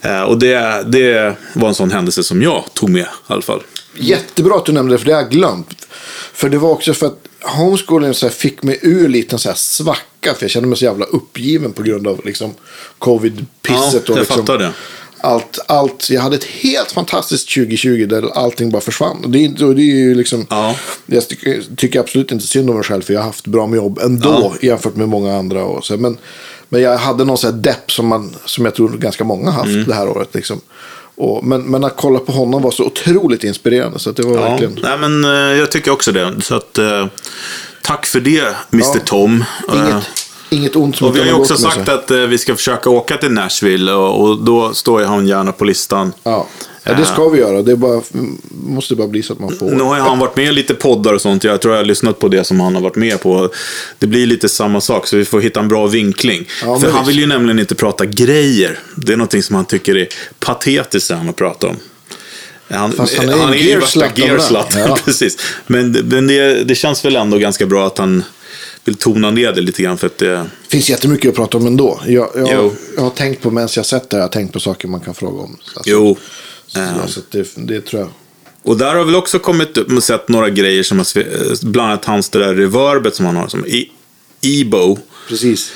[0.00, 3.62] Eh, och det, det var en sån händelse som jag tog med i alla fall.
[3.94, 5.86] Jättebra att du nämnde det, för det har jag glömt.
[6.32, 9.56] För det var också för att homeschooling så fick mig ur en liten så här
[9.56, 10.34] svacka.
[10.34, 12.54] För jag kände mig så jävla uppgiven på grund av liksom
[12.98, 13.92] covid-pisset.
[13.92, 14.72] Ja, jag liksom fattar det.
[15.22, 16.10] Allt, allt.
[16.10, 19.24] Jag hade ett helt fantastiskt 2020 där allting bara försvann.
[19.24, 20.46] Och det, och det är ju liksom...
[20.50, 20.76] Ja.
[21.06, 21.28] Jag
[21.76, 24.54] tycker, absolut inte synd om mig själv för jag har haft bra med jobb ändå
[24.62, 25.64] jämfört med många andra.
[25.64, 25.96] Och så.
[25.96, 26.18] Men,
[26.72, 29.66] men jag hade någon sån här depp som, man, som jag tror ganska många haft
[29.68, 29.84] Mm.
[29.84, 30.28] det här året.
[30.34, 30.60] Liksom.
[31.16, 33.98] Och, men, men att kolla på honom var så otroligt inspirerande.
[33.98, 34.78] Så att det var Ja, verkligen...
[34.82, 36.34] nej, men eh, jag tycker också det.
[36.42, 37.06] Så att, eh,
[37.82, 38.40] tack för det,
[38.72, 39.00] Mr Ja.
[39.04, 39.44] Tom.
[39.68, 40.04] Eh, Inget,
[40.50, 43.16] inget ont som Och vi har ju också sagt att eh, vi ska försöka åka
[43.16, 46.12] till Nashville och, och då står ju han gärna på listan.
[46.22, 46.46] Ja.
[46.84, 47.62] Ja, det ska vi göra.
[47.62, 48.02] Det bara,
[48.50, 49.70] måste bara bli så att man får.
[49.70, 51.44] Nu har han varit med i lite poddar och sånt.
[51.44, 53.50] Jag tror jag har lyssnat på det som han har varit med på.
[53.98, 56.48] Det blir lite samma sak, så vi får hitta en bra vinkling.
[56.62, 58.78] Ja, För han vill ju nämligen inte prata grejer.
[58.96, 60.08] Det är någonting som han tycker är
[60.38, 61.76] patetiskt att prata om.
[62.68, 64.78] Han, Fast han är han en är ju värsta gearslut av det.
[64.78, 64.88] gearslut.
[64.88, 64.98] Ja.
[65.04, 65.38] Precis.
[65.66, 68.24] Men, men det, det känns väl ändå ganska bra att han
[68.84, 69.98] vill tona ner det lite grann.
[69.98, 72.00] För att det, finns jättemycket att prata om ändå.
[72.06, 74.88] Jag, jag, jag har tänkt på, medan jag sett det, jag har tänkt på saker
[74.88, 75.56] man kan fråga om.
[75.74, 76.16] Alltså, jo.
[76.72, 78.10] Så, Eh, så det, det tror jag.
[78.62, 81.24] Och där har väl också kommit upp och sett några grejer som har, eh,
[81.62, 83.88] bland annat hans det där reverbet som han har, som E-
[84.42, 84.98] Ebo.
[85.28, 85.72] Precis.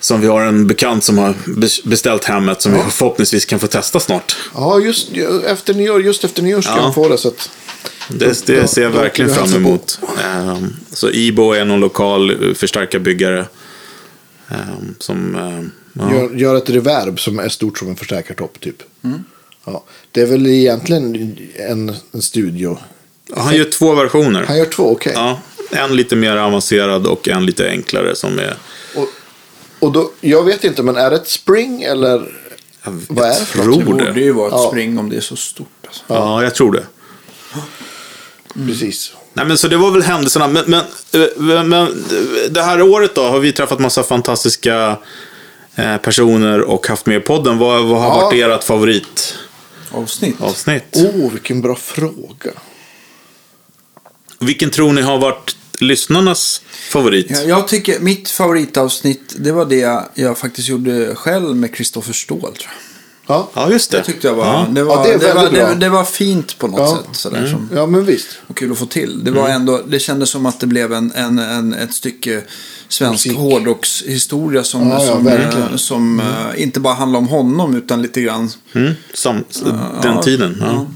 [0.00, 3.66] Som vi har en bekant som har bes- beställt hemmet som vi förhoppningsvis kan få
[3.66, 4.36] testa snart.
[4.54, 5.08] Ja, just
[5.46, 6.80] efter nyår, just efter nyår ska Ja.
[6.80, 7.18] han få det.
[7.18, 7.50] Så att,
[8.08, 9.98] Det, det ser jag då verkligen fram emot.
[10.24, 13.46] Ehm, så Ebo är någon lokal eh, förstärkarbyggare.
[14.48, 16.14] ehm, som, ehm, ja.
[16.14, 18.82] gör, gör ett reverb som är stort som en förstärkartopp typ.
[19.66, 21.36] Ja, det är väl egentligen
[21.68, 22.78] en, en studio.
[23.36, 24.44] Han gör två versioner.
[24.48, 25.12] Han gör två, okej.
[25.16, 25.40] Ja,
[25.70, 28.56] en lite mer avancerad och en lite enklare som är...
[28.96, 29.08] Och,
[29.78, 32.36] och då, jag vet inte, men är det ett spring eller
[33.08, 33.78] vad är det för något?
[33.78, 34.04] Det tror det.
[34.06, 34.68] borde ju vara ett Ja.
[34.70, 35.68] spring om det är så stort.
[35.86, 36.02] Alltså.
[36.06, 36.82] Ja, jag tror det.
[38.66, 39.12] Precis.
[39.32, 40.48] Nej, men så det var väl händelserna.
[40.48, 40.80] Men, men,
[41.12, 42.04] eh, men
[42.50, 44.98] det här året då har vi träffat massa fantastiska
[45.76, 47.58] eh, personer och haft med i podden.
[47.58, 48.14] Vad, vad har Ja.
[48.24, 49.34] varit ert favoritavsnitt?
[49.96, 50.96] Avsnitt.
[50.96, 52.52] Oh, vilken bra fråga.
[54.40, 57.26] Vilken tror ni har varit lyssnarnas favorit?
[57.30, 62.40] Ja, jag tycker mitt favoritavsnitt, det var det jag faktiskt gjorde själv med Kristoffer Ståhl.
[62.40, 62.85] Tror jag.
[63.26, 63.98] Ja, Ja, just det.
[63.98, 64.66] Det tyckte jag var, Ja.
[64.70, 66.96] det, var, Ja, det det, var, det, det var fint på något Ja.
[66.96, 67.16] sätt.
[67.16, 68.26] Sådär, som, ja men visst.
[68.46, 69.24] och kul att få till.
[69.24, 72.42] Det, var ändå, det kändes som att det blev en, en, en, ett stycke
[72.88, 73.38] svensk Musik.
[73.38, 75.68] hårdrockshistoria som, Ja, ja, som, verkligen.
[75.70, 78.50] eh, som eh, inte bara handlar om honom utan lite grann.
[78.74, 79.36] Mm, sam,
[80.02, 80.56] den ja, tiden.
[80.60, 80.66] Ja.
[80.66, 80.86] ja.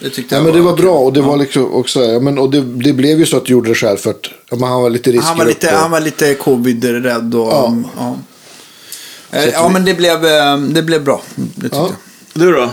[0.00, 2.38] Det tyckte Ja, jag men det var bra och det var liksom också, ja, men,
[2.38, 4.82] och det, det blev ju så att du gjorde det själv för att ja, han
[4.82, 5.28] var lite riskgrupp.
[5.28, 7.52] Han var lite, och- han var lite covid-rädd och...
[7.96, 8.16] Ja.
[9.30, 9.66] Ja, ja.
[9.68, 11.22] vi- men det blev, eh, det blev bra.
[11.34, 11.78] Det Ja.
[12.32, 12.42] jag.
[12.42, 12.72] Du då?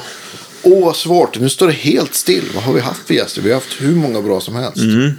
[0.64, 1.40] Åh, vad svårt.
[1.40, 2.50] Nu står det helt still.
[2.56, 3.42] Vad har vi haft för gäster?
[3.42, 4.78] Vi har haft hur många bra som helst.
[4.78, 5.12] Mm.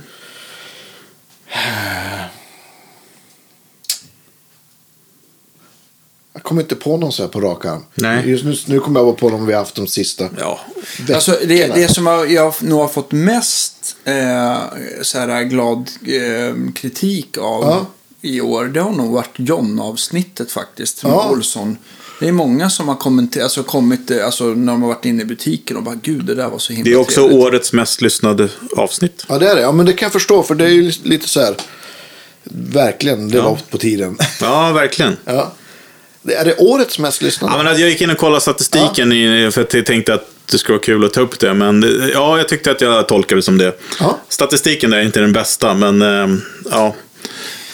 [6.33, 7.85] Jag kommer inte på någon så här på rak arm.
[7.95, 8.31] Nej.
[8.31, 10.29] Just nu, nu kommer jag bara på dem vi har haft de sista.
[10.39, 10.61] Ja.
[11.15, 14.59] Alltså, det, det som jag, jag nog har fått mest eh,
[15.03, 17.87] så här glad eh, kritik av Ja.
[18.27, 21.03] I år, det har nog varit John-avsnittet faktiskt.
[21.05, 21.31] Med Ja.
[21.31, 21.77] Olsson.
[22.21, 25.25] Det är många som har kommenterat, alltså, kommit, alltså, när de har varit inne i
[25.25, 28.01] butiken och bara gud det där var så himla Det är också trevligt." årets mest
[28.03, 29.25] lyssnade avsnitt.
[29.29, 29.61] Ja, det är det.
[29.63, 30.43] Ja, men det kan jag förstå.
[30.43, 31.55] För det är ju lite så här.
[32.73, 33.43] Verkligen, det Ja.
[33.45, 34.19] var på tiden.
[34.41, 35.17] Ja, verkligen.
[35.25, 35.53] ja.
[36.29, 37.53] Är det årets mest lyssnade?
[37.57, 40.29] Ja, men att jag gick in och kollade statistiken i, för att jag tänkte att
[40.51, 41.55] det skulle vara kul att ta upp det.
[41.55, 43.79] Men ja, jag tyckte att jag tolkade det som det.
[44.01, 44.19] Ja.
[44.29, 46.39] Statistiken där är inte den bästa, men eh,
[46.71, 46.95] ja.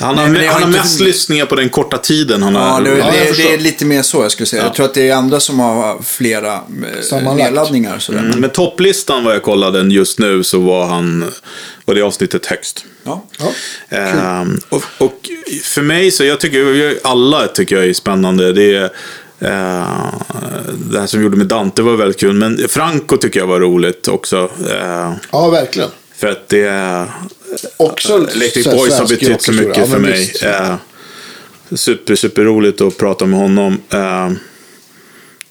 [0.03, 2.61] Han har, Nej, har han har inte- mest lyssningar på den korta tiden han Ja,
[2.61, 2.83] har.
[2.83, 4.63] det, Ja, det, är lite mer så jag skulle säga.
[4.63, 4.67] Ja.
[4.67, 6.61] Jag tror att det är andra som har flera eh,
[7.03, 7.37] Sammanlagt.
[7.51, 7.99] nedladdningar.
[7.99, 8.19] Sådär.
[8.19, 11.25] Mm, Men topplistan vad jag kollade just nu så var han,
[11.85, 12.85] var det avsnittet högst.
[13.05, 13.25] Ja.
[13.39, 13.53] Ja.
[13.97, 15.19] Ehm, och, och
[15.63, 18.53] för mig så, jag tycker, alla tycker jag är spännande.
[18.53, 18.85] Det är
[19.41, 20.11] eh,
[20.91, 22.33] det här som vi gjorde med Dante var väldigt kul.
[22.35, 24.51] Men Franco tycker jag var roligt också.
[24.71, 25.89] Eh, Ja, verkligen.
[26.17, 27.07] för att det är...
[27.77, 30.13] Också Electric så här Boys har betytt så mycket Ja, för mig.
[30.19, 30.43] visst.
[30.43, 30.75] Eh,
[31.75, 33.83] super, super roligt att prata med honom.
[33.91, 34.31] Eh,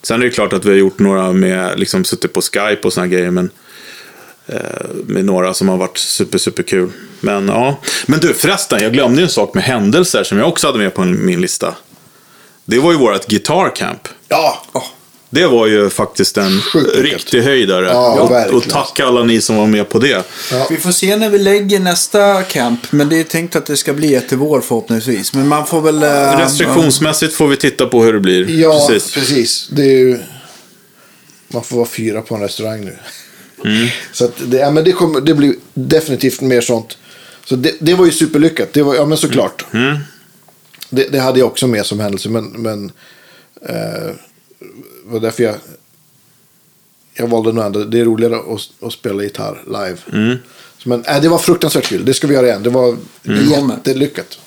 [0.03, 2.93] sen är det klart att vi har gjort några med, liksom suttit på Skype och
[2.93, 3.31] såna grejer.
[3.31, 3.49] Men
[5.05, 6.89] med några som har varit super, super kul.
[7.19, 7.79] Men ja.
[8.05, 11.01] Men du förresten, jag glömde en sak med händelser som jag också hade med på
[11.05, 11.75] min lista.
[12.65, 14.07] Det var ju vårt Guitar Camp.
[14.27, 14.65] Ja,
[15.33, 17.85] Det var ju faktiskt en Sjukt riktig höjdare.
[17.85, 20.25] Ja, och, och tack alla ni som var med på det.
[20.51, 20.67] Ja.
[20.69, 22.79] Vi får se när vi lägger nästa camp.
[22.91, 25.33] Men det är tänkt att det ska bli ett till vår förhoppningsvis.
[25.33, 26.03] Men man får väl...
[26.03, 28.49] eh, Restriktionsmässigt får vi titta på hur det blir.
[28.59, 29.13] ja Precis.
[29.13, 29.67] precis.
[29.71, 30.19] Det är ju...
[31.47, 32.97] Man får vara fyra på en restaurang nu.
[33.65, 33.87] Mm.
[34.11, 36.97] Så att det, ja, men det, kommer, det blir definitivt mer sånt.
[37.45, 38.73] Så det, det var ju superlyckat.
[38.73, 39.65] Det var, ja, men såklart.
[39.73, 39.97] Mm.
[40.89, 42.29] Det, det hade jag också med som händelse.
[42.29, 42.91] Men, men
[43.69, 44.11] eh,
[45.03, 45.55] var därför jag,
[47.13, 47.83] jag valde nog ändå.
[47.83, 49.97] Det är roligare att, att spela gitarr live.
[50.13, 50.37] Mm.
[50.85, 52.05] Men äh, det var fruktansvärt kul.
[52.05, 52.63] Det ska vi göra igen.
[52.63, 53.69] Det var Mm.
[53.69, 54.39] jättelyckat.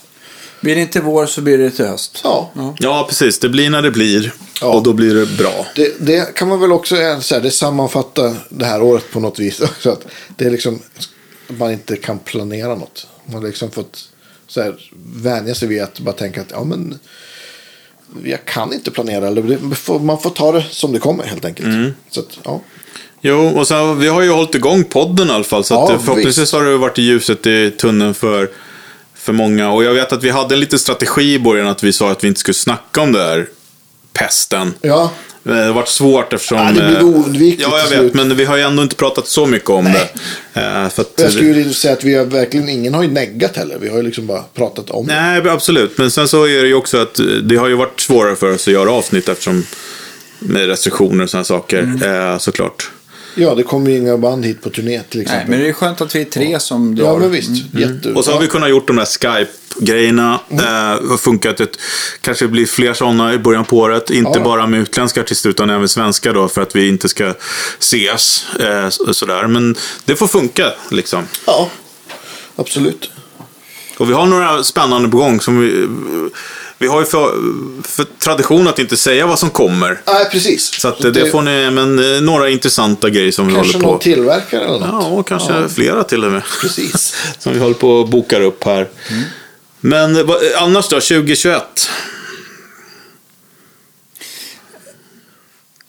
[0.61, 2.21] Blir det inte vår så blir det till höst.
[2.25, 2.51] Ja.
[2.79, 3.39] Ja, precis.
[3.39, 4.33] Det blir när det blir.
[4.61, 4.75] Ja.
[4.75, 5.67] Och då blir det bra.
[5.77, 9.39] Det, det kan man väl också eh, säga, det sammanfattar det här året på något
[9.39, 9.61] vis.
[9.81, 10.07] Så att
[10.37, 10.83] det är liksom,
[11.49, 13.07] att man inte kan planera något.
[13.27, 14.09] Man har liksom fått
[14.47, 16.99] så här, vänja sig vid att bara tänka att ja, men,
[18.25, 19.31] jag kan inte planera.
[20.01, 21.69] Man får ta det som det kommer helt enkelt.
[21.69, 21.95] Mm.
[22.11, 22.61] Så att, ja.
[23.21, 25.65] Jo, och sen, vi har ju hållit igång podden i alla fall.
[25.65, 26.53] Så Ja, att, förhoppningsvis visst.
[26.53, 28.51] har det varit i ljuset i tunneln för,
[29.15, 29.73] för många.
[29.73, 32.25] Och jag vet att vi hade en liten strategi i början att vi sa att
[32.25, 33.47] vi inte skulle snacka om det här
[34.19, 34.75] pesten.
[34.81, 35.11] Ja,
[35.47, 36.59] Eh, Det har varit svårt eftersom...
[36.59, 37.99] Ja, det blir eh, oundvikligt Ja, jag vet.
[37.99, 38.15] slut.
[38.15, 40.09] Men vi har ju ändå inte pratat så mycket om det.
[40.61, 43.57] Eh, För att, jag skulle ju säga att vi har verkligen, ingen har ju neggat
[43.57, 43.77] heller.
[43.81, 45.15] Vi har ju liksom bara pratat om det.
[45.15, 45.99] Nej, absolut.
[45.99, 48.69] Men sen så är det ju också att det har ju varit svårare för oss
[48.69, 49.67] att göra avsnitt eftersom
[50.39, 51.79] med restriktioner och sådana saker.
[52.03, 52.39] Mm.
[52.41, 52.91] Såklart.
[53.35, 55.49] Ja, det kommer ju inga band hit på turné till exempel.
[55.51, 57.05] Nej, men det är skönt att vi är tre som drar.
[57.07, 57.51] Ja, men visst.
[57.75, 58.13] Jätte...
[58.13, 60.41] Och så har vi kunnat gjort de här Skype-grejerna.
[60.51, 60.65] Mm.
[60.65, 61.61] Eh, har funkat.
[61.61, 61.77] Ett,
[62.21, 64.11] kanske blir fler sådana i början på året.
[64.11, 64.45] Inte Ja.
[64.45, 66.49] bara med utländska artister utan även svenska då.
[66.49, 67.35] För att vi inte ska
[67.79, 68.47] ses.
[68.61, 69.47] Eh, så- sådär.
[69.47, 71.23] Men det får funka liksom.
[71.47, 71.71] Ja,
[72.57, 73.11] absolut.
[73.99, 75.41] Och vi har några spännande på gång.
[75.41, 75.87] Som vi,
[76.85, 77.35] vi har ju för,
[77.83, 80.01] för tradition att inte säga vad som kommer.
[80.07, 80.81] Nej, precis.
[80.81, 83.99] Så att det, får ni, men eh, några intressanta grejer som vi Kanske håller någon
[83.99, 84.03] på.
[84.03, 84.89] tillverkare eller något.
[85.03, 86.43] Ja, och kanske flera till och med.
[86.61, 87.15] Precis.
[87.39, 88.89] Som vi håller på och bokar upp här.
[89.81, 91.63] Men eh, vad- annars då, 2021?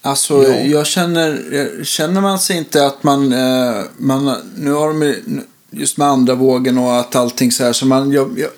[0.01, 5.03] Alltså, jag känner, jag- känner man sig inte att man, eh, man nu har de
[5.03, 5.23] ju-
[5.71, 8.49] just med andra vågen och att allting så här, så man, jag, jag,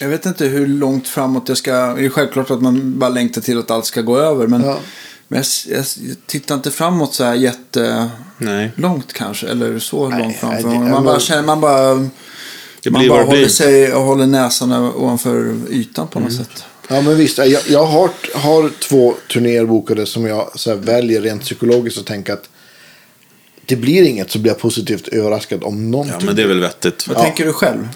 [0.00, 3.40] jag vet inte hur långt framåt jag ska, det är självklart att man bara längtar
[3.40, 4.78] till att allt ska gå över, men, Ja.
[5.28, 5.86] men jag, jag,
[6.26, 9.02] tittar inte framåt så här jättelångt Nej.
[9.12, 10.68] kanske, eller så Nej, långt framför.
[10.68, 11.94] nej, det- man bara känner, man bara,
[12.82, 16.64] Det man bara håller sig och håller näsan ovanför ytan på något sätt.
[16.88, 17.38] Ja, men visst.
[17.38, 22.06] Jag, jag har, har två turnéer bokade som jag så här, väljer rent psykologiskt och
[22.06, 22.48] tänker att
[23.66, 26.16] det blir inget så blir jag positivt överraskad om någonting.
[26.20, 27.08] Ja, men det är väl vettigt.
[27.08, 27.88] Vad tänker du själv?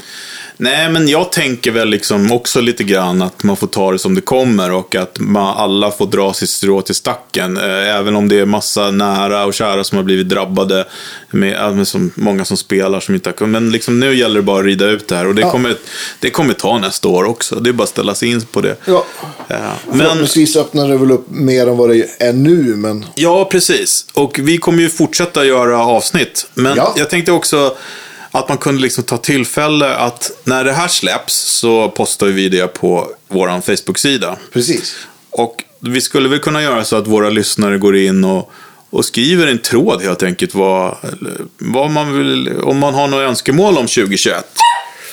[0.56, 4.14] Nej, men jag tänker väl liksom också lite grann att man får ta det som
[4.14, 7.56] det kommer och att man, alla får dra sitt strå till stacken.
[7.56, 10.84] Eh, Även om det är massa nära och kära som har blivit drabbade.
[11.30, 13.62] Med, med som, många som spelar som inte har kunnat.
[13.62, 15.26] Men liksom, nu gäller det bara att rida ut det här.
[15.26, 15.50] Och det, Ja.
[15.50, 15.76] kommer,
[16.20, 17.54] det kommer ta nästa år också.
[17.54, 18.76] Det är bara att ställa sig in på det.
[18.84, 19.04] Ja,
[19.48, 19.56] Ja,
[19.88, 24.06] men, förhoppningsvis öppnar det väl upp mer än vad det är nu, men ja, precis.
[24.14, 26.46] Och vi kommer ju fortsätta göra avsnitt.
[26.54, 26.94] Men Ja.
[26.96, 27.76] jag tänkte också
[28.38, 32.66] att man kunde liksom ta tillfälle att när det här släpps så postar vi det
[32.66, 34.36] på vår Facebook-sida.
[34.52, 34.96] precis.
[35.30, 38.50] Och vi skulle väl kunna göra så att våra lyssnare går in och,
[38.90, 40.54] och skriver en tråd helt enkelt.
[40.54, 44.46] Vad, eller vad man vill, om man har några önskemål om 2021.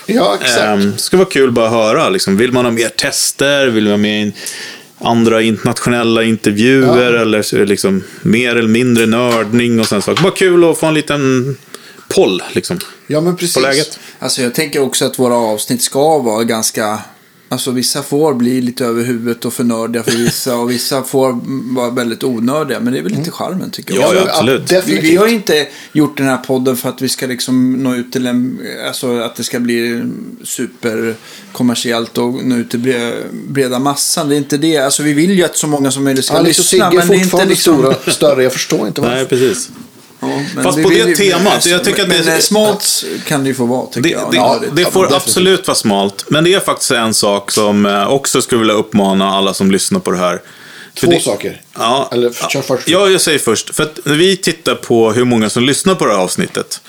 [0.05, 0.83] Ja, exakt.
[0.83, 2.09] Um, ska vara kul bara att höra.
[2.09, 2.37] Liksom.
[2.37, 3.67] Vill man ha mer tester?
[3.67, 4.33] Vill man ha mer in,
[4.99, 7.13] andra internationella intervjuer?
[7.13, 10.23] Eller är det liksom mer eller mindre nördning och sådana saker.
[10.23, 11.55] Bara kul att få en liten
[12.15, 13.53] poll liksom, ja, men precis.
[13.53, 13.99] på läget.
[14.19, 16.99] Alltså jag tänker också att våra avsnitt ska vara ganska...
[17.49, 21.39] Alltså vissa får bli lite över huvudet och för nördiga för vissa och vissa får
[21.75, 22.79] vara väldigt onördiga.
[22.79, 24.03] Men det är väl lite charmen tycker jag.
[24.03, 24.71] Ja, men, absolut.
[24.85, 28.11] Vi, vi har inte gjort den här podden för att vi ska liksom nå ut
[28.11, 30.03] till en, alltså att det ska bli
[30.43, 34.29] superkommersiellt och nå ut till bre- breda massan.
[34.29, 34.77] Det är inte det.
[34.77, 36.89] Alltså vi vill ju att så många som möjligt ska Alex och lyssna.
[36.89, 37.77] Sigge är Men det är inte fortfarande liksom...
[37.77, 38.43] stora, större.
[38.43, 39.15] Jag förstår inte varför.
[39.15, 39.69] Nej, precis.
[40.21, 43.47] Ja, Fast på det ju- temat, jag tycker att det- men, eh, smalt kan det
[43.49, 44.31] ju få vara tycker Det, jag.
[44.31, 45.13] det, Ja, det får definitivt.
[45.13, 46.25] absolut vara smalt.
[46.27, 49.99] Men det är faktiskt en sak som eh, också skulle vilja uppmana alla som lyssnar
[49.99, 50.41] på det här.
[50.95, 51.61] För Två det- saker.
[51.77, 52.89] Ja, Eller, kör först.
[52.89, 53.75] Ja, jag säger först.
[53.75, 56.81] För att när vi tittar på hur många som lyssnar på det här avsnittet.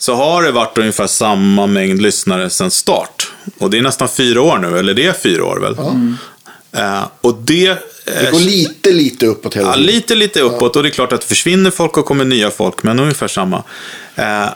[0.00, 3.30] Så har det varit ungefär samma mängd lyssnare sedan start.
[3.58, 5.78] Och det är nästan fyra år nu, eller det är fyra år väl?
[5.78, 5.92] Eh,
[7.20, 7.66] och det...
[7.68, 9.86] eh, Det går lite, lite uppåt hela Ja, tiden.
[9.86, 10.76] lite, lite uppåt.
[10.76, 13.62] Och det är klart att det försvinner folk och kommer nya folk, men ungefär samma.
[14.16, 14.46] Eh,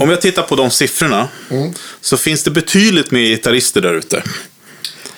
[0.00, 1.72] om jag tittar på de siffrorna Mm.
[2.00, 4.22] så finns det betydligt mer gitarrister där ute.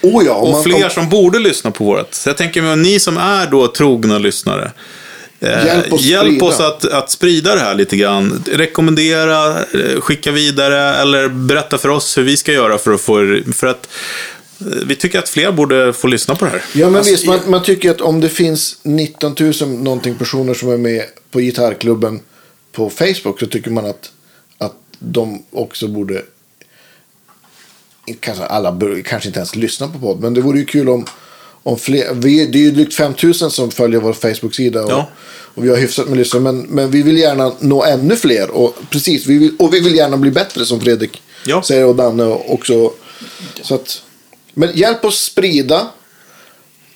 [0.02, 2.15] Oh ja, Och fler om, som borde lyssna på vårt.
[2.15, 4.73] Så jag tänker mig, ni som är då trogna lyssnare.
[5.40, 8.44] eh, Hjälp oss hjälp oss att, att sprida det här lite grann.
[8.52, 13.40] Rekommendera, eh, skicka vidare eller berätta för oss hur vi ska göra för att få...
[13.55, 13.90] För att eh,
[14.86, 16.62] vi tycker att fler borde få lyssna på det här.
[16.74, 20.54] ja, men Alltså, visst, man, man tycker att om det finns 19 000 någonting personer
[20.54, 22.20] som är med på gitarrklubben
[22.72, 24.10] på Facebook så tycker man att,
[24.58, 26.22] att de också borde
[28.20, 31.06] kanske alla bör, kanske inte ens lyssna på podd, men det vore ju kul om,
[31.62, 35.08] om fler, vi, det är ju drygt 5 000 som följer vår Facebook-sida och, Ja.
[35.54, 38.76] och vi har hyfsat med lyssnare, men, men vi vill gärna nå ännu fler och
[38.90, 41.62] precis, vi vill, och vi vill gärna bli bättre som Fredrik Ja.
[41.62, 42.92] säger och Danne också.
[43.62, 44.02] Så att,
[44.55, 45.89] men hjälp oss sprida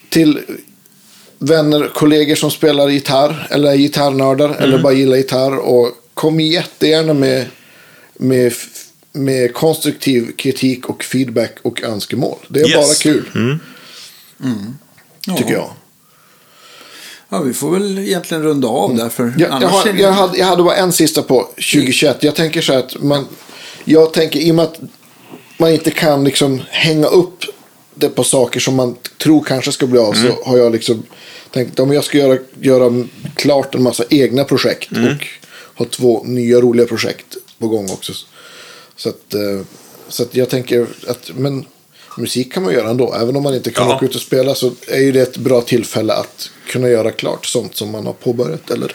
[0.09, 0.41] till
[1.39, 4.63] vänner, kollegor som spelar gitarr eller är gitarrnördar Mm.
[4.63, 5.57] eller bara gillar gitarr.
[5.57, 7.47] Och kom jättegärna med,
[8.15, 8.53] med,
[9.13, 12.39] med konstruktiv kritik och feedback och önskemål.
[12.49, 12.75] Det är Yes.
[12.77, 13.59] bara kul,
[15.27, 15.37] Ja.
[15.37, 15.71] tycker jag.
[17.29, 20.47] Ja, vi får väl egentligen runda av där för Jag, jag, har, jag, hade, jag
[20.47, 22.17] hade bara en sista på 2021.
[22.23, 23.27] Jag tänker så här att man,
[23.85, 24.79] jag tänker i och med att
[25.59, 27.45] man inte kan liksom hänga upp
[27.95, 30.29] det på saker som man tror kanske ska bli av Mm.
[30.33, 31.03] så har jag liksom
[31.51, 33.05] tänkt att jag ska göra, göra
[33.35, 35.05] klart en massa egna projekt Mm.
[35.15, 35.27] och
[35.79, 38.13] ha två nya roliga projekt på gång också.
[38.97, 39.61] Så att, eh,
[40.09, 41.65] så att jag tänker att men,
[42.19, 43.15] musik kan man göra ändå.
[43.15, 43.97] Även om man inte kan Ja.
[43.97, 47.47] åka ut och spela så är ju det ett bra tillfälle att kunna göra klart
[47.47, 48.71] sånt som man har påbörjat.
[48.71, 48.93] Eller,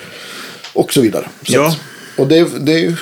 [0.73, 1.30] och så vidare.
[1.48, 1.68] Så Ja.
[1.68, 1.77] att,
[2.19, 2.95] och det, det är ju...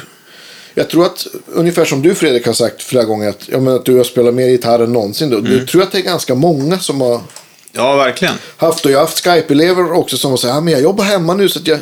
[0.77, 3.85] Jag tror att, ungefär som du Fredrik har sagt flera gånger, att, ja, men att
[3.85, 5.33] du har spelat mer gitarr än någonsin.
[5.33, 5.43] Mm.
[5.43, 7.21] Du tror att det är ganska många som har
[7.71, 8.33] Ja, verkligen.
[8.57, 11.33] haft, och jag har haft Skype-elever också som har sagt, ja, men jag jobbar hemma
[11.33, 11.79] nu så att jag,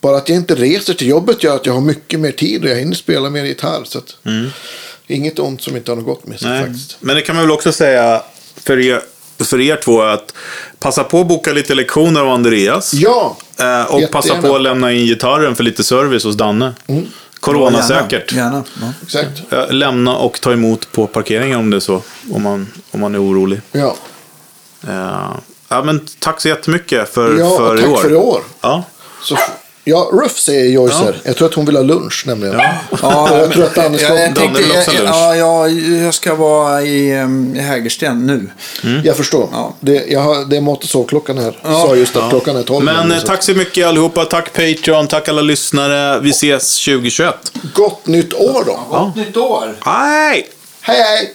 [0.00, 2.70] bara att jag inte reser till jobbet gör att jag har mycket mer tid och
[2.70, 3.80] jag hinner spela mer gitarr.
[3.84, 4.16] Så att,
[5.06, 6.58] Inget ont som inte har något gott med sig Mm.
[6.60, 6.68] Nej.
[6.68, 6.96] faktiskt.
[7.00, 8.22] Men det kan man väl också säga
[8.56, 9.00] för er,
[9.38, 10.34] för er två att
[10.78, 12.94] passa på att boka lite lektioner av Andreas.
[12.94, 14.38] Ja, Eh, och passa Jättegärna.
[14.38, 14.50] Mm.
[14.50, 16.72] på att lämna in gitarren för lite service hos Danne.
[17.44, 18.32] Coronasäkert.
[18.32, 18.44] Gärna.
[18.50, 18.64] gärna.
[18.80, 18.92] Ja.
[19.02, 19.72] exakt.
[19.72, 22.02] Lämna och ta emot på parkeringen om det är så.
[22.32, 23.60] Om man, om man är orolig.
[23.72, 23.96] Ja,
[24.88, 25.30] Eh,
[25.68, 27.96] ja, men tack så jättemycket för, ja för i tack år.
[27.96, 28.40] för i år.
[28.60, 28.84] Ja.
[29.22, 29.36] Så,
[29.84, 31.16] ja, Ruff säger Joyce här.
[31.24, 32.60] Jag tror att hon vill ha lunch nämligen.
[33.02, 34.06] Ja, Och jag tror att Danne ska...
[34.08, 35.00] Jag, jag, tänkte, jag, lunch.
[35.04, 35.70] ja, jag,
[36.04, 38.50] jag ska vara i, em, i Hägersten nu.
[39.04, 39.48] Jag förstår.
[39.52, 39.74] Ja.
[39.80, 41.58] Det, jag har, det är mat och sovklockan här.
[41.62, 41.86] Ja.
[41.88, 42.84] Sa just att klockan är 12.
[42.84, 44.24] Men nu, eh, så- tack så mycket allihopa.
[44.24, 45.06] Tack Patreon.
[45.08, 46.20] Tack alla lyssnare.
[46.20, 47.34] Vi ses 2021.
[47.74, 48.80] Gott nytt år då.
[48.90, 49.74] Gott nytt år!
[49.84, 50.48] Hej!
[50.80, 51.34] Hej hej!